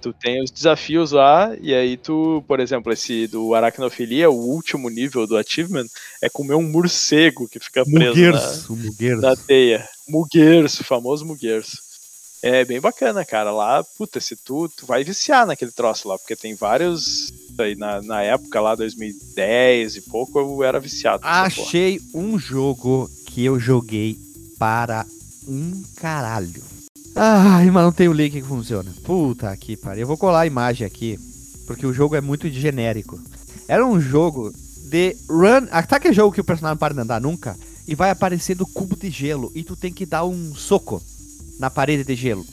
Tu 0.00 0.12
tem 0.12 0.42
os 0.42 0.50
desafios 0.50 1.10
lá, 1.12 1.56
e 1.60 1.74
aí 1.74 1.96
tu, 1.96 2.42
por 2.46 2.60
exemplo, 2.60 2.92
esse 2.92 3.26
do 3.26 3.54
aracnofilia, 3.54 4.30
o 4.30 4.34
último 4.34 4.88
nível 4.88 5.26
do 5.26 5.36
achievement, 5.36 5.86
é 6.22 6.28
comer 6.28 6.54
um 6.54 6.62
morcego 6.62 7.48
que 7.48 7.58
fica 7.58 7.84
preso 7.84 8.08
Muguerço, 8.10 8.76
na, 8.76 8.82
Muguerço. 8.84 9.22
na 9.22 9.36
teia. 9.36 9.88
Muguerço, 10.08 10.84
famoso 10.84 11.24
Muguerço. 11.26 11.88
É 12.40 12.64
bem 12.64 12.80
bacana, 12.80 13.24
cara. 13.24 13.50
Lá, 13.50 13.82
puta, 13.96 14.20
se 14.20 14.36
tu, 14.36 14.68
tu 14.68 14.86
vai 14.86 15.02
viciar 15.02 15.46
naquele 15.46 15.72
troço 15.72 16.08
lá, 16.08 16.16
porque 16.16 16.36
tem 16.36 16.54
vários. 16.54 17.32
Aí 17.58 17.74
na, 17.74 18.00
na 18.00 18.22
época 18.22 18.60
lá, 18.60 18.76
2010 18.76 19.96
e 19.96 20.00
pouco, 20.02 20.38
eu 20.38 20.62
era 20.62 20.78
viciado. 20.78 21.26
Achei 21.26 22.00
um 22.14 22.38
jogo 22.38 23.10
que 23.26 23.44
eu 23.44 23.58
joguei 23.58 24.16
para 24.56 25.04
um 25.48 25.82
caralho. 25.96 26.67
Ai, 27.20 27.70
mas 27.70 27.82
não 27.84 27.92
tem 27.92 28.08
o 28.08 28.12
link 28.12 28.32
que 28.32 28.42
funciona. 28.42 28.90
Puta 29.04 29.54
que 29.56 29.76
pariu. 29.76 30.02
Eu 30.02 30.06
vou 30.06 30.16
colar 30.16 30.40
a 30.40 30.46
imagem 30.46 30.86
aqui, 30.86 31.18
porque 31.66 31.84
o 31.86 31.92
jogo 31.92 32.14
é 32.14 32.20
muito 32.20 32.48
genérico. 32.48 33.18
Era 33.66 33.84
um 33.84 34.00
jogo 34.00 34.52
de 34.88 35.16
run. 35.28 35.66
Ah, 35.70 35.82
Sabe 35.82 35.96
aquele 35.96 36.14
jogo 36.14 36.32
que 36.32 36.40
o 36.40 36.44
personagem 36.44 36.74
não 36.74 36.78
para 36.78 36.94
de 36.94 37.00
andar 37.00 37.20
nunca? 37.20 37.56
E 37.86 37.94
vai 37.94 38.10
aparecendo 38.10 38.66
cubo 38.66 38.96
de 38.96 39.10
gelo 39.10 39.50
e 39.54 39.62
tu 39.62 39.74
tem 39.74 39.92
que 39.92 40.06
dar 40.06 40.24
um 40.24 40.54
soco 40.54 41.02
na 41.58 41.68
parede 41.68 42.04
de 42.04 42.14
gelo. 42.14 42.44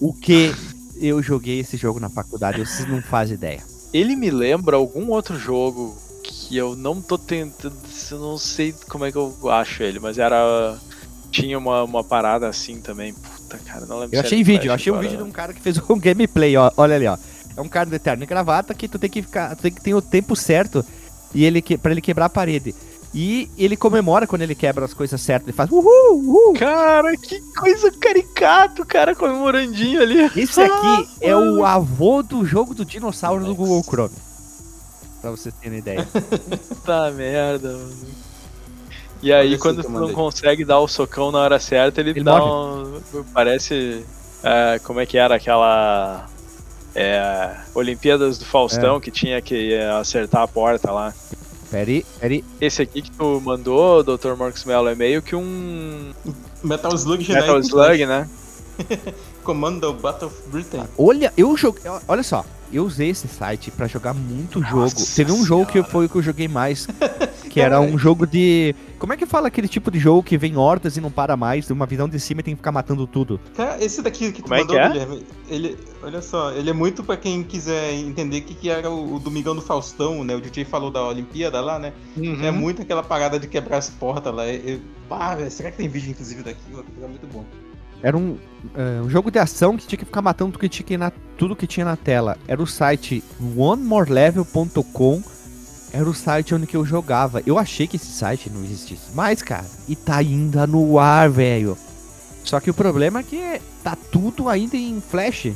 O 0.00 0.14
que 0.14 0.54
eu 1.00 1.22
joguei 1.22 1.60
esse 1.60 1.76
jogo 1.76 2.00
na 2.00 2.08
faculdade, 2.08 2.64
vocês 2.64 2.88
não 2.88 3.02
fazem 3.02 3.34
ideia. 3.34 3.62
Ele 3.92 4.16
me 4.16 4.30
lembra 4.30 4.76
algum 4.76 5.10
outro 5.10 5.38
jogo 5.38 5.96
que 6.22 6.56
eu 6.56 6.74
não 6.76 7.00
tô 7.02 7.18
tentando. 7.18 7.76
Eu 8.10 8.18
não 8.18 8.38
sei 8.38 8.74
como 8.88 9.04
é 9.04 9.12
que 9.12 9.18
eu 9.18 9.34
acho 9.50 9.82
ele, 9.82 9.98
mas 9.98 10.18
era. 10.18 10.78
Tinha 11.30 11.58
uma, 11.58 11.84
uma 11.84 12.02
parada 12.02 12.48
assim 12.48 12.80
também. 12.80 13.14
Puta, 13.48 13.58
cara, 13.64 13.86
não 13.86 14.00
lembro 14.00 14.14
Eu 14.14 14.20
achei 14.20 14.38
em 14.38 14.42
vídeo, 14.42 14.68
eu 14.68 14.74
achei 14.74 14.92
um 14.92 14.96
agora. 14.96 15.08
vídeo 15.08 15.24
de 15.24 15.28
um 15.28 15.32
cara 15.32 15.52
que 15.54 15.60
fez 15.60 15.78
um 15.88 15.98
gameplay, 15.98 16.56
ó. 16.56 16.70
Olha 16.76 16.96
ali, 16.96 17.06
ó. 17.06 17.16
É 17.56 17.60
um 17.60 17.68
cara 17.68 17.88
de 17.88 17.98
terno 17.98 18.22
e 18.22 18.26
gravata 18.26 18.74
que 18.74 18.86
tu 18.86 18.98
tem 18.98 19.10
que 19.10 19.22
ficar. 19.22 19.56
Tu 19.56 19.62
tem 19.62 19.72
que 19.72 19.80
ter 19.80 19.94
o 19.94 20.02
tempo 20.02 20.36
certo 20.36 20.84
e 21.34 21.44
ele 21.44 21.60
que, 21.62 21.76
pra 21.78 21.90
ele 21.90 22.00
quebrar 22.00 22.26
a 22.26 22.30
parede. 22.30 22.74
E 23.14 23.50
ele 23.56 23.74
comemora 23.76 24.26
quando 24.26 24.42
ele 24.42 24.54
quebra 24.54 24.84
as 24.84 24.92
coisas 24.92 25.20
certas. 25.20 25.48
Ele 25.48 25.56
faz 25.56 25.70
uhul, 25.70 25.88
uhul. 26.12 26.52
Cara, 26.54 27.16
que 27.16 27.40
coisa 27.58 27.90
caricato, 27.90 28.84
cara, 28.84 29.14
comemorandinho 29.14 30.02
ali. 30.02 30.30
Esse 30.36 30.60
aqui 30.60 31.08
é 31.22 31.34
o 31.34 31.64
avô 31.64 32.22
do 32.22 32.44
jogo 32.44 32.74
do 32.74 32.84
dinossauro 32.84 33.44
do 33.44 33.54
Google 33.54 33.82
Chrome. 33.82 34.14
Pra 35.22 35.30
vocês 35.30 35.54
terem 35.60 35.78
ideia. 35.78 36.06
Puta 36.68 37.10
merda, 37.16 37.72
mano. 37.72 38.27
E 39.22 39.32
aí, 39.32 39.48
Olha 39.48 39.58
quando 39.58 39.82
tu 39.82 39.90
não 39.90 40.12
consegue 40.12 40.64
dar 40.64 40.78
o 40.78 40.88
socão 40.88 41.32
na 41.32 41.38
hora 41.38 41.58
certa, 41.58 42.00
ele, 42.00 42.10
Ele 42.10 42.22
dá 42.22 42.44
um. 42.44 43.00
Parece. 43.34 44.04
é, 44.42 44.78
como 44.80 45.00
é 45.00 45.06
que 45.06 45.18
era 45.18 45.34
aquela. 45.34 46.26
é, 46.94 47.56
Olimpíadas 47.74 48.38
do 48.38 48.44
Faustão 48.44 49.00
que 49.00 49.10
tinha 49.10 49.40
que 49.42 49.74
é, 49.74 49.90
acertar 49.90 50.42
a 50.42 50.48
porta 50.48 50.90
lá. 50.92 51.12
Peri, 51.70 52.06
peri. 52.18 52.44
Esse 52.60 52.82
aqui 52.82 53.02
que 53.02 53.10
tu 53.10 53.42
mandou, 53.44 54.02
Dr. 54.02 54.34
Marcos 54.38 54.64
Mello, 54.64 54.88
é 54.88 54.94
meio 54.94 55.20
que 55.20 55.36
um 55.36 56.12
Metal 56.62 56.94
Slug 56.94 57.22
genérico. 57.22 57.52
Metal 57.54 57.60
Slug, 57.60 58.06
né? 58.06 58.28
Commando 59.48 59.94
Battle 59.94 60.28
of 60.28 60.50
Britain. 60.50 60.84
Olha, 60.98 61.32
eu 61.34 61.56
joguei. 61.56 61.80
Olha 62.06 62.22
só, 62.22 62.44
eu 62.70 62.84
usei 62.84 63.08
esse 63.08 63.26
site 63.26 63.70
pra 63.70 63.86
jogar 63.86 64.12
muito 64.12 64.62
jogo. 64.62 64.82
Nossa 64.82 65.16
Teve 65.16 65.32
um 65.32 65.42
jogo 65.42 65.64
que 65.64 65.82
foi 65.82 66.04
o 66.04 66.08
que 66.10 66.16
eu 66.16 66.22
joguei 66.22 66.46
mais. 66.46 66.86
Que 67.48 67.62
era 67.62 67.80
um 67.80 67.96
jogo 67.96 68.26
de. 68.26 68.74
Como 68.98 69.10
é 69.10 69.16
que 69.16 69.24
fala 69.24 69.48
aquele 69.48 69.66
tipo 69.66 69.90
de 69.90 69.98
jogo 69.98 70.22
que 70.22 70.36
vem 70.36 70.58
hordas 70.58 70.98
e 70.98 71.00
não 71.00 71.10
para 71.10 71.34
mais? 71.34 71.66
De 71.66 71.72
uma 71.72 71.86
visão 71.86 72.06
de 72.06 72.20
cima 72.20 72.40
e 72.40 72.44
tem 72.44 72.54
que 72.54 72.58
ficar 72.58 72.70
matando 72.70 73.06
tudo. 73.06 73.40
Cara, 73.56 73.82
esse 73.82 74.02
daqui 74.02 74.30
que 74.30 74.42
tu 74.42 74.42
Como 74.42 74.54
é 74.54 74.58
mandou, 74.58 74.76
que 74.76 74.82
é? 74.82 74.88
Guilherme, 74.88 75.26
ele, 75.48 75.78
olha 76.02 76.20
só, 76.20 76.52
ele 76.52 76.68
é 76.68 76.74
muito 76.74 77.02
pra 77.02 77.16
quem 77.16 77.42
quiser 77.42 77.94
entender 77.94 78.40
o 78.40 78.42
que, 78.42 78.54
que 78.54 78.68
era 78.68 78.90
o, 78.90 79.14
o 79.14 79.18
Domingão 79.18 79.56
do 79.56 79.62
Faustão, 79.62 80.22
né? 80.22 80.36
O 80.36 80.42
DJ 80.42 80.66
falou 80.66 80.90
da 80.90 81.02
Olimpíada 81.02 81.58
lá, 81.62 81.78
né? 81.78 81.94
Uhum. 82.18 82.44
É 82.44 82.50
muito 82.50 82.82
aquela 82.82 83.02
parada 83.02 83.40
de 83.40 83.48
quebrar 83.48 83.78
as 83.78 83.88
portas 83.88 84.32
lá. 84.32 84.46
É, 84.46 84.78
é, 85.40 85.50
será 85.50 85.70
que 85.70 85.78
tem 85.78 85.88
vídeo, 85.88 86.10
inclusive, 86.10 86.42
daqui? 86.42 86.60
É 87.02 87.06
muito 87.08 87.26
bom. 87.32 87.46
Era 88.02 88.16
um, 88.16 88.36
é, 88.76 89.00
um 89.02 89.10
jogo 89.10 89.30
de 89.30 89.38
ação 89.38 89.76
que 89.76 89.86
tinha 89.86 89.98
que 89.98 90.04
ficar 90.04 90.22
matando 90.22 90.52
tudo 90.52 90.60
que 90.60 90.68
tinha, 90.68 90.98
na, 90.98 91.12
tudo 91.36 91.56
que 91.56 91.66
tinha 91.66 91.84
na 91.84 91.96
tela. 91.96 92.36
Era 92.46 92.62
o 92.62 92.66
site 92.66 93.22
onemorelevel.com. 93.56 95.22
Era 95.92 96.08
o 96.08 96.14
site 96.14 96.54
onde 96.54 96.66
que 96.66 96.76
eu 96.76 96.84
jogava. 96.84 97.42
Eu 97.46 97.58
achei 97.58 97.86
que 97.86 97.96
esse 97.96 98.12
site 98.12 98.50
não 98.50 98.62
existisse 98.62 99.14
mais, 99.14 99.42
cara. 99.42 99.64
E 99.88 99.96
tá 99.96 100.16
ainda 100.16 100.66
no 100.66 100.98
ar, 100.98 101.30
velho. 101.30 101.76
Só 102.44 102.60
que 102.60 102.70
o 102.70 102.74
problema 102.74 103.20
é 103.20 103.22
que 103.22 103.60
tá 103.82 103.96
tudo 104.12 104.48
ainda 104.48 104.76
em 104.76 105.00
Flash. 105.00 105.52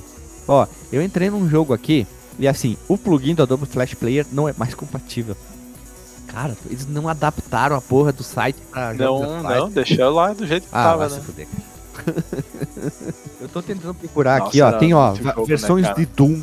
Ó, 0.49 0.67
eu 0.91 1.03
entrei 1.03 1.31
num 1.31 1.49
jogo 1.49 1.73
aqui 1.73 2.07
e 2.39 2.49
assim, 2.49 2.77
o 2.89 2.97
plugin 2.97 3.35
do 3.35 3.43
Adobe 3.43 3.67
Flash 3.67 3.95
Player 3.95 4.27
não 4.33 4.49
é 4.49 4.55
mais 4.57 4.75
compatível. 4.75 5.37
Cara, 6.27 6.57
eles 6.67 6.87
não 6.87 7.09
adaptaram 7.09 7.77
a 7.77 7.81
porra 7.81 8.11
do 8.11 8.23
site 8.23 8.57
pra 8.71 8.95
Não, 8.95 9.43
não, 9.43 9.71
deixou 9.71 10.11
lá 10.11 10.33
do 10.33 10.47
jeito 10.47 10.65
que 10.65 10.71
Ah, 10.73 10.83
tava, 10.85 11.09
né? 11.09 11.15
se 11.17 11.21
fuder. 11.21 11.47
Eu 13.41 13.49
tô 13.49 13.63
tentando 13.63 13.95
procurar 13.95 14.39
Nossa, 14.39 14.49
aqui, 14.51 14.61
ó. 14.61 14.73
Tem, 14.73 14.95
ó, 14.95 15.15
jogo, 15.15 15.41
né, 15.41 15.47
versões 15.47 15.87
cara? 15.87 15.99
de 15.99 16.07
Doom, 16.07 16.43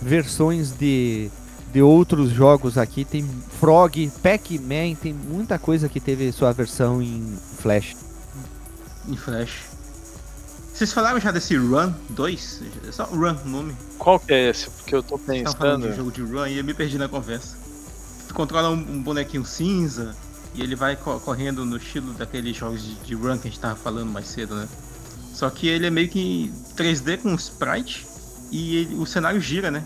versões 0.00 0.72
de, 0.72 1.30
de 1.72 1.82
outros 1.82 2.30
jogos 2.30 2.76
aqui. 2.78 3.04
Tem 3.04 3.28
Frog, 3.58 4.10
Pac-Man, 4.22 4.94
tem 5.00 5.12
muita 5.12 5.58
coisa 5.58 5.88
que 5.88 6.00
teve 6.00 6.32
sua 6.32 6.52
versão 6.52 7.00
em 7.02 7.38
Flash. 7.58 7.96
Em 9.08 9.16
Flash. 9.16 9.70
Vocês 10.74 10.92
falaram 10.92 11.20
já 11.20 11.30
desse 11.30 11.56
Run 11.56 11.92
2? 12.10 12.62
É 12.88 12.92
só 12.92 13.04
Run 13.04 13.36
o 13.44 13.48
nome. 13.48 13.76
Qual 13.98 14.18
que 14.18 14.32
é 14.32 14.48
esse? 14.48 14.70
Porque 14.70 14.94
eu 14.94 15.02
tô 15.02 15.16
estavam 15.16 15.52
falando 15.58 15.82
de 15.82 15.88
pensando. 15.88 15.96
jogo 15.96 16.12
de 16.12 16.22
Run 16.22 16.46
e 16.46 16.58
eu 16.58 16.64
me 16.64 16.72
perdi 16.72 16.96
na 16.96 17.06
conversa. 17.08 17.56
Tu 18.26 18.32
controla 18.34 18.70
um, 18.70 18.74
um 18.74 19.02
bonequinho 19.02 19.44
cinza 19.44 20.16
e 20.54 20.62
ele 20.62 20.74
vai 20.74 20.96
co- 20.96 21.20
correndo 21.20 21.66
no 21.66 21.76
estilo 21.76 22.12
daqueles 22.14 22.56
jogos 22.56 22.82
de, 22.82 22.94
de 22.94 23.14
Run 23.14 23.36
que 23.36 23.48
a 23.48 23.50
gente 23.50 23.60
tava 23.60 23.74
falando 23.76 24.10
mais 24.10 24.26
cedo, 24.28 24.54
né? 24.54 24.66
Só 25.40 25.48
que 25.48 25.66
ele 25.66 25.86
é 25.86 25.90
meio 25.90 26.06
que 26.06 26.52
3D 26.76 27.16
com 27.16 27.34
sprite 27.34 28.06
e 28.50 28.76
ele- 28.76 28.94
o 28.96 29.06
cenário 29.06 29.40
gira, 29.40 29.70
né? 29.70 29.82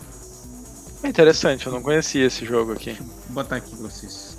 É 1.01 1.09
interessante, 1.09 1.65
eu 1.69 1.73
não 1.73 1.81
conhecia 1.81 2.27
esse 2.27 2.45
jogo 2.45 2.73
aqui. 2.73 2.95
Vou 3.27 3.35
botar 3.35 3.55
aqui 3.57 3.71
pra 3.77 3.89
vocês. 3.89 4.37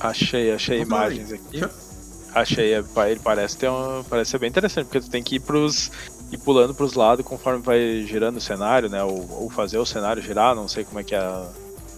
Achei, 0.00 0.52
achei 0.54 0.78
Vou 0.78 0.86
imagens 0.86 1.32
aqui. 1.32 1.44
Deixa 1.50 1.66
eu- 1.66 1.86
Achei, 2.34 2.72
é, 2.72 2.82
ele 3.10 3.20
parece 3.22 3.58
ter 3.58 3.68
um, 3.68 4.02
parece 4.08 4.30
ser 4.30 4.38
bem 4.38 4.48
interessante, 4.48 4.86
porque 4.86 5.00
tu 5.00 5.10
tem 5.10 5.22
que 5.22 5.36
ir 5.36 5.40
pros 5.40 5.90
ir 6.32 6.38
pulando 6.38 6.74
pros 6.74 6.94
lados 6.94 7.22
conforme 7.24 7.60
vai 7.62 8.02
girando 8.08 8.38
o 8.38 8.40
cenário, 8.40 8.88
né? 8.88 9.04
Ou, 9.04 9.42
ou 9.42 9.50
fazer 9.50 9.76
o 9.76 9.84
cenário 9.84 10.22
girar, 10.22 10.54
não 10.54 10.66
sei 10.66 10.82
como 10.84 10.98
é 10.98 11.04
que 11.04 11.14
é 11.14 11.46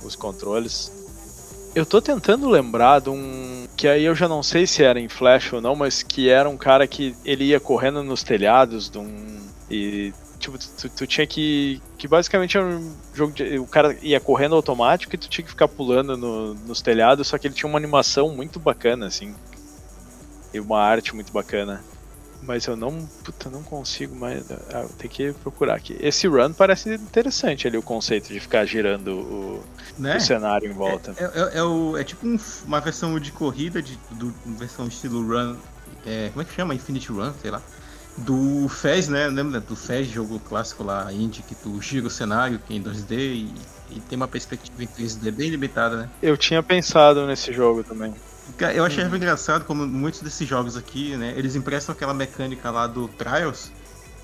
os 0.03 0.17
controles. 0.17 0.91
Eu 1.75 1.87
tô 1.87 2.01
tentando 2.03 2.49
lembrar 2.49 3.01
de 3.01 3.11
um 3.11 3.65
que 3.77 3.87
aí 3.87 4.05
eu 4.05 4.15
já 4.15 4.27
não 4.27 4.43
sei 4.43 4.67
se 4.67 4.83
era 4.83 4.99
em 4.99 5.09
Flash 5.09 5.53
ou 5.53 5.61
não, 5.61 5.77
mas 5.77 6.03
que 6.03 6.29
era 6.29 6.49
um 6.49 6.57
cara 6.57 6.89
que 6.89 7.15
ele 7.25 7.45
ia 7.45 7.61
correndo 7.61 8.03
nos 8.03 8.23
telhados 8.25 8.91
de 8.91 8.99
um 8.99 9.49
e 9.71 10.13
tipo 10.41 10.57
tu, 10.59 10.89
tu 10.91 11.07
tinha 11.07 11.27
que 11.27 11.81
que 11.97 12.09
basicamente 12.09 12.57
era 12.57 12.67
um 12.67 12.93
jogo 13.13 13.33
de, 13.33 13.59
o 13.59 13.67
cara 13.67 13.97
ia 14.03 14.19
correndo 14.21 14.55
automático 14.57 15.15
e 15.15 15.19
tu 15.19 15.29
tinha 15.29 15.45
que 15.45 15.51
ficar 15.51 15.69
pulando 15.69 16.17
no- 16.17 16.55
nos 16.55 16.81
telhados, 16.83 17.29
só 17.29 17.39
que 17.39 17.47
ele 17.47 17.55
tinha 17.55 17.69
uma 17.69 17.79
animação 17.79 18.35
muito 18.35 18.59
bacana 18.59 19.07
assim 19.07 19.35
e 20.53 20.59
uma 20.61 20.81
arte 20.81 21.15
muito 21.15 21.33
bacana. 21.33 21.85
Mas 22.41 22.67
eu 22.67 22.77
não, 22.77 23.07
puta, 23.25 23.51
não 23.51 23.63
consigo 23.63 24.15
mais. 24.15 24.43
Ah, 24.73 24.87
tenho 24.97 25.13
que 25.13 25.33
procurar 25.33 25.75
aqui. 25.77 25.97
Esse 26.01 26.29
run 26.29 26.53
parece 26.53 26.95
interessante 26.95 27.67
ali 27.67 27.77
o 27.77 27.83
conceito 27.83 28.33
de 28.33 28.39
ficar 28.39 28.65
girando 28.65 29.09
o, 29.19 29.65
Né? 29.99 30.17
o 30.17 30.21
cenário 30.21 30.71
em 30.71 30.75
volta. 30.75 31.15
É, 31.19 31.25
é- 31.25 31.59
é 31.59 31.63
o- 31.63 31.97
é 31.97 32.05
tipo 32.05 32.27
um- 32.27 32.39
uma 32.65 32.81
versão 32.81 33.19
de 33.19 33.33
corrida, 33.33 33.83
de, 33.83 33.99
do, 34.13 34.33
uma 34.47 34.57
versão 34.57 34.87
estilo 34.87 35.21
Run. 35.27 35.57
é, 36.07 36.29
como 36.29 36.43
é 36.43 36.45
que 36.45 36.55
chama? 36.55 36.75
Infinite 36.75 37.11
Run, 37.11 37.33
sei 37.43 37.51
lá. 37.51 37.61
Do 38.19 38.69
Fez, 38.69 39.09
né? 39.09 39.29
Lembra 39.29 39.61
do 39.61 39.75
Fez, 39.77 40.07
jogo 40.09 40.39
clássico 40.41 40.83
lá, 40.85 41.13
indie, 41.13 41.43
que 41.43 41.55
tu 41.55 41.81
gira 41.81 42.07
o 42.07 42.11
cenário 42.11 42.59
que 42.59 42.73
é 42.73 42.77
em 42.77 42.81
2D 42.83 43.15
e, 43.17 43.55
e 43.91 44.01
tem 44.01 44.17
uma 44.17 44.27
perspectiva 44.29 44.83
em 44.83 44.87
3D 44.87 45.31
bem 45.31 45.51
limitada, 45.51 45.97
né? 45.97 46.11
Eu 46.23 46.37
tinha 46.37 46.63
pensado 46.63 47.27
nesse 47.27 47.53
jogo 47.53 47.85
também. 47.85 48.13
Eu 48.75 48.85
achei 48.85 49.05
engraçado 49.05 49.65
como 49.65 49.87
muitos 49.87 50.23
desses 50.23 50.47
jogos 50.49 50.77
aqui, 50.77 51.17
né? 51.17 51.35
Eles 51.37 51.55
emprestam 51.55 51.93
aquela 51.93 52.15
mecânica 52.15 52.71
lá 52.71 52.87
do 52.87 53.09
Trials, 53.09 53.73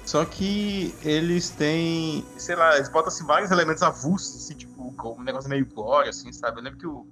só 0.05 0.25
que 0.25 0.95
eles 1.03 1.51
têm, 1.51 2.25
sei 2.37 2.57
lá, 2.57 2.77
eles 2.77 2.89
botam 2.91 3.09
assim, 3.09 3.25
vários 3.27 3.51
elementos 3.51 3.83
avulsos, 3.83 4.45
assim, 4.45 4.55
tipo, 4.55 4.95
um 5.19 5.23
negócio 5.23 5.49
meio 5.51 5.67
gore, 5.67 6.09
assim, 6.09 6.33
sabe? 6.33 6.59
Eu 6.61 6.65
lembro 6.65 6.79
que 6.79 6.87
o- 6.87 7.07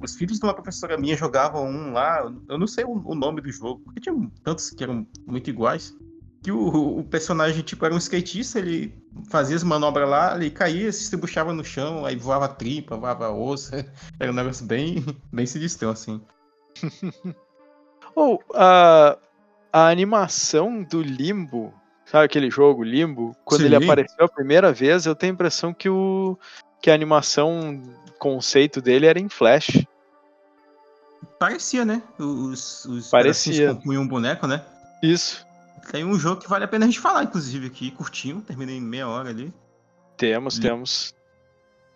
os 0.00 0.14
filhos 0.14 0.38
de 0.38 0.44
uma 0.46 0.54
professora 0.54 0.96
minha 0.96 1.16
jogavam 1.16 1.66
um 1.68 1.92
lá, 1.92 2.20
eu 2.48 2.58
não 2.58 2.66
sei 2.66 2.84
o, 2.84 3.02
o 3.04 3.14
nome 3.14 3.40
do 3.40 3.50
jogo, 3.50 3.80
porque 3.84 4.00
tinha 4.00 4.14
tantos 4.44 4.70
que 4.70 4.82
eram 4.84 5.06
muito 5.26 5.50
iguais. 5.50 5.94
Que 6.40 6.52
o, 6.52 6.98
o 6.98 7.02
personagem, 7.04 7.62
tipo, 7.62 7.84
era 7.84 7.92
um 7.92 7.98
skatista, 7.98 8.60
ele 8.60 8.94
fazia 9.28 9.56
as 9.56 9.64
manobras 9.64 10.08
lá, 10.08 10.36
ele 10.36 10.50
caía, 10.50 10.92
se 10.92 11.02
estribuchava 11.02 11.52
no 11.52 11.64
chão, 11.64 12.06
aí 12.06 12.14
voava 12.14 12.46
tripa, 12.48 12.96
voava 12.96 13.28
osso. 13.30 13.72
Era 14.20 14.30
um 14.30 14.34
negócio 14.34 14.64
bem, 14.64 15.04
bem 15.32 15.46
sinistrão, 15.46 15.90
assim. 15.90 16.20
Ou 18.14 18.42
a, 18.54 19.16
a 19.72 19.88
animação 19.88 20.82
do 20.82 21.02
Limbo 21.02 21.72
Sabe 22.10 22.24
aquele 22.24 22.50
jogo, 22.50 22.82
Limbo? 22.82 23.36
Quando 23.44 23.60
Sim. 23.60 23.66
ele 23.66 23.76
apareceu 23.76 24.24
a 24.24 24.28
primeira 24.28 24.72
vez, 24.72 25.04
eu 25.04 25.14
tenho 25.14 25.32
a 25.32 25.34
impressão 25.34 25.74
que, 25.74 25.90
o, 25.90 26.38
que 26.80 26.90
a 26.90 26.94
animação, 26.94 27.82
conceito 28.18 28.80
dele 28.80 29.04
era 29.04 29.20
em 29.20 29.28
Flash. 29.28 29.84
Parecia, 31.38 31.84
né? 31.84 32.02
Os, 32.18 32.86
os 32.86 33.10
Parecia. 33.10 33.78
um 33.84 34.08
boneco, 34.08 34.46
né? 34.46 34.64
Isso. 35.02 35.46
Tem 35.92 36.02
um 36.02 36.18
jogo 36.18 36.40
que 36.40 36.48
vale 36.48 36.64
a 36.64 36.68
pena 36.68 36.86
a 36.86 36.88
gente 36.88 36.98
falar, 36.98 37.24
inclusive, 37.24 37.66
aqui, 37.66 37.90
curtinho, 37.90 38.40
terminei 38.40 38.78
em 38.78 38.80
meia 38.80 39.06
hora 39.06 39.28
ali. 39.28 39.52
Temos, 40.16 40.58
Hum. 40.58 40.62
temos. 40.62 41.14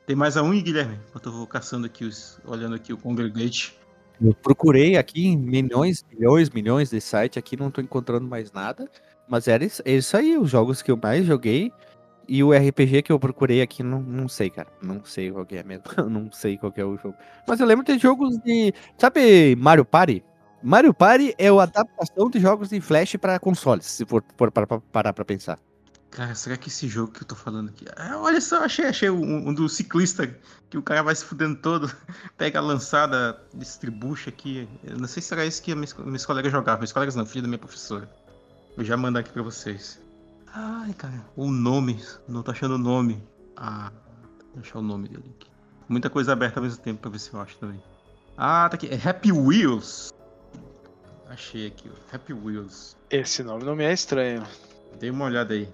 Tem 0.06 0.14
mais 0.14 0.36
a 0.36 0.42
um, 0.42 0.50
Guilherme? 0.50 1.00
Eu 1.14 1.20
tô 1.20 1.46
caçando 1.46 1.86
aqui, 1.86 2.04
os, 2.04 2.38
olhando 2.44 2.74
aqui 2.74 2.92
o 2.92 2.98
Congregate. 2.98 3.78
Eu 4.22 4.34
procurei 4.34 4.96
aqui 4.96 5.26
em 5.26 5.36
milhões, 5.36 6.04
milhões, 6.10 6.50
milhões 6.50 6.90
de 6.90 7.00
site 7.00 7.38
aqui, 7.38 7.56
não 7.56 7.70
tô 7.70 7.80
encontrando 7.80 8.26
mais 8.28 8.52
nada. 8.52 8.88
Mas 9.28 9.48
era 9.48 9.64
isso, 9.64 9.82
é 9.84 9.92
isso 9.92 10.16
aí, 10.16 10.36
os 10.38 10.50
jogos 10.50 10.82
que 10.82 10.90
eu 10.90 10.96
mais 11.02 11.24
joguei. 11.26 11.72
E 12.28 12.42
o 12.44 12.52
RPG 12.52 13.02
que 13.02 13.12
eu 13.12 13.18
procurei 13.18 13.62
aqui, 13.62 13.82
não, 13.82 14.00
não 14.00 14.28
sei, 14.28 14.48
cara. 14.50 14.68
Não 14.82 15.04
sei 15.04 15.30
qual 15.32 15.46
é 15.50 15.62
mesmo. 15.64 15.84
Não 16.08 16.30
sei 16.32 16.56
qual 16.56 16.72
é 16.76 16.84
o 16.84 16.96
jogo. 16.96 17.16
Mas 17.48 17.58
eu 17.60 17.66
lembro 17.66 17.84
de 17.84 17.98
jogos 17.98 18.38
de. 18.38 18.72
Sabe 18.96 19.56
Mario 19.56 19.84
Party? 19.84 20.24
Mario 20.62 20.94
Party 20.94 21.34
é 21.38 21.48
a 21.48 21.62
adaptação 21.64 22.30
de 22.30 22.38
jogos 22.40 22.68
de 22.70 22.80
Flash 22.80 23.16
para 23.16 23.38
consoles, 23.40 23.86
se 23.86 24.04
for, 24.06 24.22
parar 24.92 25.12
pra 25.12 25.24
pensar. 25.24 25.58
Cara, 26.12 26.34
será 26.34 26.58
que 26.58 26.68
esse 26.68 26.86
jogo 26.88 27.10
que 27.10 27.22
eu 27.22 27.26
tô 27.26 27.34
falando 27.34 27.70
aqui. 27.70 27.86
Ah, 27.96 28.18
olha 28.18 28.38
só, 28.38 28.64
achei, 28.64 28.84
achei 28.84 29.08
um, 29.08 29.48
um 29.48 29.54
do 29.54 29.66
ciclista 29.66 30.26
que 30.68 30.76
o 30.76 30.82
cara 30.82 31.02
vai 31.02 31.14
se 31.14 31.24
fudendo 31.24 31.56
todo, 31.56 31.90
pega 32.36 32.58
a 32.58 32.62
lançada, 32.62 33.42
distribuixa 33.54 34.28
aqui. 34.28 34.68
Eu 34.84 34.98
não 34.98 35.08
sei 35.08 35.22
se 35.22 35.32
era 35.32 35.46
esse 35.46 35.62
que 35.62 35.74
minhas, 35.74 35.94
minhas 35.94 36.26
colegas 36.26 36.52
jogavam. 36.52 36.80
Minhas 36.80 36.92
colegas 36.92 37.14
não, 37.16 37.24
filho 37.24 37.42
da 37.42 37.48
minha 37.48 37.58
professora. 37.58 38.10
Vou 38.76 38.84
já 38.84 38.94
mandar 38.94 39.20
aqui 39.20 39.32
pra 39.32 39.42
vocês. 39.42 40.02
Ai, 40.52 40.92
cara, 40.92 41.24
o 41.34 41.50
nome. 41.50 41.98
Não 42.28 42.42
tô 42.42 42.50
achando 42.50 42.74
o 42.74 42.78
nome. 42.78 43.22
Ah, 43.56 43.90
vou 44.52 44.60
achar 44.60 44.80
o 44.80 44.82
nome 44.82 45.08
dele 45.08 45.34
aqui. 45.34 45.50
Muita 45.88 46.10
coisa 46.10 46.34
aberta 46.34 46.60
ao 46.60 46.64
mesmo 46.64 46.82
tempo 46.82 47.00
pra 47.00 47.10
ver 47.10 47.20
se 47.20 47.32
eu 47.32 47.40
acho 47.40 47.56
também. 47.56 47.82
Ah, 48.36 48.68
tá 48.68 48.74
aqui. 48.74 48.86
É 48.88 49.08
Happy 49.08 49.32
Wheels. 49.32 50.12
Achei 51.30 51.68
aqui, 51.68 51.90
ó. 51.90 52.14
Happy 52.14 52.34
Wheels. 52.34 52.98
Esse 53.08 53.42
nome 53.42 53.64
não 53.64 53.74
me 53.74 53.84
é 53.84 53.94
estranho. 53.94 54.46
Dei 55.00 55.08
uma 55.08 55.24
olhada 55.24 55.54
aí. 55.54 55.66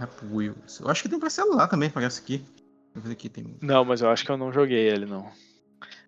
Happy 0.00 0.26
Wheels. 0.32 0.80
Eu 0.80 0.88
acho 0.88 1.02
que 1.02 1.08
tem 1.08 1.18
pra 1.20 1.30
celular 1.30 1.68
também, 1.68 1.90
parece 1.90 2.22
ver 2.22 3.12
aqui, 3.12 3.28
tem. 3.28 3.56
Não, 3.60 3.84
mas 3.84 4.00
eu 4.00 4.08
acho 4.10 4.24
que 4.24 4.30
eu 4.30 4.36
não 4.36 4.52
joguei 4.52 4.88
ele, 4.88 5.06
não. 5.06 5.26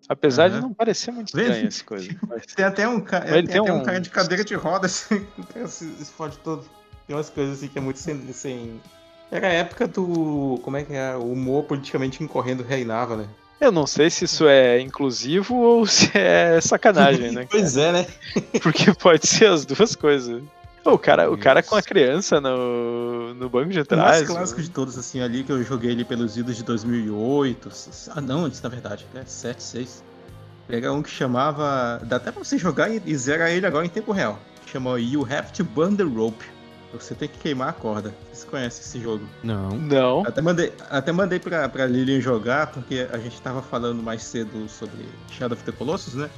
Apesar 0.09 0.49
de 0.49 0.55
Aham. 0.55 0.63
não 0.63 0.73
parecer 0.73 1.11
muito 1.11 1.27
estranho 1.27 1.67
essa 1.67 1.83
coisa. 1.83 2.09
mas- 2.27 2.45
Tem 2.47 2.65
até 2.65 2.87
um, 2.87 2.99
ca... 2.99 3.19
Ele 3.25 3.47
tem 3.47 3.47
tem 3.47 3.61
até 3.61 3.71
um 3.73 3.77
um- 3.77 3.83
cara 3.83 3.99
de 4.01 4.09
cadeira 4.09 4.43
de 4.43 4.53
rodas. 4.55 5.07
o 5.37 5.43
cara 5.53 5.67
se 5.67 5.89
se 5.91 6.11
fode 6.11 6.37
todo. 6.39 6.65
Tem 7.07 7.15
umas 7.15 7.29
coisas 7.29 7.57
assim 7.57 7.67
que 7.67 7.77
é 7.77 7.81
muito 7.81 7.99
sem. 7.99 8.33
sem- 8.33 8.81
Era 9.31 9.47
a 9.47 9.51
época 9.53 9.87
do. 9.87 10.59
Como 10.63 10.75
é 10.77 10.83
que 10.83 10.93
é? 10.93 11.15
O 11.15 11.31
humor 11.31 11.63
politicamente 11.65 12.23
incorrendo 12.23 12.63
reinava, 12.63 13.15
né? 13.15 13.27
Eu 13.61 13.71
não 13.71 13.87
sei 13.87 14.09
se 14.09 14.25
isso 14.25 14.45
é 14.47 14.79
inclusivo 14.81 15.55
ou 15.55 15.85
se 15.87 16.11
é 16.17 16.59
sacanagem, 16.59 17.31
né? 17.31 17.47
pois 17.51 17.77
é, 17.77 17.91
né? 17.93 18.07
Porque 18.61 18.93
pode 18.93 19.25
ser 19.27 19.47
as 19.47 19.65
duas 19.65 19.95
coisas. 19.95 20.43
O 20.85 20.97
cara, 20.97 21.31
o 21.31 21.37
cara 21.37 21.63
com 21.63 21.75
a 21.75 21.81
criança 21.81 22.41
no, 22.41 23.12
no 23.33 23.49
banco 23.49 23.69
de 23.69 23.75
O 23.75 23.77
mais 23.79 23.87
trás. 23.87 24.23
clássico 24.27 24.61
de 24.61 24.69
todos, 24.69 24.97
assim, 24.97 25.21
ali 25.21 25.43
que 25.43 25.51
eu 25.51 25.63
joguei 25.63 25.91
ele 25.91 26.03
pelos 26.05 26.37
idos 26.37 26.55
de 26.57 26.63
2008. 26.63 27.69
Ah, 28.15 28.21
não, 28.21 28.45
antes 28.45 28.61
na 28.61 28.69
verdade, 28.69 29.05
né? 29.13 29.23
7, 29.25 29.61
6. 29.63 30.03
Era 30.69 30.91
um 30.93 31.01
que 31.03 31.09
chamava. 31.09 31.99
Dá 32.05 32.15
até 32.15 32.31
pra 32.31 32.43
você 32.43 32.57
jogar 32.57 32.89
e 32.89 33.01
e 33.05 33.15
zerar 33.17 33.49
ele 33.51 33.65
agora 33.65 33.85
em 33.85 33.89
tempo 33.89 34.11
real. 34.11 34.39
Chama 34.65 34.99
You 34.99 35.27
Have 35.29 35.51
to 35.53 35.63
Burn 35.63 35.95
the 35.95 36.03
Rope. 36.03 36.45
Você 36.93 37.15
tem 37.15 37.27
que 37.27 37.39
queimar 37.39 37.69
a 37.69 37.73
corda. 37.73 38.13
Vocês 38.31 38.43
conhecem 38.45 38.81
esse 38.81 39.01
jogo? 39.01 39.25
Não. 39.43 39.69
Não. 39.71 40.23
Até 40.27 40.41
mandei, 40.41 40.71
até 40.91 41.11
mandei 41.11 41.39
pra, 41.39 41.67
pra 41.67 41.87
Lilian 41.87 42.21
jogar, 42.21 42.67
porque 42.67 43.07
a 43.11 43.17
gente 43.17 43.41
tava 43.41 43.63
falando 43.63 44.01
mais 44.03 44.21
cedo 44.23 44.69
sobre 44.69 45.03
Shadow 45.31 45.55
of 45.57 45.63
the 45.65 45.71
Colossus, 45.71 46.13
né? 46.13 46.29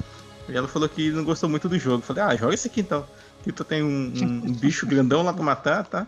E 0.47 0.55
ela 0.55 0.67
falou 0.67 0.87
que 0.87 1.11
não 1.11 1.25
gostou 1.25 1.49
muito 1.49 1.67
do 1.67 1.77
jogo. 1.77 2.01
Falei, 2.03 2.23
ah, 2.23 2.35
joga 2.37 2.53
esse 2.53 2.67
aqui 2.67 2.79
então. 2.81 3.05
Que 3.43 3.51
tu 3.51 3.63
tem 3.65 3.83
um, 3.83 4.13
um- 4.15 4.41
um 4.49 4.53
bicho 4.53 4.87
grandão 4.87 5.21
lá 5.23 5.33
pra 5.33 5.43
matar, 5.43 5.85
tá? 5.85 6.07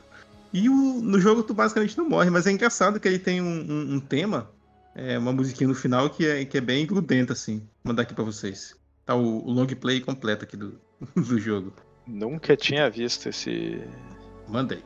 E 0.54 0.70
o- 0.70 1.02
no 1.02 1.20
jogo 1.20 1.44
tu 1.44 1.54
basicamente 1.54 1.98
não 1.98 2.08
morre, 2.08 2.30
mas 2.30 2.48
é 2.48 2.52
engraçado 2.52 3.00
que 3.00 3.08
ele 3.08 3.20
tem 3.20 3.42
um, 3.42 3.46
um- 3.46 3.94
um 3.96 4.00
tema, 4.00 4.50
é, 4.96 5.18
uma 5.18 5.32
musiquinha 5.34 5.68
no 5.68 5.76
final 5.76 6.10
que 6.10 6.26
é, 6.26 6.46
que 6.46 6.58
é 6.58 6.62
bem 6.62 6.86
grudenta, 6.86 7.34
assim. 7.34 7.58
Vou 7.84 7.92
mandar 7.92 8.04
aqui 8.04 8.14
pra 8.14 8.24
vocês. 8.24 8.76
Tá 9.06 9.16
o, 9.16 9.46
o 9.46 9.52
long 9.52 9.68
play 9.68 10.00
completo 10.02 10.44
aqui 10.46 10.58
do, 10.58 10.80
do 11.16 11.40
jogo. 11.40 11.74
Nunca 12.08 12.56
tinha 12.56 12.90
visto 12.90 13.28
esse. 13.30 13.82
Mandei. 14.48 14.84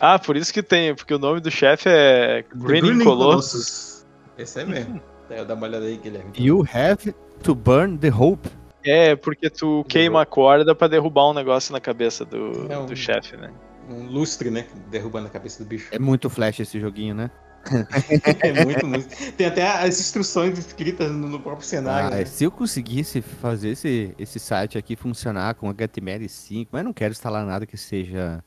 Ah, 0.00 0.18
por 0.18 0.36
isso 0.36 0.52
que 0.52 0.62
tem, 0.62 0.94
porque 0.94 1.12
o 1.14 1.18
nome 1.18 1.40
do 1.40 1.50
chefe 1.50 1.88
é 1.88 2.44
Grinning 2.54 3.02
Colossus. 3.04 4.04
Esse 4.36 4.60
é 4.60 4.64
mesmo. 4.64 5.00
É, 5.30 5.44
dá 5.44 5.52
uma 5.52 5.66
olhada 5.66 5.84
aí, 5.84 5.98
Guilherme. 5.98 6.32
You 6.38 6.66
have 6.72 7.14
to 7.42 7.54
burn 7.54 7.98
the 7.98 8.08
hope. 8.10 8.48
É, 8.82 9.14
porque 9.14 9.50
tu 9.50 9.84
queima 9.86 10.22
a 10.22 10.24
corda 10.24 10.74
pra 10.74 10.88
derrubar 10.88 11.28
um 11.28 11.34
negócio 11.34 11.70
na 11.70 11.80
cabeça 11.80 12.24
do, 12.24 12.66
É 12.72 12.78
um- 12.78 12.86
do 12.86 12.96
chefe, 12.96 13.36
né? 13.36 13.52
Um 13.88 14.06
lustre, 14.06 14.50
né? 14.50 14.66
Derrubando 14.90 15.26
a 15.26 15.30
cabeça 15.30 15.62
do 15.62 15.68
bicho. 15.68 15.88
É 15.92 15.98
muito 15.98 16.28
flash 16.28 16.60
esse 16.60 16.78
joguinho, 16.78 17.14
né? 17.14 17.30
É 18.40 18.64
muito, 18.64 18.86
muito. 18.86 19.32
Tem 19.32 19.46
até 19.46 19.66
as 19.66 20.00
instruções 20.00 20.58
escritas 20.58 21.10
no 21.10 21.40
próprio 21.40 21.66
cenário. 21.66 22.08
Ah, 22.08 22.18
né? 22.18 22.24
se 22.24 22.44
eu 22.44 22.50
conseguisse 22.50 23.20
fazer 23.20 23.70
esse, 23.70 24.14
esse 24.18 24.38
site 24.38 24.78
aqui 24.78 24.96
funcionar 24.96 25.54
com 25.54 25.72
HTML5, 25.72 26.68
mas 26.70 26.80
eu 26.80 26.84
não 26.84 26.92
quero 26.92 27.12
instalar 27.12 27.44
nada 27.44 27.66
que 27.66 27.76
seja 27.76 28.42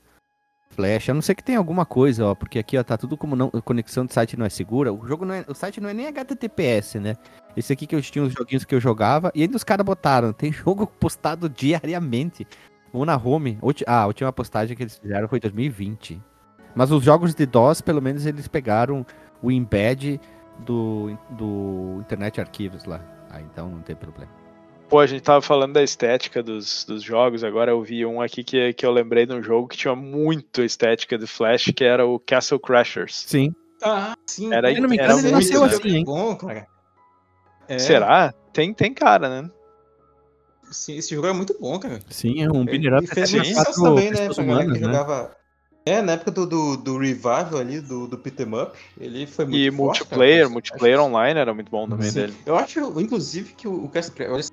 Flash, 0.72 1.10
a 1.10 1.14
não 1.14 1.22
ser 1.22 1.36
que 1.36 1.44
tenha 1.44 1.58
alguma 1.58 1.86
coisa, 1.86 2.26
ó, 2.26 2.34
porque 2.34 2.58
aqui 2.58 2.78
ó, 2.78 2.84
tá 2.84 2.98
tudo 2.98 3.18
como 3.18 3.36
não, 3.36 3.52
a 3.54 3.62
conexão 3.62 4.06
do 4.06 4.14
site 4.14 4.38
não 4.38 4.46
é 4.46 4.50
segura, 4.50 4.92
o 4.92 5.06
jogo 5.06 5.26
não 5.26 5.34
é, 5.34 5.46
o 5.48 5.54
site 5.54 5.82
não 5.82 5.90
é 5.90 5.94
nem 5.94 6.08
HTTPS, 6.08 7.00
né? 7.00 7.16
Esse 7.56 7.74
aqui 7.74 7.86
que 7.86 7.94
eu 7.94 8.02
tinha 8.02 8.24
os 8.24 8.34
joguinhos 8.34 8.64
que 8.64 8.74
eu 8.74 8.80
jogava 8.80 9.32
e 9.36 9.42
ainda 9.42 9.58
os 9.58 9.64
caras 9.64 9.86
botaram, 9.86 10.32
tem 10.32 10.52
jogo 10.52 10.88
postado 11.00 11.50
diariamente. 11.50 12.48
Ou 12.94 13.06
na 13.06 13.16
home, 13.16 13.58
ulti- 13.62 13.86
ah, 13.88 14.02
a 14.04 14.08
última 14.08 14.32
postagem 14.34 14.76
que 14.76 14.84
eles 14.84 14.98
fizeram 14.98 15.28
foi 15.28 15.40
2020. 15.40 16.22
Mas 16.76 16.92
os 16.92 17.04
jogos 17.04 17.34
de 17.34 17.46
DOS, 17.46 17.82
pelo 17.82 18.02
menos 18.02 18.26
eles 18.26 18.48
pegaram 18.48 19.06
o 19.42 19.52
embed 19.52 20.20
do, 20.60 21.18
do 21.30 21.98
Internet 22.02 22.40
Archives 22.40 22.86
lá. 22.86 23.02
Ah, 23.30 23.42
então 23.42 23.70
não 23.70 23.82
tem 23.82 23.96
problema. 23.96 24.32
Pô, 24.90 25.00
a 25.00 25.08
gente 25.08 25.22
tava 25.22 25.42
falando 25.42 25.72
da 25.74 25.82
estética 25.84 26.44
dos, 26.44 26.84
dos 26.84 27.02
jogos, 27.02 27.46
agora 27.46 27.72
eu 27.72 27.82
vi 27.82 28.06
um 28.06 28.22
aqui 28.22 28.44
que, 28.44 28.74
que 28.74 28.86
eu 28.86 28.92
lembrei 28.92 29.26
de 29.26 29.34
um 29.34 29.42
jogo 29.42 29.70
que 29.70 29.78
tinha 29.78 29.96
muito 29.96 30.62
estética 30.62 31.18
de 31.18 31.26
Flash, 31.26 31.72
que 31.74 31.84
era 31.86 32.06
o 32.06 32.20
Castle 32.20 32.60
Crashers. 32.60 33.24
Sim. 33.26 33.54
Ah, 33.82 34.14
sim. 34.28 34.54
Era- 34.54 34.70
eu 34.72 34.82
não 34.82 34.90
me 34.90 34.98
era 34.98 35.06
engano, 35.14 35.20
ele 35.28 35.32
muito 35.32 35.50
nasceu 35.50 35.64
assim, 35.64 35.88
hein? 35.88 35.96
hein? 36.00 36.04
bom, 36.06 36.36
cara. 36.36 36.68
É, 37.70 37.80
Será? 37.80 38.34
Tem, 38.52 38.74
tem 38.74 38.94
cara, 38.94 39.42
né? 39.42 39.50
Sim, 40.72 40.96
esse 40.96 41.14
jogo 41.14 41.28
é 41.28 41.34
muito 41.34 41.56
bom, 41.60 41.78
cara. 41.80 42.00
Sim, 42.10 42.42
é 42.44 42.50
um 42.50 42.66
binner 42.66 42.94
up 42.98 43.08
ele 43.16 43.28
fez 43.28 43.54
quatro 43.54 43.82
também, 43.84 44.12
né? 44.12 44.28
Pra 44.30 44.44
galera 44.44 44.66
que 44.66 44.72
né? 44.72 44.80
jogava. 44.80 45.36
É, 45.86 46.02
na 46.02 46.14
época 46.14 46.30
do, 46.32 46.46
do, 46.46 46.78
do 46.78 46.98
revival 46.98 47.58
ali, 47.58 47.82
do, 47.82 48.08
do 48.08 48.16
Beat'em 48.18 48.54
Up, 48.54 48.78
ele 49.00 49.26
foi 49.26 49.46
muito 49.46 49.58
E 49.58 49.72
forte, 49.72 49.82
multiplayer, 49.82 50.42
cara. 50.44 50.50
multiplayer 50.50 51.00
Acho- 51.00 51.08
online 51.08 51.40
era 51.40 51.54
muito 51.54 51.72
bom 51.72 51.90
também 51.90 52.08
Sim. 52.08 52.20
dele. 52.22 52.36
Eu 52.46 52.56
acho, 52.56 52.80
inclusive, 53.02 53.54
que 53.54 53.68
o, 53.68 53.86
o 53.86 53.90
Castle 53.90 54.14
Crashers, 54.16 54.50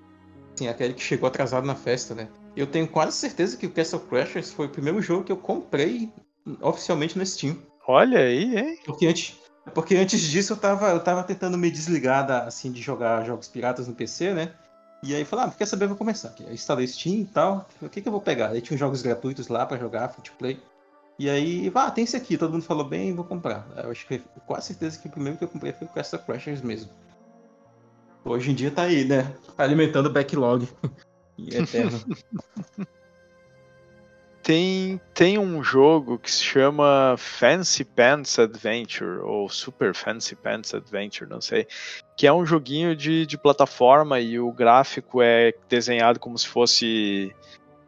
assim, 0.55 0.69
aquele 0.69 0.95
que 0.95 1.03
chegou 1.03 1.27
atrasado 1.27 1.67
na 1.67 1.75
festa, 1.75 2.15
né? 2.15 2.29
Eu 2.57 2.67
tenho 2.67 2.89
quase 2.89 3.15
certeza 3.17 3.59
que 3.59 3.67
o 3.67 3.71
Castle 3.71 4.01
Crashers 4.01 4.51
foi 4.53 4.67
o 4.67 4.71
primeiro 4.71 5.03
jogo 5.03 5.23
que 5.25 5.31
eu 5.31 5.37
comprei 5.37 6.11
oficialmente 6.63 7.19
no 7.19 7.27
Steam. 7.27 7.59
Olha 7.87 8.21
aí, 8.21 8.57
hein? 8.59 8.79
Porque 8.87 9.07
antes, 9.07 9.37
porque 9.75 9.97
antes 9.97 10.21
disso 10.23 10.55
eu 10.55 10.57
tava, 10.57 10.89
eu 10.91 11.01
tava 11.01 11.23
tentando 11.23 11.59
me 11.59 11.71
desligar 11.71 12.27
da, 12.27 12.45
assim, 12.45 12.73
de 12.73 12.81
jogar 12.81 13.25
jogos 13.27 13.49
piratas 13.49 13.87
no 13.87 13.95
PC, 13.95 14.33
né? 14.33 14.53
E 15.03 15.15
aí 15.15 15.25
falei, 15.25 15.47
ah, 15.47 15.51
quer 15.51 15.67
saber, 15.67 15.87
vou 15.87 15.97
começar. 15.97 16.35
Aí 16.41 16.55
instalei 16.55 16.87
Steam 16.87 17.21
e 17.21 17.25
tal. 17.25 17.69
O 17.81 17.89
que, 17.89 18.01
que 18.03 18.09
eu 18.09 18.13
vou 18.13 18.21
pegar? 18.21 18.49
Aí 18.49 18.61
tinha 18.61 18.75
uns 18.75 18.81
jogos 18.81 19.01
gratuitos 19.01 19.49
lá 19.49 19.65
pra 19.65 19.79
jogar, 19.79 20.09
free 20.09 20.23
to 20.23 20.33
play. 20.39 20.61
E 21.19 21.29
aí, 21.29 21.71
ah, 21.75 21.91
tem 21.91 22.05
esse 22.05 22.17
aqui, 22.17 22.37
todo 22.37 22.53
mundo 22.53 22.63
falou 22.63 22.85
bem, 22.85 23.15
vou 23.15 23.25
comprar. 23.25 23.67
Eu 23.77 23.91
acho 23.91 24.07
que 24.07 24.23
quase 24.47 24.69
certeza 24.69 24.99
que 24.99 25.09
o 25.09 25.11
primeiro 25.11 25.39
que 25.39 25.45
eu 25.45 25.49
comprei 25.49 25.73
foi 25.73 25.87
o 25.87 25.91
Castle 25.91 26.21
Crashers 26.21 26.63
mesmo. 26.63 26.91
Hoje 28.25 28.51
em 28.51 28.55
dia 28.55 28.71
tá 28.71 28.83
aí, 28.83 29.05
né? 29.05 29.35
Alimentando 29.57 30.07
o 30.07 30.13
backlog. 30.13 30.69
E 31.41 31.55
é 31.55 31.61
eterno. 31.61 32.01
Tem, 34.43 34.99
tem 35.13 35.39
um 35.39 35.63
jogo 35.63 36.19
que 36.19 36.33
se 36.33 36.43
chama 36.43 37.15
Fancy 37.19 37.85
Pants 37.85 38.39
Adventure, 38.39 39.21
ou 39.21 39.47
Super 39.51 39.95
Fancy 39.95 40.35
Pants 40.35 40.73
Adventure, 40.73 41.29
não 41.29 41.39
sei. 41.39 41.69
Que 42.19 42.27
é 42.27 42.33
um 42.33 42.45
joguinho 42.45 42.97
de, 42.97 43.25
de 43.25 43.39
plataforma 43.39 44.19
e 44.19 44.41
o 44.41 44.51
gráfico 44.53 45.23
é 45.23 45.55
desenhado 45.69 46.19
como 46.19 46.37
se 46.37 46.49
fosse. 46.49 47.33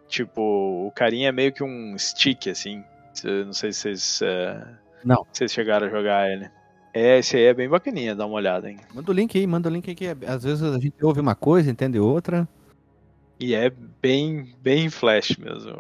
Tipo, 0.09 0.41
o 0.87 0.93
carinha 0.95 1.29
é 1.29 1.33
meio 1.33 1.53
que 1.53 1.65
um 1.65 1.99
stick, 1.99 2.47
assim. 2.49 2.85
Não 3.45 3.53
sei 3.53 3.73
se 3.73 3.81
vocês. 3.81 4.21
eh, 4.23 4.67
Não. 5.05 5.27
vocês 5.33 5.53
chegaram 5.53 5.89
a 5.89 5.91
jogar 5.91 6.31
ele. 6.31 6.49
É, 6.95 7.19
esse 7.19 7.37
aí 7.37 7.43
é 7.45 7.55
bem 7.55 7.69
bacaninha, 7.69 8.15
dá 8.15 8.25
uma 8.25 8.37
olhada, 8.37 8.71
hein? 8.71 8.79
Manda 8.95 9.11
o 9.11 9.15
link 9.15 9.37
aí, 9.37 9.47
manda 9.47 9.69
o 9.69 9.73
link 9.73 9.89
aí, 9.89 9.97
que 9.97 10.07
às 10.27 10.45
vezes 10.45 10.63
a 10.63 10.79
gente 10.79 10.95
ouve 11.05 11.21
uma 11.21 11.35
coisa, 11.35 11.71
entende 11.71 11.99
outra. 11.99 12.49
E 13.39 13.53
é 13.55 13.69
bem, 14.03 14.55
bem 14.61 14.91
flash 14.91 15.37
mesmo 15.37 15.73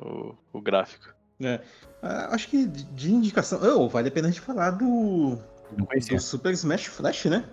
o, 0.53 0.59
o 0.59 0.61
gráfico. 0.61 1.15
É. 1.41 1.61
Ah, 2.03 2.35
acho 2.35 2.49
que 2.49 2.67
de 2.67 3.13
indicação. 3.13 3.61
Oh, 3.77 3.89
vale 3.89 4.09
a 4.09 4.11
pena 4.11 4.27
a 4.29 4.31
gente 4.31 4.41
falar 4.41 4.71
do, 4.71 5.39
do 5.73 6.21
Super 6.21 6.53
Smash 6.53 6.87
Flash, 6.87 7.27
né? 7.27 7.45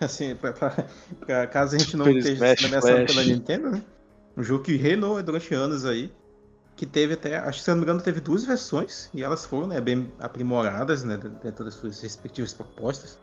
Assim, 0.00 0.34
pra, 0.34 0.52
pra- 0.52 0.86
pra 1.24 1.46
caso 1.46 1.76
a 1.76 1.78
gente 1.78 1.96
não 1.96 2.04
Super 2.04 2.18
esteja 2.18 2.34
Smash 2.36 2.60
sendo 2.60 2.66
ameaçado 2.68 3.06
pela 3.06 3.24
Nintendo, 3.24 3.70
né? 3.70 3.82
Um 4.36 4.42
jogo 4.42 4.62
que 4.64 4.76
reinou 4.76 5.22
durante 5.22 5.54
anos 5.54 5.84
aí. 5.84 6.12
Que 6.76 6.84
teve 6.84 7.14
até, 7.14 7.38
acho 7.38 7.58
que 7.58 7.64
se 7.64 7.70
não 7.70 7.78
me 7.78 7.82
engano, 7.84 8.02
teve 8.02 8.20
duas 8.20 8.44
versões. 8.44 9.08
E 9.14 9.22
elas 9.22 9.46
foram 9.46 9.68
né, 9.68 9.80
bem 9.80 10.12
aprimoradas, 10.18 11.02
né? 11.04 11.18
Dentro 11.42 11.64
das 11.64 11.74
suas 11.74 12.00
respectivas 12.02 12.52
propostas. 12.52 13.18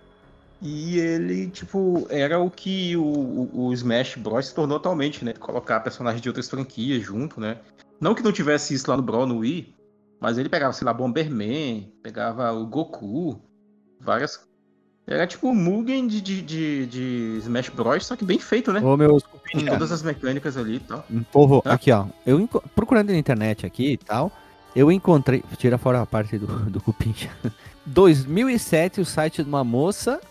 E 0.59 0.97
ele, 0.97 1.49
tipo, 1.51 2.07
era 2.09 2.39
o 2.39 2.49
que 2.49 2.97
o, 2.97 3.03
o, 3.03 3.65
o 3.67 3.73
Smash 3.73 4.15
Bros. 4.15 4.47
se 4.47 4.55
tornou 4.55 4.77
atualmente, 4.77 5.23
né? 5.23 5.33
Colocar 5.33 5.79
personagens 5.81 6.21
de 6.21 6.29
outras 6.29 6.49
franquias 6.49 7.03
junto, 7.03 7.39
né? 7.39 7.59
Não 8.01 8.15
que 8.15 8.23
não 8.23 8.31
tivesse 8.31 8.73
isso 8.73 8.89
lá 8.89 8.97
no 8.97 9.03
Brawl 9.03 9.27
no 9.27 9.39
Wii, 9.39 9.75
mas 10.19 10.37
ele 10.39 10.49
pegava, 10.49 10.73
sei 10.73 10.85
lá, 10.85 10.93
Bomberman, 10.93 11.93
pegava 12.01 12.51
o 12.53 12.65
Goku, 12.65 13.39
várias. 13.99 14.47
Era 15.05 15.27
tipo 15.27 15.49
o 15.49 15.55
Mugen 15.55 16.07
de, 16.07 16.21
de, 16.21 16.41
de, 16.41 16.85
de 16.85 17.37
Smash 17.39 17.69
Bros, 17.69 18.05
só 18.05 18.15
que 18.15 18.23
bem 18.23 18.39
feito, 18.39 18.71
né? 18.71 18.79
Ô, 18.79 18.95
meus 18.95 19.23
Com 19.23 19.65
todas 19.65 19.91
as 19.91 20.01
mecânicas 20.01 20.55
ali 20.55 20.75
e 20.75 20.79
tal. 20.79 21.05
Povo, 21.31 21.61
Hã? 21.65 21.73
aqui 21.73 21.91
ó, 21.91 22.05
eu 22.25 22.47
procurando 22.73 23.11
na 23.11 23.17
internet 23.17 23.65
aqui 23.65 23.91
e 23.91 23.97
tal, 23.97 24.31
eu 24.73 24.91
encontrei, 24.91 25.43
tira 25.57 25.77
fora 25.77 26.01
a 26.01 26.05
parte 26.05 26.37
do, 26.37 26.47
do 26.69 26.81
cupincha. 26.81 27.29
2007, 27.85 29.01
o 29.01 29.05
site 29.05 29.43
de 29.43 29.49
uma 29.49 29.63
moça 29.63 30.21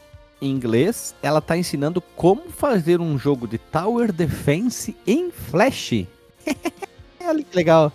em 0.41 0.51
inglês, 0.51 1.15
ela 1.23 1.41
tá 1.41 1.57
ensinando 1.57 2.01
como 2.17 2.51
fazer 2.51 3.01
um 3.01 3.19
jogo 3.19 3.47
de 3.47 3.59
Tower 3.59 4.11
Defense 4.11 4.97
em 5.07 5.31
Flash. 5.31 6.07
Olha 7.25 7.45
que 7.45 7.55
legal. 7.55 7.93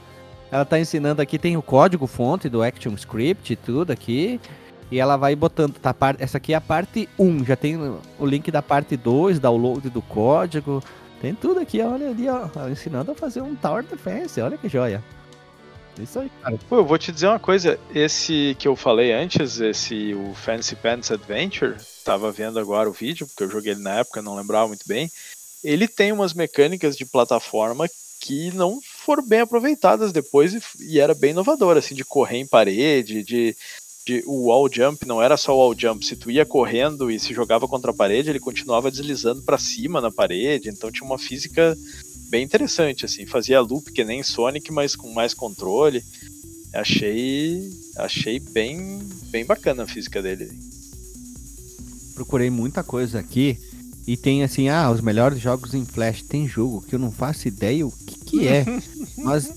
Ela 0.49 0.63
tá 0.63 0.79
ensinando 0.79 1.21
aqui, 1.21 1.37
tem 1.37 1.57
o 1.57 1.61
código 1.61 2.07
fonte 2.07 2.47
do 2.47 2.63
Action 2.63 2.93
Script 2.93 3.51
e 3.51 3.55
tudo 3.55 3.91
aqui. 3.91 4.39
E 4.89 4.99
ela 4.99 5.17
vai 5.17 5.35
botando, 5.35 5.73
tá, 5.73 5.93
essa 6.17 6.37
aqui 6.37 6.53
é 6.53 6.55
a 6.55 6.61
parte 6.61 7.09
1, 7.19 7.43
já 7.45 7.55
tem 7.55 7.77
o 7.77 8.25
link 8.25 8.49
da 8.49 8.61
parte 8.61 8.95
2, 8.95 9.39
download 9.39 9.89
do 9.89 10.01
código, 10.01 10.81
tem 11.21 11.33
tudo 11.35 11.59
aqui, 11.59 11.81
olha 11.81 12.09
ali, 12.09 12.27
ó, 12.29 12.47
ensinando 12.69 13.11
a 13.11 13.15
fazer 13.15 13.41
um 13.41 13.55
Tower 13.55 13.83
Defense, 13.83 14.39
olha 14.39 14.57
que 14.57 14.69
joia. 14.69 15.03
Isso 15.99 16.19
aí, 16.19 16.31
cara. 16.41 16.57
Pô, 16.69 16.77
eu 16.77 16.85
vou 16.85 16.97
te 16.97 17.11
dizer 17.11 17.27
uma 17.27 17.39
coisa, 17.39 17.79
esse 17.93 18.55
que 18.59 18.67
eu 18.67 18.75
falei 18.75 19.11
antes, 19.11 19.59
esse 19.59 20.13
o 20.13 20.33
Fancy 20.35 20.75
Pants 20.75 21.11
Adventure, 21.11 21.75
tava 22.05 22.31
vendo 22.31 22.59
agora 22.59 22.89
o 22.89 22.93
vídeo, 22.93 23.25
porque 23.27 23.43
eu 23.43 23.49
joguei 23.49 23.73
ele 23.73 23.81
na 23.81 23.99
época, 23.99 24.21
não 24.21 24.35
lembrava 24.35 24.67
muito 24.67 24.87
bem. 24.87 25.11
Ele 25.63 25.87
tem 25.87 26.11
umas 26.11 26.33
mecânicas 26.33 26.95
de 26.95 27.05
plataforma 27.05 27.87
que 28.19 28.51
não 28.51 28.79
foram 28.81 29.27
bem 29.27 29.41
aproveitadas 29.41 30.11
depois 30.11 30.53
e, 30.53 30.61
e 30.79 30.99
era 30.99 31.15
bem 31.15 31.31
inovador, 31.31 31.77
assim, 31.77 31.95
de 31.95 32.05
correr 32.05 32.37
em 32.37 32.47
parede, 32.47 33.23
de, 33.23 33.55
de 34.07 34.23
o 34.25 34.47
wall 34.47 34.69
jump 34.71 35.05
não 35.05 35.21
era 35.21 35.35
só 35.35 35.53
o 35.53 35.57
wall 35.57 35.75
jump, 35.77 36.05
se 36.05 36.15
tu 36.15 36.31
ia 36.31 36.45
correndo 36.45 37.11
e 37.11 37.19
se 37.19 37.33
jogava 37.33 37.67
contra 37.67 37.91
a 37.91 37.93
parede, 37.93 38.29
ele 38.29 38.39
continuava 38.39 38.89
deslizando 38.89 39.41
para 39.41 39.57
cima 39.57 39.99
na 39.99 40.09
parede, 40.09 40.69
então 40.69 40.89
tinha 40.89 41.05
uma 41.05 41.17
física 41.17 41.77
bem 42.29 42.43
interessante, 42.43 43.03
assim, 43.03 43.25
fazia 43.25 43.59
loop 43.59 43.91
que 43.91 44.05
nem 44.05 44.23
Sonic, 44.23 44.71
mas 44.71 44.95
com 44.95 45.11
mais 45.11 45.33
controle. 45.33 46.01
Achei, 46.73 47.69
achei 47.97 48.39
bem, 48.39 48.99
bem 49.29 49.45
bacana 49.45 49.83
a 49.83 49.87
física 49.87 50.21
dele. 50.21 50.49
Procurei 52.13 52.49
muita 52.49 52.83
coisa 52.83 53.19
aqui 53.19 53.57
e 54.05 54.15
tem 54.15 54.43
assim, 54.43 54.69
ah, 54.69 54.89
os 54.89 55.01
melhores 55.01 55.39
jogos 55.39 55.73
em 55.73 55.85
Flash. 55.85 56.21
Tem 56.21 56.47
jogo 56.47 56.81
que 56.81 56.95
eu 56.95 56.99
não 56.99 57.11
faço 57.11 57.47
ideia 57.47 57.85
o 57.85 57.91
que 57.91 58.19
que 58.19 58.47
é, 58.47 58.65
mas 59.17 59.49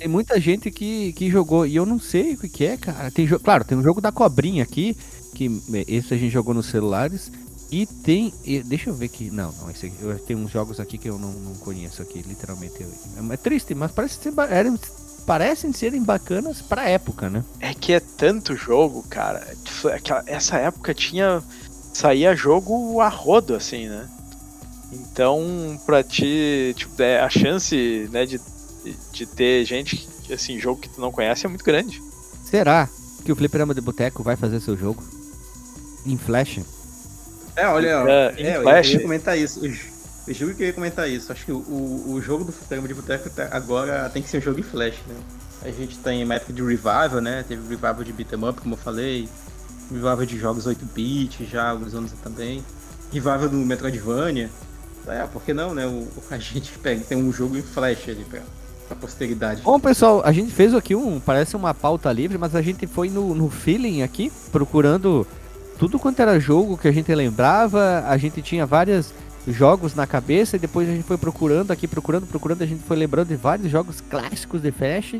tem, 0.00 0.06
tem 0.06 0.08
muita 0.08 0.40
gente 0.40 0.70
que, 0.70 1.12
que 1.12 1.30
jogou 1.30 1.66
e 1.66 1.76
eu 1.76 1.84
não 1.86 2.00
sei 2.00 2.34
o 2.34 2.38
que 2.38 2.64
é, 2.64 2.76
cara. 2.76 3.10
Tem 3.10 3.26
claro, 3.26 3.64
tem 3.64 3.76
um 3.76 3.82
jogo 3.82 4.00
da 4.00 4.10
cobrinha 4.10 4.62
aqui, 4.62 4.96
que 5.34 5.46
eh, 5.74 5.84
esse 5.86 6.14
a 6.14 6.16
gente 6.16 6.32
jogou 6.32 6.54
nos 6.54 6.66
celulares. 6.66 7.30
E 7.72 7.86
tem. 7.86 8.34
e- 8.44 8.62
deixa 8.64 8.90
eu 8.90 8.94
ver 8.94 9.06
aqui. 9.06 9.30
Não, 9.30 9.52
não, 9.60 9.70
esse 9.70 9.86
aqui, 9.86 9.96
eu 10.00 10.18
tenho 10.18 10.40
uns 10.40 10.50
jogos 10.50 10.80
aqui 10.80 10.98
que 10.98 11.08
eu 11.08 11.18
não, 11.18 11.32
não 11.32 11.54
conheço 11.54 12.02
aqui, 12.02 12.20
literalmente. 12.26 12.74
É, 12.82 13.32
é 13.34 13.36
triste, 13.36 13.74
mas 13.76 13.92
parece 13.92 14.18
ser, 14.20 14.32
eram- 14.50 14.76
parecem 15.24 15.72
serem 15.72 16.02
bacanas 16.02 16.60
pra 16.60 16.88
época, 16.88 17.30
né? 17.30 17.44
É 17.60 17.72
que 17.72 17.92
é 17.92 18.00
tanto 18.00 18.56
jogo, 18.56 19.04
cara. 19.08 19.46
Tipo, 19.64 19.88
aquela- 19.88 20.24
Essa 20.26 20.56
época 20.56 20.92
tinha. 20.94 21.42
saía 21.92 22.34
jogo 22.34 23.00
a 23.00 23.08
rodo, 23.08 23.54
assim, 23.54 23.88
né? 23.88 24.08
Então, 24.92 25.78
pra 25.86 26.02
ti, 26.02 26.72
tipo, 26.76 27.00
é, 27.00 27.20
a 27.20 27.28
chance, 27.30 28.08
né, 28.12 28.26
de, 28.26 28.40
de 29.12 29.26
ter 29.26 29.64
gente, 29.64 30.08
assim, 30.32 30.58
jogo 30.58 30.80
que 30.80 30.88
tu 30.88 31.00
não 31.00 31.10
conhece 31.12 31.44
é 31.46 31.48
muito 31.48 31.64
grande. 31.64 32.02
Será 32.44 32.88
que 33.24 33.30
o 33.32 33.36
Fliperama 33.36 33.74
de 33.74 33.80
Boteco 33.80 34.22
vai 34.22 34.36
fazer 34.36 34.60
seu 34.60 34.76
jogo? 34.76 35.02
Em 36.06 36.16
Flash? 36.16 36.60
É, 37.56 37.66
olha, 37.66 37.88
É, 37.88 38.34
em 38.40 38.46
é, 38.46 38.56
eu, 38.56 38.62
Flash. 38.62 38.88
eu 38.88 38.92
ia 38.94 39.02
comentar 39.02 39.38
isso. 39.38 39.64
Eu, 39.64 39.70
ju- 39.70 39.88
eu 40.26 40.34
juro 40.34 40.54
que 40.54 40.62
eu 40.62 40.66
ia 40.68 40.72
comentar 40.72 41.08
isso. 41.10 41.30
Acho 41.30 41.44
que 41.44 41.52
o, 41.52 41.58
o, 42.08 42.20
jogo 42.22 42.44
do 42.44 42.52
Fliperama 42.52 42.88
de 42.88 42.94
Boteco 42.94 43.28
tá- 43.30 43.48
agora 43.50 44.08
tem 44.08 44.22
que 44.22 44.28
ser 44.30 44.38
um 44.38 44.40
jogo 44.40 44.60
em 44.60 44.62
Flash, 44.62 44.96
né? 45.06 45.14
A 45.62 45.70
gente 45.70 45.98
tem 45.98 46.24
uma 46.24 46.34
época 46.34 46.52
de 46.54 46.62
revival, 46.62 47.20
né? 47.20 47.44
Teve 47.46 47.60
revival 47.68 48.02
de 48.02 48.12
beat'em 48.12 48.48
up, 48.48 48.60
como 48.60 48.74
eu 48.74 48.78
falei. 48.78 49.28
Revival 49.90 50.24
de 50.24 50.38
jogos 50.38 50.66
8-bit 50.66 51.44
já 51.44 51.68
alguns 51.68 51.94
anos 51.94 52.12
também. 52.22 52.64
Revival 53.12 53.48
do 53.48 53.56
Metroidvania. 53.58 54.48
É, 55.06 55.26
por 55.26 55.42
que 55.42 55.52
não, 55.52 55.74
né? 55.74 55.86
O, 55.86 56.08
a 56.30 56.38
gente 56.38 56.70
pega, 56.78 57.02
tem 57.04 57.18
um 57.18 57.32
jogo 57.32 57.56
em 57.58 57.62
Flash 57.62 58.08
ali 58.08 58.24
pra, 58.24 58.40
pra 58.90 58.96
posteridade. 58.96 59.62
Bom, 59.62 59.78
pessoal, 59.78 60.22
a 60.24 60.32
gente 60.32 60.50
fez 60.52 60.74
aqui 60.74 60.94
um. 60.94 61.20
Parece 61.20 61.54
uma 61.54 61.72
pauta 61.72 62.12
livre, 62.12 62.36
mas 62.36 62.54
a 62.54 62.62
gente 62.62 62.86
foi 62.86 63.08
no, 63.08 63.34
no 63.34 63.48
feeling 63.48 64.02
aqui, 64.02 64.32
procurando 64.50 65.26
tudo 65.78 65.98
quanto 65.98 66.20
era 66.20 66.38
jogo 66.40 66.76
que 66.76 66.88
a 66.88 66.92
gente 66.92 67.14
lembrava. 67.14 68.04
A 68.06 68.16
gente 68.16 68.42
tinha 68.42 68.66
vários 68.66 69.14
jogos 69.46 69.94
na 69.94 70.06
cabeça 70.06 70.56
e 70.56 70.58
depois 70.58 70.88
a 70.88 70.92
gente 70.92 71.04
foi 71.04 71.16
procurando 71.16 71.70
aqui, 71.70 71.86
procurando, 71.86 72.26
procurando. 72.26 72.62
A 72.62 72.66
gente 72.66 72.82
foi 72.82 72.96
lembrando 72.96 73.28
de 73.28 73.36
vários 73.36 73.70
jogos 73.70 74.00
clássicos 74.00 74.60
de 74.60 74.72
Flash. 74.72 75.16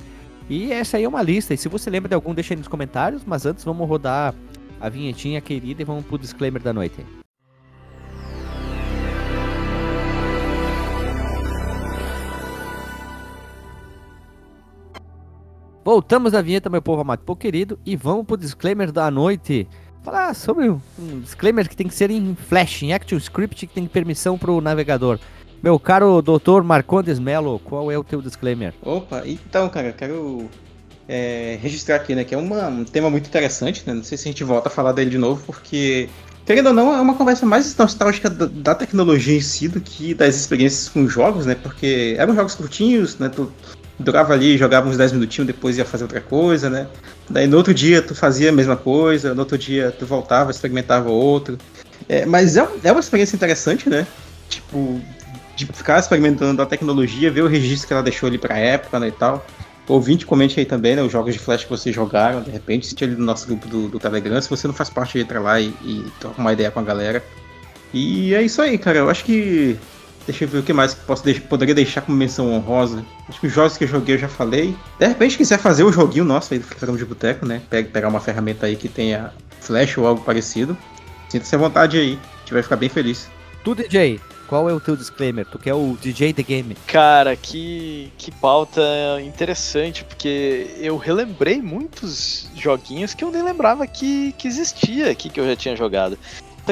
E 0.49 0.73
essa 0.73 0.97
aí 0.97 1.05
é 1.05 1.09
uma 1.09 1.23
lista. 1.23 1.55
E 1.55 1.57
se 1.57 1.69
você 1.69 1.89
lembra 1.89 2.09
de 2.09 2.15
algum, 2.15 2.35
deixa 2.35 2.55
aí 2.55 2.59
nos 2.59 2.69
comentários. 2.69 3.23
Mas 3.25 3.47
antes, 3.47 3.65
vamos 3.65 3.89
rodar 3.89 4.35
a 4.81 4.89
vinhetinha 4.89 5.41
querida 5.41 5.83
e 5.83 5.85
vamos 5.85 6.05
pro 6.05 6.19
disclaimer 6.19 6.61
da 6.61 6.73
noite. 6.73 7.20
Voltamos 15.91 16.31
da 16.31 16.41
vinheta, 16.41 16.71
meu 16.71 16.81
povo 16.81 17.01
amado, 17.01 17.19
povo 17.27 17.37
querido, 17.37 17.77
e 17.85 17.97
vamos 17.97 18.25
pro 18.25 18.37
disclaimer 18.37 18.93
da 18.93 19.11
noite. 19.11 19.67
Falar 20.05 20.33
sobre 20.37 20.69
um 20.69 21.21
disclaimer 21.21 21.69
que 21.69 21.75
tem 21.77 21.89
que 21.89 21.95
ser 21.97 22.13
em 22.13 22.37
Flash, 22.37 22.85
em 22.85 22.93
ActionScript, 22.93 23.67
que 23.67 23.75
tem 23.75 23.87
permissão 23.89 24.39
pro 24.39 24.61
navegador. 24.61 25.19
Meu 25.61 25.81
caro 25.81 26.23
doutor 26.23 26.63
Marcondes 26.63 27.19
Melo, 27.19 27.59
qual 27.59 27.91
é 27.91 27.99
o 27.99 28.05
teu 28.05 28.23
disclaimer? 28.23 28.73
Opa, 28.83 29.25
então, 29.27 29.69
cara, 29.69 29.89
eu 29.89 29.93
quero 29.93 30.49
é, 31.09 31.59
registrar 31.61 31.97
aqui, 31.97 32.15
né, 32.15 32.23
que 32.23 32.37
é 32.37 32.39
uma- 32.39 32.69
um 32.69 32.85
tema 32.85 33.11
muito 33.11 33.27
interessante, 33.27 33.83
né? 33.85 33.93
Não 33.93 34.05
sei 34.05 34.17
se 34.17 34.29
a 34.29 34.31
gente 34.31 34.45
volta 34.45 34.69
a 34.69 34.71
falar 34.71 34.93
dele 34.93 35.11
de 35.11 35.19
novo, 35.19 35.43
porque, 35.45 36.09
querendo 36.47 36.69
ou 36.69 36.73
não, 36.73 36.95
é 36.95 37.01
uma 37.01 37.15
conversa 37.17 37.45
mais 37.45 37.77
nostálgica 37.77 38.31
da, 38.31 38.47
da 38.47 38.77
tecnologia 38.77 39.37
em 39.37 39.41
si 39.41 39.67
do 39.67 39.81
que 39.81 40.15
das 40.15 40.37
experiências 40.37 40.89
com 40.89 41.09
jogos, 41.09 41.47
né? 41.47 41.57
Porque 41.57 42.15
eram 42.17 42.33
jogos 42.37 42.55
curtinhos, 42.55 43.19
né? 43.19 43.29
Tu 43.29 43.51
durava 44.01 44.33
ali, 44.33 44.57
jogava 44.57 44.89
uns 44.89 44.97
10 44.97 45.13
minutinhos, 45.13 45.47
depois 45.47 45.77
ia 45.79 45.85
fazer 45.85 46.05
outra 46.05 46.21
coisa, 46.21 46.69
né? 46.69 46.87
Daí 47.29 47.47
no 47.47 47.57
outro 47.57 47.73
dia 47.73 48.03
tu 48.03 48.15
fazia 48.15 48.49
a 48.49 48.53
mesma 48.53 48.77
coisa, 48.77 49.35
no 49.35 49.41
outro 49.41 49.57
dia 49.57 49.95
tu 49.97 50.07
voltava, 50.07 50.51
experimentava 50.51 51.11
outro. 51.11 51.59
É, 52.09 52.25
mas 52.25 52.57
é, 52.57 52.67
é 52.83 52.91
uma 52.91 53.01
experiência 53.01 53.37
interessante, 53.37 53.89
né? 53.89 54.07
Tipo, 54.49 55.01
de 55.55 55.67
ficar 55.67 55.99
experimentando 55.99 56.61
a 56.63 56.67
tecnologia, 56.67 57.31
ver 57.31 57.43
o 57.43 57.47
registro 57.47 57.87
que 57.87 57.93
ela 57.93 58.03
deixou 58.03 58.27
ali 58.27 58.39
pra 58.39 58.57
época, 58.57 58.99
né, 58.99 59.09
e 59.09 59.13
tal. 59.13 59.45
Ouvinte, 59.87 60.25
comente 60.25 60.59
aí 60.59 60.65
também, 60.65 60.97
né, 60.97 61.03
os 61.03 61.13
jogos 61.13 61.35
de 61.35 61.39
flash 61.39 61.65
que 61.65 61.71
vocês 61.71 61.95
jogaram, 61.95 62.43
de 62.43 62.51
repente, 62.51 62.87
se 62.87 63.05
ali 63.05 63.15
no 63.15 63.25
nosso 63.25 63.47
grupo 63.47 63.69
do, 63.69 63.89
do 63.89 63.99
Telegram, 63.99 64.41
se 64.41 64.49
você 64.49 64.67
não 64.67 64.75
faz 64.75 64.89
parte, 64.89 65.19
entra 65.19 65.41
lá 65.41 65.61
e, 65.61 65.75
e 65.83 66.05
troca 66.19 66.41
uma 66.41 66.53
ideia 66.53 66.71
com 66.71 66.81
a 66.81 66.83
galera. 66.83 67.23
E 67.93 68.33
é 68.35 68.43
isso 68.43 68.63
aí, 68.63 68.79
cara, 68.79 68.99
eu 68.99 69.11
acho 69.11 69.25
que... 69.25 69.77
Deixa 70.31 70.45
eu 70.45 70.49
ver 70.49 70.59
o 70.59 70.63
que 70.63 70.73
mais 70.73 70.95
que 70.95 71.01
posso 71.01 71.25
poderia 71.49 71.75
deixar 71.75 72.03
como 72.03 72.17
menção 72.17 72.53
honrosa. 72.53 73.05
Acho 73.29 73.41
que 73.41 73.49
os 73.49 73.53
jogos 73.53 73.77
que 73.77 73.83
eu 73.85 73.89
joguei 73.89 74.15
eu 74.15 74.19
já 74.19 74.29
falei. 74.29 74.77
De 74.99 75.07
repente, 75.07 75.37
quiser 75.37 75.59
fazer 75.59 75.83
o 75.83 75.93
joguinho 75.93 76.25
nosso 76.25 76.55
aí 76.55 76.61
do 76.61 76.67
Fliperama 76.67 76.97
de 76.97 77.05
Boteco, 77.05 77.45
né, 77.45 77.61
pe- 77.69 77.83
pegar 77.83 78.09
uma 78.09 78.21
ferramenta 78.21 78.67
aí 78.67 78.77
que 78.77 78.89
tenha 78.89 79.33
flash 79.61 79.99
ou 79.99 80.07
algo 80.07 80.23
parecido, 80.23 80.77
sinta-se 81.29 81.55
à 81.55 81.59
vontade 81.59 81.99
aí, 81.99 82.17
a 82.17 82.39
gente 82.41 82.53
vai 82.53 82.63
ficar 82.63 82.77
bem 82.77 82.89
feliz. 82.89 83.29
Tu, 83.65 83.75
DJ, 83.75 84.21
qual 84.47 84.71
é 84.71 84.73
o 84.73 84.81
teu 84.81 84.97
disclaimer? 84.97 85.45
Tu 85.47 85.59
que 85.59 85.69
é 85.69 85.75
o 85.75 85.97
DJ 86.01 86.33
The 86.33 86.43
Game. 86.43 86.77
Cara, 86.87 87.37
que, 87.37 88.11
que 88.17 88.31
pauta 88.31 88.81
interessante, 89.21 90.03
porque 90.05 90.67
eu 90.79 90.97
relembrei 90.97 91.61
muitos 91.61 92.49
joguinhos 92.57 93.15
que 93.15 93.23
eu 93.25 93.31
nem 93.31 93.43
lembrava 93.43 93.87
que, 93.87 94.33
que 94.39 94.49
existia 94.49 95.11
aqui, 95.11 95.29
que 95.29 95.39
eu 95.41 95.47
já 95.47 95.55
tinha 95.57 95.77
jogado. 95.77 96.17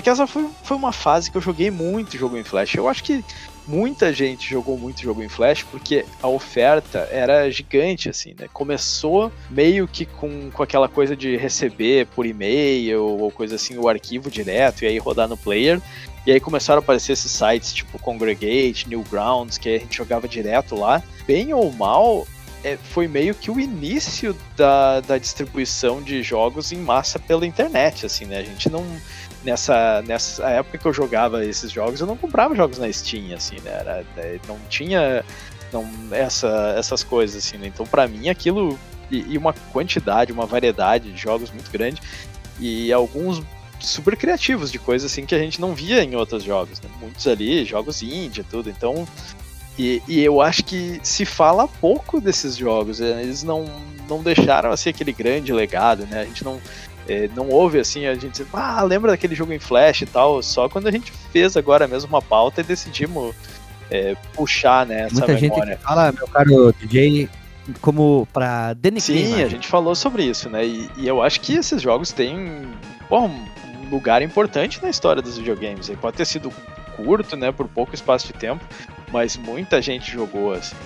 Que 0.01 0.11
essa 0.11 0.27
foi, 0.27 0.49
foi 0.63 0.77
uma 0.77 0.93
fase 0.93 1.31
que 1.31 1.37
eu 1.37 1.41
joguei 1.41 1.71
muito 1.71 2.17
jogo 2.17 2.37
em 2.37 2.45
Flash. 2.45 2.75
Eu 2.75 2.89
acho 2.89 3.03
que 3.05 3.25
muita 3.67 4.13
gente 4.13 4.49
jogou 4.49 4.79
muito 4.79 5.03
jogo 5.03 5.23
em 5.23 5.29
Flash 5.29 5.63
porque 5.63 6.05
a 6.23 6.29
oferta 6.29 7.09
era 7.11 7.51
gigante, 7.51 8.09
assim, 8.09 8.35
né? 8.39 8.49
Começou 8.53 9.31
meio 9.51 9.87
que 9.87 10.07
com, 10.07 10.51
com 10.51 10.63
aquela 10.63 10.89
coisa 10.89 11.15
de 11.15 11.37
receber 11.37 12.07
por 12.07 12.25
e-mail 12.25 13.05
ou 13.05 13.31
coisa 13.31 13.57
assim 13.57 13.77
o 13.77 13.89
arquivo 13.89 14.31
direto 14.31 14.85
e 14.85 14.87
aí 14.87 14.99
rodar 14.99 15.29
no 15.29 15.37
player. 15.37 15.81
E 16.27 16.33
aí 16.33 16.41
começaram 16.41 16.81
a 16.81 16.83
aparecer 16.83 17.13
esses 17.13 17.31
sites 17.31 17.73
tipo 17.73 17.99
Congregate, 17.99 18.89
Newgrounds, 18.89 19.59
que 19.59 19.69
a 19.69 19.79
gente 19.79 19.97
jogava 19.97 20.27
direto 20.27 20.75
lá. 20.75 21.03
Bem 21.27 21.53
ou 21.53 21.73
mal, 21.73 22.27
é, 22.65 22.77
foi 22.77 23.07
meio 23.07 23.35
que 23.35 23.51
o 23.51 23.61
início 23.61 24.37
da, 24.57 25.01
da 25.01 25.19
distribuição 25.19 26.03
de 26.03 26.23
jogos 26.23 26.73
em 26.73 26.79
massa 26.79 27.19
pela 27.19 27.47
internet, 27.47 28.05
assim, 28.05 28.25
né? 28.25 28.39
A 28.39 28.43
gente 28.43 28.69
não 28.69 28.85
nessa, 29.49 30.03
nessa 30.03 30.49
época 30.51 30.79
que 30.79 30.87
eu 30.87 30.93
jogava 30.93 31.45
esses 31.45 31.71
jogos, 31.71 32.01
eu 32.01 32.07
não 32.07 32.17
comprava 32.17 32.55
jogos 32.55 32.79
na 32.79 32.93
Steam, 32.93 33.35
assim, 33.35 33.57
né? 33.65 33.71
Era, 33.71 34.05
é, 34.19 34.39
não 34.47 34.59
tinha 34.69 35.25
não, 35.73 35.89
essa, 36.11 36.75
essas 36.77 37.03
coisas, 37.03 37.45
assim, 37.45 37.57
né? 37.57 37.67
Então, 37.67 37.87
para 37.87 38.07
mim, 38.07 38.29
aquilo. 38.29 38.79
E, 39.11 39.33
e, 39.33 39.39
uma 39.39 39.55
quantidade, 39.73 40.33
uma 40.33 40.45
variedade 40.45 41.11
de 41.11 41.19
jogos 41.19 41.51
muito 41.51 41.71
grande. 41.71 42.03
E 42.61 42.93
alguns 42.93 43.43
super 43.81 44.17
criativos 44.17 44.71
de 44.71 44.79
coisas 44.79 45.11
assim 45.11 45.25
que 45.25 45.35
a 45.35 45.39
gente 45.39 45.61
não 45.61 45.73
via 45.73 46.03
em 46.05 46.15
outros 46.15 46.43
jogos. 46.43 46.79
Né? 46.81 46.91
Muitos 47.01 47.27
ali, 47.27 47.65
jogos 47.65 48.03
indie 48.03 48.43
e 48.43 48.45
tudo. 48.45 48.69
Então. 48.69 49.09
E, 49.79 50.03
e, 50.07 50.21
eu 50.21 50.43
acho 50.43 50.65
que 50.65 51.01
se 51.03 51.25
fala 51.25 51.67
pouco 51.67 52.21
desses 52.21 52.55
jogos. 52.55 53.01
Né? 53.01 53.23
Eles 53.23 53.43
não, 53.43 53.65
não 54.07 54.23
deixaram 54.23 54.71
assim 54.71 54.91
aquele 54.91 55.13
grande 55.13 55.53
legado, 55.55 56.07
né? 56.07 56.21
A 56.21 56.25
gente 56.25 56.45
não 56.45 56.61
é, 57.09 57.29
não 57.35 57.49
houve 57.49 57.79
assim, 57.81 58.07
a 58.07 58.15
gente, 58.15 58.45
ah, 58.53 58.83
lembra 58.83 59.11
daquele 59.11 59.35
jogo 59.35 59.53
em 59.53 59.59
Flash 59.59 60.03
e 60.03 60.07
tal, 60.07 60.43
só 60.43 60.69
quando 60.69 60.87
a 60.87 60.91
gente 60.91 61.11
fez 61.33 61.57
agora 61.57 61.89
mesmo 61.89 62.09
uma 62.09 62.21
pauta 62.21 62.61
e 62.61 62.65
decidimos 62.65 63.35
é, 63.91 64.15
puxar, 64.35 64.85
né, 64.87 65.07
essa 65.07 65.27
Muita 65.27 65.41
memória. 65.41 65.73
gente 65.73 65.83
fala, 65.83 66.13
meu 66.13 66.29
caro 66.29 66.73
DJ, 66.75 67.29
como 67.81 68.29
pra 68.33 68.75
denigrir. 68.75 69.27
Sim, 69.27 69.43
a 69.43 69.49
gente 69.49 69.67
falou 69.67 69.95
sobre 69.95 70.25
isso, 70.25 70.51
né, 70.51 70.67
e, 70.67 70.91
e, 70.99 71.09
eu 71.09 71.23
acho 71.23 71.41
que 71.41 71.55
esses 71.55 71.81
jogos 71.81 72.13
têm, 72.13 72.69
bom, 73.09 73.29
um 73.29 73.91
lugar 73.91 74.21
importante 74.21 74.83
na 74.83 74.91
história 74.91 75.23
dos 75.23 75.39
videogames. 75.39 75.89
Ele 75.89 75.99
pode 75.99 76.19
ter 76.19 76.27
sido 76.27 76.53
curto, 76.99 77.37
né, 77.37 77.53
por 77.53 77.69
pouco 77.69 77.95
espaço 77.95 78.27
de 78.27 78.33
tempo, 78.33 78.65
mas 79.13 79.37
muita 79.37 79.81
gente 79.81 80.11
jogou, 80.11 80.53
assim, 80.53 80.77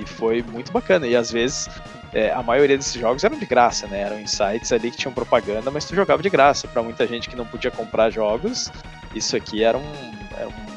e 0.00 0.06
foi 0.06 0.42
muito 0.42 0.70
bacana. 0.70 1.06
E 1.06 1.16
às 1.16 1.32
vezes 1.32 1.68
é, 2.12 2.30
a 2.30 2.42
maioria 2.42 2.76
desses 2.76 2.94
jogos 2.94 3.24
eram 3.24 3.38
de 3.38 3.46
graça, 3.46 3.86
né? 3.86 4.02
Eram 4.02 4.20
insights 4.20 4.70
ali 4.70 4.90
que 4.90 4.98
tinham 4.98 5.12
propaganda, 5.12 5.70
mas 5.70 5.84
tu 5.84 5.94
jogava 5.94 6.22
de 6.22 6.28
graça. 6.28 6.68
Para 6.68 6.82
muita 6.82 7.06
gente 7.06 7.28
que 7.28 7.34
não 7.34 7.46
podia 7.46 7.70
comprar 7.70 8.10
jogos, 8.10 8.70
isso 9.14 9.34
aqui 9.34 9.64
era 9.64 9.78
um, 9.78 9.92
era 10.38 10.48
um 10.48 10.72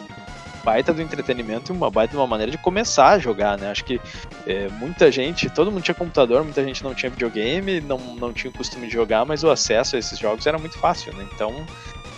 baita 0.64 0.94
do 0.94 1.02
entretenimento 1.02 1.72
e 1.72 1.76
uma 1.76 1.92
baita 1.92 2.12
de 2.12 2.18
uma 2.18 2.26
maneira 2.26 2.52
de 2.52 2.58
começar 2.58 3.10
a 3.10 3.20
jogar, 3.20 3.58
né? 3.58 3.70
Acho 3.70 3.84
que 3.84 4.02
é, 4.48 4.68
muita 4.70 5.12
gente, 5.12 5.50
todo 5.50 5.72
mundo 5.72 5.84
tinha 5.84 5.94
computador, 5.94 6.44
muita 6.44 6.64
gente 6.64 6.84
não 6.84 6.96
tinha 6.96 7.10
videogame, 7.10 7.82
não, 7.82 8.00
não 8.16 8.34
tinha 8.34 8.50
o 8.50 8.54
costume 8.54 8.88
de 8.88 8.94
jogar, 8.94 9.26
mas 9.26 9.44
o 9.44 9.50
acesso 9.50 9.96
a 9.96 10.00
esses 10.00 10.18
jogos 10.18 10.48
era 10.48 10.58
muito 10.58 10.78
fácil, 10.80 11.14
né? 11.14 11.28
Então, 11.34 11.54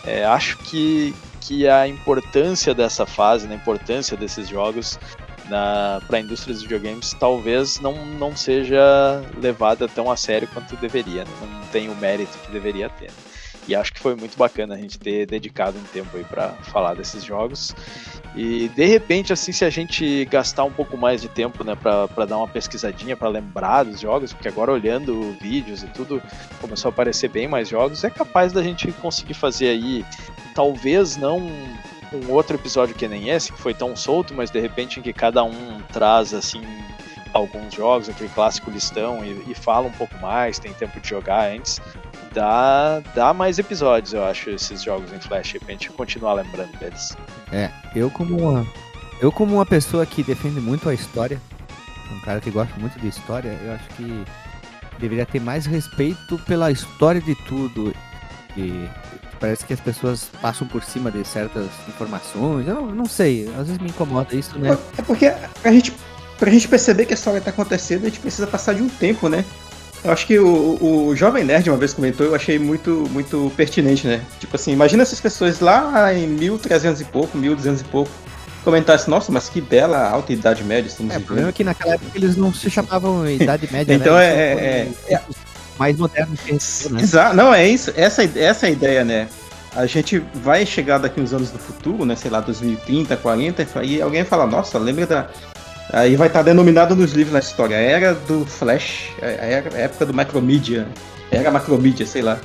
é, 0.06 0.24
acho 0.24 0.58
que, 0.60 1.14
que 1.40 1.68
a 1.68 1.88
importância 1.88 2.74
dessa 2.74 3.06
fase, 3.06 3.48
né, 3.48 3.56
a 3.56 3.58
importância 3.58 4.18
desses 4.18 4.48
jogos 4.48 5.00
para 5.48 6.18
a 6.18 6.20
indústria 6.20 6.54
dos 6.54 6.64
videogames 6.64 7.16
talvez 7.18 7.80
não, 7.80 8.06
não 8.06 8.36
seja 8.36 9.24
levada 9.42 9.88
tão 9.88 10.12
a 10.12 10.18
sério 10.18 10.48
quanto 10.54 10.76
deveria, 10.76 11.24
né? 11.24 11.32
não 11.42 11.68
tem 11.68 11.90
o 11.90 11.96
mérito 11.96 12.38
que 12.40 12.52
deveria 12.52 12.90
ter. 12.90 13.12
E 13.68 13.76
acho 13.76 13.94
que 13.94 14.00
foi 14.00 14.16
muito 14.16 14.38
bacana 14.38 14.76
a 14.76 14.78
gente 14.78 14.98
ter 14.98 15.26
dedicado 15.26 15.78
um 15.78 15.84
tempo 15.84 16.16
aí 16.16 16.24
para 16.24 16.54
falar 16.64 16.96
desses 16.96 17.24
jogos. 17.24 17.76
E 18.34 18.70
de 18.70 18.86
repente, 18.86 19.34
assim, 19.34 19.52
se 19.52 19.66
a 19.66 19.70
gente 19.70 20.24
gastar 20.26 20.64
um 20.64 20.72
pouco 20.72 20.96
mais 20.96 21.22
de 21.22 21.28
tempo, 21.28 21.66
né, 21.66 21.76
para 21.76 22.26
dar 22.26 22.38
uma 22.38 22.48
pesquisadinha, 22.48 23.18
para 23.18 23.28
lembrar 23.28 23.84
dos 23.84 24.00
jogos, 24.00 24.32
porque 24.32 24.48
agora 24.48 24.72
olhando 24.72 25.36
vídeos 25.42 25.84
e 25.84 25.88
tudo, 25.88 26.22
começou 26.62 26.88
a 26.90 26.92
aparecer 26.94 27.30
bem 27.30 27.48
mais 27.48 27.68
jogos, 27.68 28.06
é 28.06 28.10
capaz 28.10 28.54
da 28.54 28.64
gente 28.64 28.90
conseguir 28.94 29.34
fazer 29.34 29.68
aí, 29.68 30.06
talvez 30.58 31.16
não 31.18 31.40
um 32.12 32.32
outro 32.32 32.56
episódio 32.56 32.96
que 32.96 33.08
nem 33.08 33.30
esse, 33.30 33.54
que 33.54 33.62
foi 33.62 33.76
tão 33.76 33.96
solto, 33.96 34.34
mas 34.34 34.50
de 34.50 34.60
repente 34.60 35.00
em 35.00 35.04
que 35.04 35.14
cada 35.14 35.44
um 35.44 35.80
traz 35.94 36.34
assim 36.34 36.64
alguns 37.32 37.76
jogos, 37.76 38.10
aquele 38.10 38.30
clássico 38.30 38.72
listão, 38.72 39.24
e, 39.24 39.52
e 39.52 39.54
fala 39.54 39.86
um 39.86 39.92
pouco 39.92 40.18
mais, 40.18 40.58
tem 40.58 40.74
tempo 40.74 41.00
de 41.00 41.10
jogar 41.10 41.52
antes, 41.52 41.80
dá, 42.34 43.02
dá 43.14 43.34
mais 43.36 43.60
episódios, 43.60 44.14
eu 44.14 44.26
acho, 44.26 44.50
esses 44.50 44.82
jogos 44.82 45.14
em 45.14 45.20
Flash, 45.20 45.58
pra 45.60 45.74
gente 45.74 45.92
continuar 45.92 46.34
lembrando 46.34 46.76
deles. 46.80 47.16
É, 47.52 47.70
eu 47.96 48.10
como 48.10 48.36
uma, 48.42 48.66
eu 49.22 49.32
como 49.32 49.54
uma 49.54 49.66
pessoa 49.66 50.08
que 50.08 50.24
defende 50.24 50.60
muito 50.60 50.90
a 50.90 50.94
história, 50.94 51.40
um 52.12 52.20
cara 52.22 52.42
que 52.42 52.50
gosta 52.50 52.74
muito 52.80 52.98
de 53.00 53.08
história, 53.08 53.56
eu 53.64 53.74
acho 53.74 53.88
que 53.90 54.26
deveria 54.98 55.26
ter 55.26 55.40
mais 55.40 55.68
respeito 55.68 56.40
pela 56.40 56.72
história 56.72 57.22
de 57.22 57.36
tudo. 57.36 57.94
E 58.56 58.90
Parece 59.40 59.66
que 59.66 59.74
as 59.74 59.80
pessoas 59.80 60.30
passam 60.42 60.68
por 60.68 60.84
cima 60.84 61.12
de 61.12 61.26
certas 61.26 61.68
informações. 61.88 62.68
Eu 62.68 62.76
não, 62.76 62.88
não 62.88 63.06
sei, 63.06 63.50
às 63.58 63.68
vezes 63.68 63.78
me 63.78 63.90
incomoda 63.90 64.36
isso, 64.36 64.58
né? 64.58 64.78
É 64.98 65.02
porque 65.02 65.26
a 65.28 65.72
gente, 65.72 65.94
pra 66.38 66.52
gente 66.52 66.68
perceber 66.68 67.06
que 67.06 67.14
a 67.14 67.16
história 67.16 67.42
tá 67.42 67.50
acontecendo, 67.50 68.04
a 68.04 68.10
gente 68.10 68.20
precisa 68.20 68.48
passar 68.48 68.74
de 68.74 68.82
um 68.82 68.90
tempo, 68.90 69.30
né? 69.30 69.46
Eu 70.04 70.12
acho 70.12 70.28
que 70.28 70.38
o, 70.38 71.08
o 71.08 71.16
Jovem 71.16 71.44
Nerd 71.44 71.70
uma 71.70 71.78
vez 71.78 71.94
comentou, 71.94 72.26
eu 72.26 72.36
achei 72.36 72.60
muito, 72.60 73.08
muito 73.12 73.52
pertinente, 73.58 74.08
né? 74.08 74.22
Tipo 74.40 74.56
assim, 74.56 74.72
imagina 74.72 75.04
essas 75.04 75.20
pessoas 75.20 75.60
lá 75.60 76.14
em 76.14 76.28
1300 76.28 77.02
e 77.02 77.06
pouco, 77.06 77.38
1200 77.38 77.82
e 77.82 77.84
pouco, 77.86 78.12
comentassem, 78.64 79.10
nossa, 79.10 79.32
mas 79.32 79.50
que 79.50 79.62
bela 79.62 80.10
alta 80.10 80.34
idade 80.34 80.64
média 80.64 80.88
estamos 80.88 81.14
é, 81.14 81.18
O 81.18 81.22
problema 81.22 81.50
é 81.50 81.52
que 81.54 81.64
naquela 81.64 81.94
época 81.96 82.12
eles 82.16 82.36
não 82.36 82.54
se 82.54 82.70
chamavam 82.70 83.28
idade 83.30 83.68
média, 83.72 83.94
então 83.96 84.16
né? 84.16 84.26
é, 84.26 84.90
é, 85.08 85.14
é, 85.14 85.22
mais 85.78 85.98
moderno 85.98 86.36
que 86.36 86.52
a 86.52 86.90
né? 86.90 87.02
Exato, 87.02 87.36
não, 87.36 87.54
é 87.54 87.68
isso, 87.68 87.92
essa, 87.96 88.24
essa 88.24 88.66
é 88.66 88.70
a 88.70 88.72
ideia, 88.72 89.06
né? 89.06 89.28
A 89.76 89.86
gente 89.86 90.24
vai 90.34 90.66
chegar 90.66 90.98
daqui 90.98 91.22
uns 91.22 91.34
anos 91.34 91.52
no 91.52 91.60
futuro, 91.60 92.04
né? 92.04 92.16
Sei 92.16 92.32
lá, 92.32 92.40
2030, 92.40 93.16
40, 93.16 93.68
e 93.84 94.02
alguém 94.02 94.24
fala, 94.24 94.48
nossa, 94.48 94.80
lembra 94.80 95.06
da. 95.06 95.30
Aí 95.94 96.16
vai 96.16 96.28
estar 96.28 96.42
denominado 96.42 96.96
nos 96.96 97.14
livros 97.14 97.34
na 97.34 97.40
história, 97.40 97.76
era 97.76 98.14
do 98.14 98.46
Flash, 98.46 99.12
a, 99.22 99.26
a 99.26 99.80
época 99.80 100.06
do 100.06 100.14
Macromedia, 100.14 100.88
era 101.32 101.52
Macromedia, 101.52 102.06
sei 102.06 102.22
lá. 102.22 102.40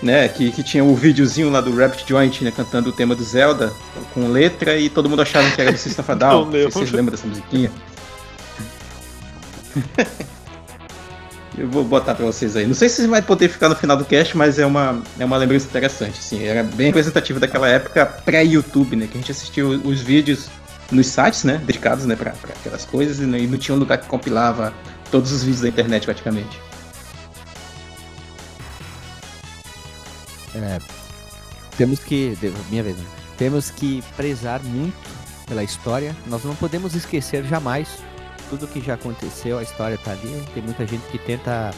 Né, 0.00 0.28
que, 0.28 0.52
que 0.52 0.62
tinha 0.62 0.84
o 0.84 0.94
videozinho 0.94 1.50
lá 1.50 1.60
do 1.60 1.76
Rabbit 1.76 2.04
Joint, 2.08 2.44
né, 2.44 2.52
cantando 2.52 2.90
o 2.90 2.92
tema 2.92 3.16
do 3.16 3.24
Zelda, 3.24 3.72
com 4.14 4.28
letra, 4.28 4.78
e 4.78 4.88
todo 4.88 5.10
mundo 5.10 5.22
achava 5.22 5.50
que 5.50 5.60
era 5.60 5.72
do 5.72 5.76
System 5.78 6.04
a 6.06 6.14
Down. 6.14 6.44
Não, 6.44 6.44
não 6.44 6.52
sei 6.52 6.70
se 6.70 6.70
vocês 6.70 6.92
lembram 6.92 7.10
dessa 7.10 7.26
musiquinha. 7.26 7.72
Eu 11.58 11.68
vou 11.68 11.82
botar 11.82 12.14
pra 12.14 12.24
vocês 12.24 12.54
aí. 12.54 12.64
Não 12.66 12.74
sei 12.74 12.88
se 12.88 13.04
vai 13.08 13.20
poder 13.20 13.48
ficar 13.48 13.68
no 13.68 13.74
final 13.74 13.96
do 13.96 14.04
cast, 14.04 14.36
mas 14.36 14.60
é 14.60 14.64
uma, 14.64 15.02
é 15.18 15.24
uma 15.24 15.36
lembrança 15.36 15.66
interessante, 15.66 16.20
assim. 16.20 16.44
Era 16.44 16.62
bem 16.62 16.86
representativo 16.86 17.40
daquela 17.40 17.68
época 17.68 18.06
pré-YouTube, 18.06 18.94
né? 18.94 19.08
Que 19.08 19.18
a 19.18 19.20
gente 19.20 19.32
assistiu 19.32 19.70
os 19.84 20.00
vídeos 20.00 20.48
nos 20.92 21.08
sites, 21.08 21.42
né? 21.42 21.60
Dedicados, 21.64 22.06
né? 22.06 22.14
Pra, 22.14 22.30
pra 22.30 22.52
aquelas 22.52 22.84
coisas, 22.84 23.18
e 23.18 23.22
não 23.22 23.58
tinha 23.58 23.74
um 23.74 23.78
lugar 23.78 23.98
que 23.98 24.06
compilava 24.06 24.72
todos 25.10 25.32
os 25.32 25.42
vídeos 25.42 25.62
da 25.62 25.68
internet, 25.68 26.04
praticamente. 26.04 26.60
É, 30.54 30.78
temos 31.76 31.98
que... 31.98 32.38
Minha 32.70 32.84
vez, 32.84 32.96
né? 32.96 33.04
Temos 33.36 33.70
que 33.70 34.02
prezar 34.16 34.62
muito 34.62 34.96
pela 35.46 35.64
história. 35.64 36.14
Nós 36.26 36.44
não 36.44 36.54
podemos 36.54 36.94
esquecer 36.94 37.44
jamais 37.44 37.88
tudo 38.48 38.66
que 38.66 38.80
já 38.80 38.94
aconteceu, 38.94 39.58
a 39.58 39.62
história 39.62 39.98
tá 39.98 40.12
ali. 40.12 40.44
Tem 40.54 40.62
muita 40.62 40.86
gente 40.86 41.06
que 41.10 41.18
tenta 41.18 41.72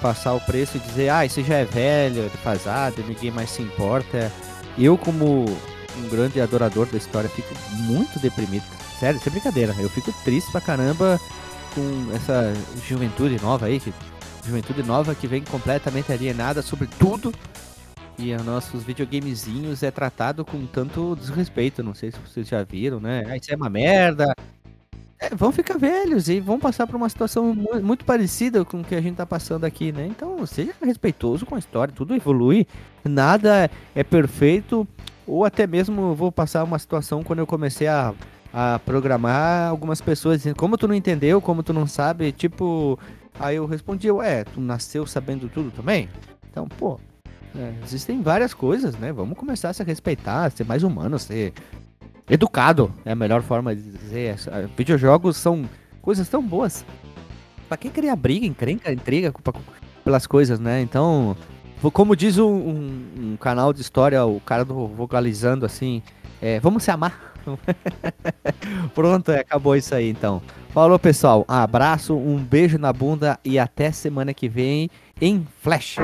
passar 0.00 0.34
o 0.34 0.40
preço 0.40 0.76
e 0.76 0.80
dizer, 0.80 1.10
ah, 1.10 1.24
isso 1.24 1.42
já 1.42 1.56
é 1.56 1.64
velho, 1.64 2.20
é 2.20 2.28
defasado, 2.28 3.02
ninguém 3.06 3.30
mais 3.30 3.50
se 3.50 3.62
importa. 3.62 4.30
Eu, 4.78 4.96
como 4.96 5.44
um 5.44 6.08
grande 6.08 6.40
adorador 6.40 6.86
da 6.86 6.96
história, 6.96 7.28
fico 7.28 7.52
muito 7.82 8.18
deprimido. 8.20 8.64
Sério, 8.98 9.20
sem 9.20 9.32
brincadeira. 9.32 9.74
Eu 9.78 9.88
fico 9.88 10.12
triste 10.24 10.50
pra 10.50 10.60
caramba 10.60 11.20
com 11.74 12.14
essa 12.14 12.52
juventude 12.86 13.40
nova 13.40 13.66
aí, 13.66 13.80
que, 13.80 13.92
juventude 14.44 14.82
nova 14.82 15.14
que 15.14 15.26
vem 15.26 15.42
completamente 15.42 16.12
alienada 16.12 16.62
sobre 16.62 16.88
tudo. 16.98 17.32
E 18.18 18.34
os 18.34 18.44
nossos 18.44 18.82
videogamezinhos 18.82 19.84
é 19.84 19.92
tratado 19.92 20.44
com 20.44 20.66
tanto 20.66 21.16
desrespeito. 21.16 21.84
Não 21.84 21.94
sei 21.94 22.10
se 22.10 22.18
vocês 22.18 22.48
já 22.48 22.64
viram, 22.64 22.98
né? 22.98 23.24
Ah, 23.28 23.36
isso 23.36 23.52
é 23.52 23.56
uma 23.56 23.70
merda, 23.70 24.32
é, 25.20 25.34
vão 25.34 25.50
ficar 25.50 25.78
velhos 25.78 26.28
e 26.28 26.38
vão 26.38 26.60
passar 26.60 26.86
por 26.86 26.96
uma 26.96 27.08
situação 27.08 27.54
muito 27.82 28.04
parecida 28.04 28.64
com 28.64 28.80
o 28.80 28.84
que 28.84 28.94
a 28.94 29.00
gente 29.00 29.16
tá 29.16 29.26
passando 29.26 29.64
aqui, 29.64 29.90
né? 29.90 30.06
Então, 30.06 30.46
seja 30.46 30.72
respeitoso 30.80 31.44
com 31.44 31.56
a 31.56 31.58
história, 31.58 31.92
tudo 31.92 32.14
evolui, 32.14 32.66
nada 33.04 33.70
é 33.94 34.04
perfeito, 34.04 34.86
ou 35.26 35.44
até 35.44 35.66
mesmo 35.66 36.14
vou 36.14 36.30
passar 36.30 36.62
uma 36.62 36.78
situação 36.78 37.24
quando 37.24 37.40
eu 37.40 37.46
comecei 37.46 37.88
a, 37.88 38.14
a 38.52 38.80
programar, 38.84 39.68
algumas 39.68 40.00
pessoas 40.00 40.38
dizendo, 40.38 40.56
como 40.56 40.78
tu 40.78 40.86
não 40.86 40.94
entendeu, 40.94 41.40
como 41.40 41.62
tu 41.64 41.72
não 41.72 41.86
sabe, 41.86 42.30
tipo, 42.30 42.98
aí 43.40 43.56
eu 43.56 43.66
respondi, 43.66 44.10
ué, 44.10 44.44
tu 44.44 44.60
nasceu 44.60 45.04
sabendo 45.04 45.48
tudo 45.48 45.72
também? 45.72 46.08
Então, 46.48 46.68
pô, 46.68 47.00
é, 47.56 47.74
existem 47.82 48.22
várias 48.22 48.54
coisas, 48.54 48.96
né? 48.96 49.12
Vamos 49.12 49.36
começar 49.36 49.70
a 49.70 49.72
se 49.72 49.82
respeitar, 49.82 50.50
ser 50.50 50.64
mais 50.64 50.82
humano, 50.84 51.18
ser 51.18 51.52
educado, 52.30 52.92
é 53.04 53.12
a 53.12 53.16
melhor 53.16 53.42
forma 53.42 53.74
de 53.74 53.82
dizer. 53.82 54.36
Videojogos 54.76 55.36
são 55.36 55.64
coisas 56.02 56.28
tão 56.28 56.42
boas. 56.42 56.84
Pra 57.68 57.76
quem 57.76 57.90
criar 57.90 58.16
briga, 58.16 58.46
encrenca, 58.46 58.92
intriga 58.92 59.30
com- 59.32 59.52
pelas 60.04 60.26
coisas, 60.26 60.58
né? 60.58 60.80
Então, 60.80 61.36
como 61.92 62.16
diz 62.16 62.38
um, 62.38 62.48
um- 62.48 63.02
um 63.32 63.36
canal 63.36 63.72
de 63.72 63.80
história, 63.82 64.24
o 64.24 64.40
cara 64.40 64.64
do 64.64 64.86
vocalizando 64.88 65.66
assim, 65.66 66.02
é, 66.40 66.58
vamos 66.60 66.82
se 66.82 66.90
amar. 66.90 67.34
Pronto, 68.94 69.30
acabou 69.32 69.76
isso 69.76 69.94
aí 69.94 70.08
então. 70.10 70.42
Falou, 70.70 70.98
pessoal. 70.98 71.44
Abraço, 71.48 72.14
um 72.16 72.36
beijo 72.36 72.78
na 72.78 72.92
bunda 72.92 73.38
e 73.44 73.58
até 73.58 73.90
semana 73.90 74.32
que 74.34 74.48
vem 74.48 74.90
em 75.20 75.46
Flash. 75.60 75.96